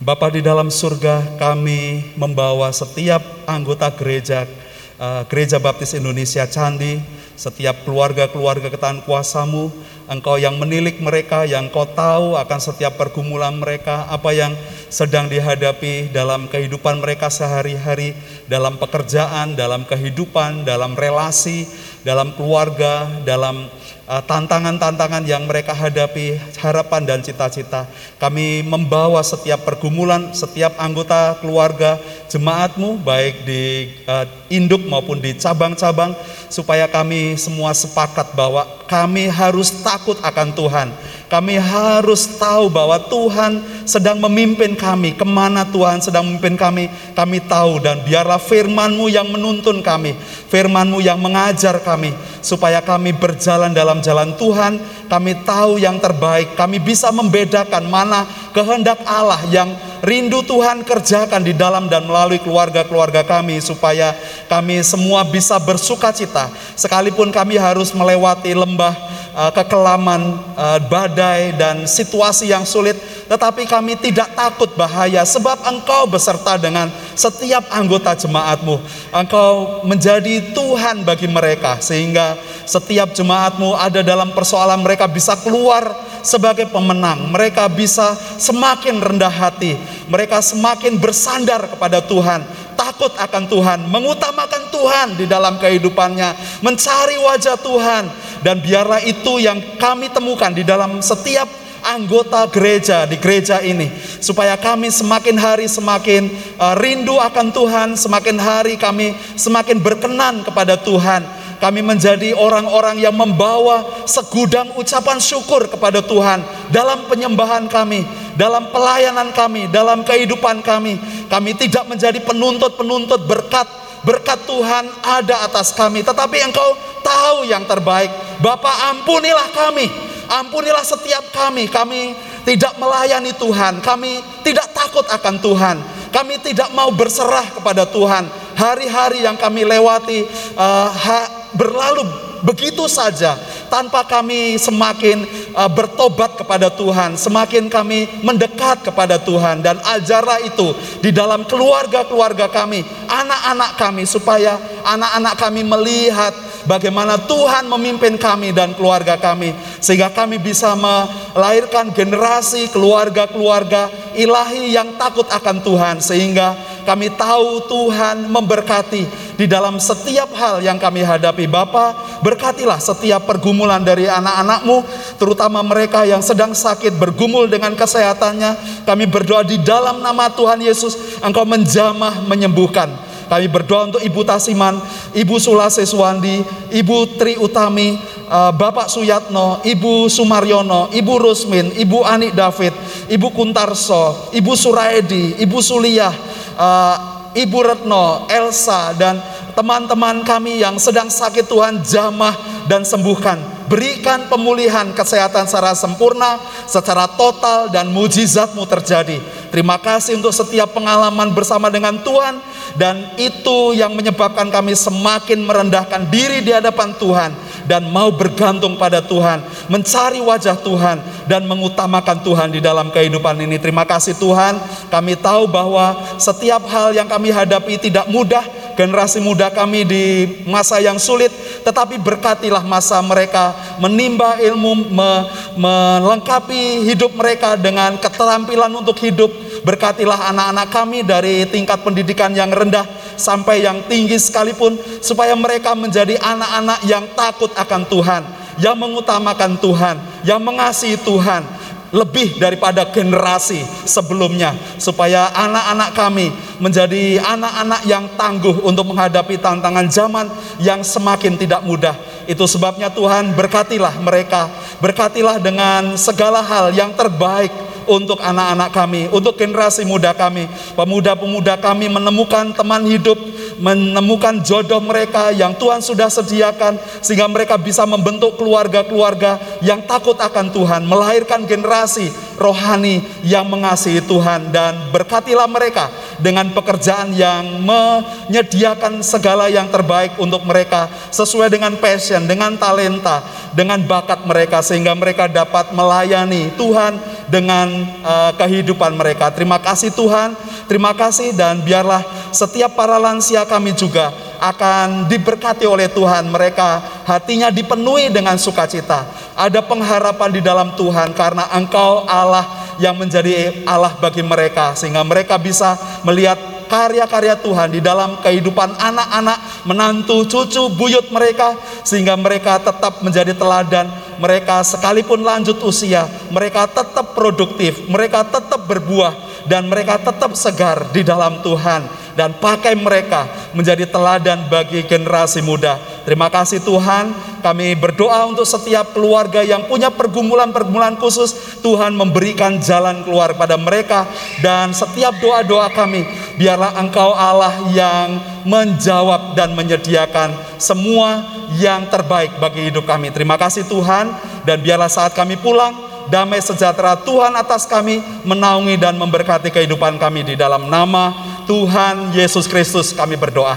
Bapa 0.00 0.32
di 0.32 0.40
dalam 0.40 0.72
surga, 0.72 1.36
kami 1.36 2.16
membawa 2.16 2.72
setiap 2.72 3.20
anggota 3.44 3.92
gereja 3.92 4.48
uh, 4.96 5.28
Gereja 5.28 5.60
Baptis 5.60 5.92
Indonesia 5.92 6.48
Candi, 6.48 7.04
setiap 7.36 7.84
keluarga-keluarga 7.84 8.72
ketahan 8.72 9.04
kuasamu, 9.04 9.68
Engkau 10.10 10.40
yang 10.40 10.56
menilik 10.56 10.98
mereka, 11.04 11.44
yang 11.44 11.68
Kau 11.68 11.84
tahu 11.84 12.34
akan 12.34 12.60
setiap 12.64 12.96
pergumulan 12.96 13.54
mereka, 13.60 14.08
apa 14.08 14.32
yang 14.32 14.56
sedang 14.90 15.30
dihadapi 15.30 16.10
dalam 16.10 16.50
kehidupan 16.50 16.98
mereka 16.98 17.30
sehari-hari, 17.30 18.18
dalam 18.50 18.76
pekerjaan, 18.76 19.54
dalam 19.54 19.86
kehidupan, 19.86 20.66
dalam 20.66 20.98
relasi, 20.98 21.64
dalam 22.02 22.34
keluarga, 22.34 23.06
dalam 23.22 23.70
tantangan-tantangan 24.18 25.22
yang 25.22 25.46
mereka 25.46 25.70
hadapi, 25.70 26.34
harapan 26.58 27.06
dan 27.06 27.22
cita-cita. 27.22 27.86
Kami 28.18 28.66
membawa 28.66 29.22
setiap 29.22 29.62
pergumulan, 29.62 30.34
setiap 30.34 30.74
anggota 30.82 31.38
keluarga 31.38 31.94
jemaatmu, 32.26 32.98
baik 33.06 33.46
di 33.46 33.94
uh, 34.10 34.26
induk 34.50 34.82
maupun 34.82 35.22
di 35.22 35.38
cabang-cabang, 35.38 36.10
supaya 36.50 36.90
kami 36.90 37.38
semua 37.38 37.70
sepakat 37.70 38.34
bahwa 38.34 38.66
kami 38.90 39.30
harus 39.30 39.70
takut 39.86 40.18
akan 40.26 40.58
Tuhan. 40.58 40.90
Kami 41.30 41.62
harus 41.62 42.26
tahu 42.42 42.66
bahwa 42.66 42.98
Tuhan 43.06 43.62
sedang 43.86 44.18
memimpin 44.18 44.74
kami. 44.74 45.14
Ke 45.14 45.22
mana 45.22 45.62
Tuhan 45.62 46.02
sedang 46.02 46.26
memimpin 46.26 46.58
kami, 46.58 46.90
kami 47.14 47.38
tahu. 47.46 47.78
Dan 47.78 48.02
biarlah 48.02 48.42
firmanmu 48.42 49.06
yang 49.06 49.30
menuntun 49.30 49.78
kami. 49.78 50.18
Firmanmu 50.50 50.98
yang 50.98 51.22
mengajar 51.22 51.78
kami. 51.86 52.10
Supaya 52.40 52.80
kami 52.80 53.12
berjalan 53.14 53.72
dalam 53.72 54.00
jalan 54.00 54.34
Tuhan. 54.34 54.80
Kami 55.06 55.32
tahu 55.44 55.80
yang 55.80 56.00
terbaik. 56.00 56.56
Kami 56.56 56.80
bisa 56.80 57.12
membedakan 57.14 57.86
mana 57.86 58.26
kehendak 58.50 59.00
Allah 59.06 59.40
yang 59.48 59.70
rindu 60.00 60.40
Tuhan 60.44 60.82
kerjakan 60.82 61.44
di 61.44 61.52
dalam 61.52 61.86
dan 61.86 62.08
melalui 62.08 62.40
keluarga-keluarga 62.40 63.22
kami 63.22 63.60
supaya 63.60 64.16
kami 64.48 64.80
semua 64.80 65.22
bisa 65.28 65.60
bersuka 65.60 66.10
cita 66.10 66.48
sekalipun 66.74 67.28
kami 67.30 67.60
harus 67.60 67.92
melewati 67.92 68.56
lembah 68.56 68.96
uh, 69.36 69.52
kekelaman, 69.52 70.40
uh, 70.56 70.80
badai 70.88 71.54
dan 71.54 71.84
situasi 71.84 72.50
yang 72.50 72.64
sulit 72.64 72.96
tetapi 73.30 73.68
kami 73.68 73.94
tidak 73.94 74.32
takut 74.34 74.72
bahaya 74.74 75.22
sebab 75.22 75.62
engkau 75.68 76.08
beserta 76.10 76.58
dengan 76.58 76.90
setiap 77.14 77.68
anggota 77.70 78.16
jemaatmu 78.16 78.80
engkau 79.14 79.84
menjadi 79.86 80.50
Tuhan 80.56 81.04
bagi 81.04 81.28
mereka 81.28 81.78
sehingga 81.78 82.29
setiap 82.66 83.14
jemaatmu 83.14 83.74
ada 83.78 84.02
dalam 84.04 84.34
persoalan 84.34 84.82
mereka 84.82 85.06
bisa 85.06 85.38
keluar 85.40 86.10
sebagai 86.20 86.68
pemenang. 86.68 87.32
Mereka 87.32 87.68
bisa 87.72 88.12
semakin 88.36 89.00
rendah 89.00 89.32
hati. 89.32 89.76
Mereka 90.10 90.42
semakin 90.42 91.00
bersandar 91.00 91.70
kepada 91.70 92.04
Tuhan, 92.04 92.44
takut 92.74 93.12
akan 93.16 93.44
Tuhan, 93.46 93.78
mengutamakan 93.88 94.62
Tuhan 94.72 95.08
di 95.16 95.26
dalam 95.28 95.56
kehidupannya, 95.60 96.60
mencari 96.64 97.16
wajah 97.20 97.56
Tuhan, 97.60 98.04
dan 98.44 98.58
biarlah 98.60 99.04
itu 99.04 99.40
yang 99.40 99.60
kami 99.76 100.08
temukan 100.12 100.52
di 100.52 100.64
dalam 100.64 101.00
setiap 101.04 101.48
anggota 101.84 102.44
gereja 102.52 103.08
di 103.08 103.16
gereja 103.16 103.60
ini. 103.64 103.88
Supaya 104.20 104.56
kami 104.56 104.92
semakin 104.92 105.36
hari 105.36 105.66
semakin 105.66 106.28
uh, 106.60 106.76
rindu 106.76 107.16
akan 107.16 107.52
Tuhan, 107.52 107.88
semakin 107.96 108.36
hari 108.36 108.74
kami 108.76 109.16
semakin 109.36 109.80
berkenan 109.80 110.44
kepada 110.44 110.76
Tuhan. 110.80 111.39
Kami 111.60 111.84
menjadi 111.84 112.32
orang-orang 112.32 112.96
yang 112.96 113.12
membawa 113.12 113.84
segudang 114.08 114.72
ucapan 114.80 115.20
syukur 115.20 115.68
kepada 115.68 116.00
Tuhan 116.00 116.40
dalam 116.72 117.04
penyembahan 117.04 117.68
kami, 117.68 118.08
dalam 118.32 118.72
pelayanan 118.72 119.28
kami, 119.36 119.68
dalam 119.68 120.00
kehidupan 120.00 120.64
kami. 120.64 120.96
Kami 121.28 121.50
tidak 121.60 121.84
menjadi 121.84 122.16
penuntut-penuntut 122.24 123.28
berkat 123.28 123.68
berkat 124.00 124.40
Tuhan 124.48 124.88
ada 125.04 125.44
atas 125.44 125.76
kami, 125.76 126.00
tetapi 126.00 126.40
Engkau 126.40 126.72
tahu 127.04 127.44
yang 127.44 127.68
terbaik. 127.68 128.08
Bapak 128.40 128.96
ampunilah 128.96 129.52
kami, 129.52 129.84
ampunilah 130.32 130.80
setiap 130.80 131.28
kami. 131.28 131.68
Kami 131.68 132.16
tidak 132.48 132.80
melayani 132.80 133.36
Tuhan, 133.36 133.84
kami 133.84 134.24
tidak 134.40 134.72
takut 134.72 135.04
akan 135.12 135.36
Tuhan. 135.40 135.76
Kami 136.10 136.42
tidak 136.42 136.74
mau 136.74 136.90
berserah 136.90 137.46
kepada 137.54 137.86
Tuhan. 137.86 138.26
Hari-hari 138.58 139.22
yang 139.22 139.38
kami 139.38 139.62
lewati 139.62 140.26
uh, 140.58 140.90
ha, 140.90 141.39
berlalu 141.54 142.06
begitu 142.40 142.88
saja 142.88 143.36
tanpa 143.68 144.02
kami 144.02 144.56
semakin 144.56 145.22
uh, 145.54 145.70
bertobat 145.70 146.40
kepada 146.40 146.72
Tuhan, 146.72 147.14
semakin 147.14 147.70
kami 147.70 148.08
mendekat 148.24 148.82
kepada 148.82 149.20
Tuhan 149.20 149.62
dan 149.62 149.78
ajarlah 149.78 150.42
itu 150.42 150.74
di 150.98 151.14
dalam 151.14 151.46
keluarga-keluarga 151.46 152.50
kami, 152.50 152.82
anak-anak 153.06 153.70
kami 153.78 154.02
supaya 154.08 154.58
anak-anak 154.82 155.34
kami 155.38 155.62
melihat 155.62 156.34
bagaimana 156.70 157.18
Tuhan 157.18 157.66
memimpin 157.66 158.14
kami 158.14 158.54
dan 158.54 158.78
keluarga 158.78 159.18
kami 159.18 159.50
sehingga 159.82 160.06
kami 160.14 160.38
bisa 160.38 160.78
melahirkan 160.78 161.90
generasi 161.90 162.70
keluarga-keluarga 162.70 163.90
ilahi 164.14 164.70
yang 164.70 164.94
takut 164.94 165.26
akan 165.26 165.58
Tuhan 165.66 165.98
sehingga 165.98 166.54
kami 166.86 167.12
tahu 167.12 167.66
Tuhan 167.66 168.30
memberkati 168.30 169.34
di 169.36 169.46
dalam 169.48 169.76
setiap 169.76 170.32
hal 170.36 170.64
yang 170.64 170.80
kami 170.80 171.04
hadapi. 171.04 171.44
Bapa, 171.48 171.92
berkatilah 172.24 172.80
setiap 172.80 173.24
pergumulan 173.28 173.84
dari 173.84 174.08
anak-anakmu, 174.08 174.84
terutama 175.20 175.60
mereka 175.60 176.08
yang 176.08 176.24
sedang 176.24 176.56
sakit 176.56 176.96
bergumul 176.96 177.48
dengan 177.48 177.76
kesehatannya. 177.76 178.84
Kami 178.88 179.04
berdoa 179.08 179.44
di 179.44 179.60
dalam 179.60 180.00
nama 180.00 180.32
Tuhan 180.32 180.60
Yesus, 180.60 181.20
Engkau 181.20 181.44
menjamah 181.44 182.24
menyembuhkan. 182.24 183.09
Kami 183.30 183.46
berdoa 183.46 183.86
untuk 183.86 184.02
Ibu 184.02 184.26
Tasiman, 184.26 184.82
Ibu 185.14 185.38
Sulase 185.38 185.86
Suwandi, 185.86 186.42
Ibu 186.74 187.14
Tri 187.14 187.38
Utami, 187.38 187.94
uh, 188.26 188.50
Bapak 188.50 188.90
Suyatno, 188.90 189.62
Ibu 189.62 190.10
Sumaryono, 190.10 190.90
Ibu 190.90 191.14
Rusmin, 191.14 191.70
Ibu 191.78 192.02
Ani 192.02 192.34
David, 192.34 192.74
Ibu 193.06 193.30
Kuntarso, 193.30 194.34
Ibu 194.34 194.52
Suraedi, 194.58 195.38
Ibu 195.38 195.58
Suliah, 195.62 196.10
uh, 196.58 196.96
Ibu 197.30 197.58
Retno, 197.62 198.26
Elsa 198.26 198.90
dan 198.98 199.22
teman-teman 199.54 200.26
kami 200.26 200.58
yang 200.58 200.74
sedang 200.82 201.06
sakit 201.06 201.46
Tuhan 201.46 201.86
jamah 201.86 202.34
dan 202.66 202.82
sembuhkan. 202.82 203.59
Berikan 203.70 204.26
pemulihan 204.26 204.90
kesehatan 204.90 205.46
secara 205.46 205.78
sempurna, 205.78 206.42
secara 206.66 207.06
total 207.06 207.70
dan 207.70 207.86
mujizatmu 207.94 208.66
terjadi. 208.66 209.22
Terima 209.54 209.78
kasih 209.78 210.18
untuk 210.18 210.34
setiap 210.34 210.74
pengalaman 210.74 211.30
bersama 211.30 211.70
dengan 211.70 211.94
Tuhan 212.02 212.42
dan 212.74 213.14
itu 213.14 213.74
yang 213.78 213.94
menyebabkan 213.94 214.50
kami 214.50 214.74
semakin 214.74 215.46
merendahkan 215.46 216.02
diri 216.10 216.42
di 216.42 216.50
hadapan 216.50 216.98
Tuhan 216.98 217.30
dan 217.70 217.86
mau 217.86 218.10
bergantung 218.10 218.74
pada 218.74 218.98
Tuhan, 218.98 219.42
mencari 219.70 220.18
wajah 220.18 220.58
Tuhan 220.58 220.98
dan 221.30 221.46
mengutamakan 221.46 222.26
Tuhan 222.26 222.50
di 222.50 222.58
dalam 222.58 222.90
kehidupan 222.90 223.38
ini. 223.38 223.62
Terima 223.62 223.86
kasih 223.86 224.18
Tuhan, 224.18 224.58
kami 224.90 225.14
tahu 225.14 225.46
bahwa 225.46 226.18
setiap 226.18 226.66
hal 226.66 226.90
yang 226.90 227.06
kami 227.06 227.30
hadapi 227.30 227.78
tidak 227.78 228.10
mudah, 228.10 228.42
generasi 228.78 229.22
muda 229.22 229.50
kami 229.50 229.86
di 229.86 230.04
masa 230.46 230.82
yang 230.82 230.98
sulit, 230.98 231.30
tetapi 231.62 231.98
berkatilah 232.00 232.62
masa 232.66 232.98
mereka 233.00 233.54
menimba 233.78 234.38
ilmu, 234.38 234.90
me, 234.90 235.10
melengkapi 235.56 236.84
hidup 236.86 237.14
mereka 237.14 237.54
dengan 237.54 237.96
keterampilan 237.98 238.70
untuk 238.74 238.98
hidup. 239.00 239.30
Berkatilah 239.60 240.32
anak-anak 240.32 240.68
kami 240.72 241.04
dari 241.04 241.44
tingkat 241.44 241.84
pendidikan 241.84 242.32
yang 242.32 242.48
rendah 242.48 242.88
sampai 243.20 243.60
yang 243.60 243.84
tinggi 243.84 244.16
sekalipun, 244.16 244.80
supaya 245.04 245.36
mereka 245.36 245.76
menjadi 245.76 246.16
anak-anak 246.16 246.80
yang 246.88 247.04
takut 247.12 247.52
akan 247.52 247.84
Tuhan, 247.84 248.22
yang 248.56 248.76
mengutamakan 248.80 249.60
Tuhan, 249.60 249.96
yang 250.24 250.40
mengasihi 250.40 250.96
Tuhan, 251.04 251.44
lebih 251.90 252.38
daripada 252.38 252.86
generasi 252.86 253.62
sebelumnya 253.86 254.54
supaya 254.78 255.30
anak-anak 255.34 255.90
kami 255.94 256.26
menjadi 256.62 257.18
anak-anak 257.18 257.82
yang 257.86 258.04
tangguh 258.14 258.62
untuk 258.62 258.94
menghadapi 258.94 259.38
tantangan 259.42 259.86
zaman 259.90 260.26
yang 260.62 260.86
semakin 260.86 261.34
tidak 261.34 261.62
mudah. 261.66 261.94
Itu 262.30 262.46
sebabnya 262.46 262.92
Tuhan 262.94 263.34
berkatilah 263.34 263.98
mereka, 263.98 264.46
berkatilah 264.78 265.42
dengan 265.42 265.98
segala 265.98 266.38
hal 266.46 266.70
yang 266.70 266.94
terbaik 266.94 267.50
untuk 267.90 268.22
anak-anak 268.22 268.70
kami, 268.70 269.10
untuk 269.10 269.34
generasi 269.34 269.82
muda 269.82 270.14
kami. 270.14 270.46
Pemuda-pemuda 270.78 271.58
kami 271.58 271.90
menemukan 271.90 272.54
teman 272.54 272.86
hidup, 272.86 273.18
menemukan 273.60 274.40
jodoh 274.40 274.80
mereka 274.80 275.30
yang 275.30 275.52
Tuhan 275.54 275.84
sudah 275.84 276.08
sediakan 276.08 276.80
sehingga 277.04 277.28
mereka 277.28 277.60
bisa 277.60 277.84
membentuk 277.84 278.40
keluarga-keluarga 278.40 279.60
yang 279.60 279.84
takut 279.84 280.16
akan 280.16 280.48
Tuhan, 280.50 280.88
melahirkan 280.88 281.44
generasi 281.44 282.08
rohani 282.40 283.04
yang 283.20 283.44
mengasihi 283.44 284.00
Tuhan 284.00 284.48
dan 284.48 284.88
berkatilah 284.88 285.44
mereka 285.44 285.92
dengan 286.16 286.48
pekerjaan 286.56 287.12
yang 287.12 287.60
menyediakan 287.60 289.04
segala 289.04 289.52
yang 289.52 289.68
terbaik 289.68 290.16
untuk 290.16 290.40
mereka 290.48 290.88
sesuai 291.12 291.52
dengan 291.52 291.76
passion, 291.76 292.24
dengan 292.24 292.56
talenta, 292.56 293.20
dengan 293.52 293.84
bakat 293.84 294.24
mereka 294.24 294.64
sehingga 294.64 294.96
mereka 294.96 295.28
dapat 295.28 295.76
melayani 295.76 296.48
Tuhan 296.56 296.96
dengan 297.28 297.68
uh, 298.00 298.32
kehidupan 298.40 298.96
mereka. 298.96 299.28
Terima 299.28 299.60
kasih 299.60 299.92
Tuhan, 299.92 300.32
terima 300.64 300.96
kasih 300.96 301.36
dan 301.36 301.60
biarlah 301.60 302.00
setiap 302.32 302.72
para 302.72 302.96
lansia 302.96 303.44
kami 303.44 303.76
juga 303.76 304.29
akan 304.40 305.06
diberkati 305.06 305.68
oleh 305.68 305.92
Tuhan. 305.92 306.32
Mereka 306.32 307.04
hatinya 307.04 307.52
dipenuhi 307.52 308.08
dengan 308.08 308.40
sukacita. 308.40 309.04
Ada 309.36 309.60
pengharapan 309.60 310.30
di 310.32 310.40
dalam 310.40 310.72
Tuhan 310.74 311.12
karena 311.12 311.46
Engkau 311.52 312.08
Allah 312.08 312.74
yang 312.80 312.96
menjadi 312.96 313.62
Allah 313.68 313.92
bagi 314.00 314.24
mereka 314.24 314.72
sehingga 314.72 315.04
mereka 315.04 315.36
bisa 315.36 315.76
melihat 316.00 316.40
karya-karya 316.70 317.34
Tuhan 317.42 317.74
di 317.74 317.82
dalam 317.82 318.22
kehidupan 318.22 318.78
anak-anak, 318.78 319.66
menantu, 319.66 320.22
cucu, 320.24 320.70
buyut 320.78 321.10
mereka 321.10 321.58
sehingga 321.82 322.14
mereka 322.14 322.62
tetap 322.62 323.02
menjadi 323.02 323.34
teladan. 323.34 323.90
Mereka 324.20 324.62
sekalipun 324.62 325.24
lanjut 325.24 325.58
usia, 325.64 326.06
mereka 326.30 326.68
tetap 326.68 327.16
produktif, 327.16 327.88
mereka 327.88 328.20
tetap 328.22 328.68
berbuah 328.68 329.39
dan 329.50 329.66
mereka 329.66 329.98
tetap 329.98 330.38
segar 330.38 330.94
di 330.94 331.02
dalam 331.02 331.42
Tuhan 331.42 331.82
dan 332.14 332.38
pakai 332.38 332.78
mereka 332.78 333.26
menjadi 333.50 333.82
teladan 333.90 334.46
bagi 334.46 334.86
generasi 334.86 335.42
muda. 335.42 335.74
Terima 336.06 336.30
kasih 336.30 336.62
Tuhan, 336.62 337.10
kami 337.42 337.74
berdoa 337.74 338.30
untuk 338.30 338.46
setiap 338.46 338.94
keluarga 338.94 339.42
yang 339.42 339.66
punya 339.66 339.90
pergumulan-pergumulan 339.90 340.94
khusus, 341.02 341.58
Tuhan 341.66 341.98
memberikan 341.98 342.62
jalan 342.62 343.02
keluar 343.02 343.34
pada 343.34 343.58
mereka 343.58 344.06
dan 344.38 344.70
setiap 344.70 345.18
doa-doa 345.18 345.66
kami, 345.74 346.06
biarlah 346.38 346.78
Engkau 346.78 347.10
Allah 347.10 347.66
yang 347.74 348.22
menjawab 348.46 349.34
dan 349.34 349.52
menyediakan 349.58 350.30
semua 350.62 351.26
yang 351.58 351.90
terbaik 351.90 352.38
bagi 352.38 352.70
hidup 352.70 352.86
kami. 352.86 353.10
Terima 353.10 353.34
kasih 353.34 353.66
Tuhan 353.66 354.14
dan 354.46 354.62
biarlah 354.62 354.88
saat 354.88 355.12
kami 355.12 355.36
pulang 355.36 355.89
damai 356.10 356.42
sejahtera 356.42 356.98
Tuhan 356.98 357.32
atas 357.38 357.64
kami 357.64 358.02
menaungi 358.26 358.74
dan 358.74 358.98
memberkati 358.98 359.54
kehidupan 359.54 359.96
kami 359.96 360.26
di 360.26 360.34
dalam 360.34 360.66
nama 360.66 361.14
Tuhan 361.46 362.10
Yesus 362.10 362.50
Kristus 362.50 362.90
kami 362.90 363.14
berdoa. 363.14 363.56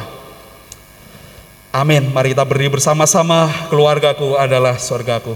Amin. 1.74 2.14
Mari 2.14 2.38
kita 2.38 2.46
berdiri 2.46 2.78
bersama-sama. 2.78 3.50
Keluargaku 3.74 4.38
adalah 4.38 4.78
surgaku. 4.78 5.34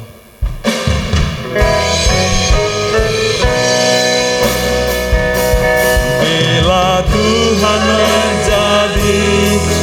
Bila 6.22 7.02
Tuhan 7.10 7.82
menjadi 7.90 9.26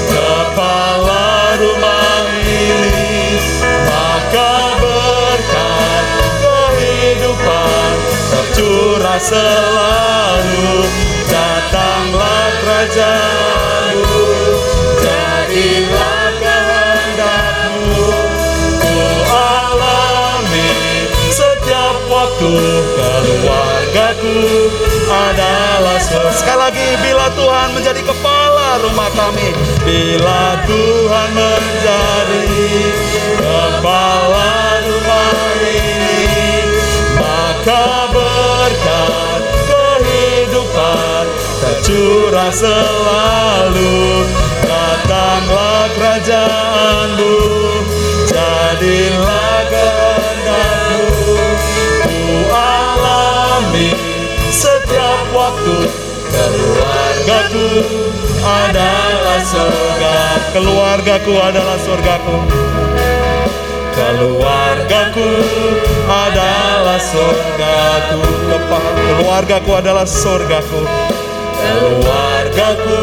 kepala 0.07 1.14
selalu. 9.25 10.85
Datanglah 11.25 12.47
kerajaanmu, 12.61 14.25
jadilah 15.01 16.25
kehendakmu. 16.39 18.07
Ku 18.79 18.97
alami 19.33 20.69
setiap 21.33 21.97
waktu 22.13 22.53
keluargaku 22.95 24.39
adalah 25.09 25.99
surga. 25.99 26.37
Sekali 26.37 26.61
lagi, 26.61 26.87
bila 27.01 27.27
Tuhan 27.33 27.69
menjadi 27.73 28.03
kepala 28.05 28.79
rumah 28.85 29.11
kami, 29.17 29.49
Bila 29.85 30.65
Tuhan 30.69 31.29
menjadi 31.37 32.47
kepala 33.41 34.81
rumah 34.81 35.37
ini, 35.65 36.23
maka 37.21 38.04
berkat 39.05 39.43
kehidupan 39.69 41.25
tercurah 41.61 42.53
selalu. 42.53 44.25
Datanglah 44.65 45.85
kerajaanmu, 45.95 47.37
jadilah 48.29 49.61
kehendakmu. 49.69 51.37
Ku 52.05 52.19
alami 52.53 53.91
setiap 54.49 55.29
waktu 55.37 55.77
keluargaku 56.33 57.69
adalah 58.45 59.41
surga 59.45 60.17
keluargaku 60.53 61.35
adalah 61.39 61.79
surgaku. 61.81 62.37
Keluargaku 63.95 65.31
adalah 66.11 66.99
surgaku 66.99 68.21
keluargaku 69.23 69.71
adalah 69.79 70.07
surgaku. 70.07 70.83
keluargaku 71.63 72.99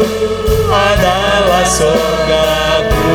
adalah 0.68 1.64
surgaku 1.64 3.08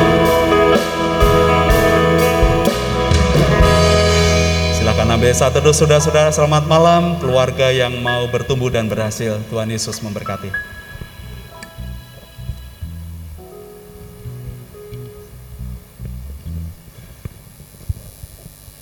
Silakan 4.77 5.07
ambil 5.13 5.33
satu 5.37 5.61
teduh 5.61 5.75
saudara-saudara 5.75 6.29
selamat 6.33 6.63
malam 6.65 7.21
keluarga 7.21 7.69
yang 7.69 7.93
mau 8.01 8.25
bertumbuh 8.27 8.73
dan 8.73 8.89
berhasil. 8.89 9.37
Tuhan 9.51 9.69
Yesus 9.69 10.01
memberkati. 10.01 10.77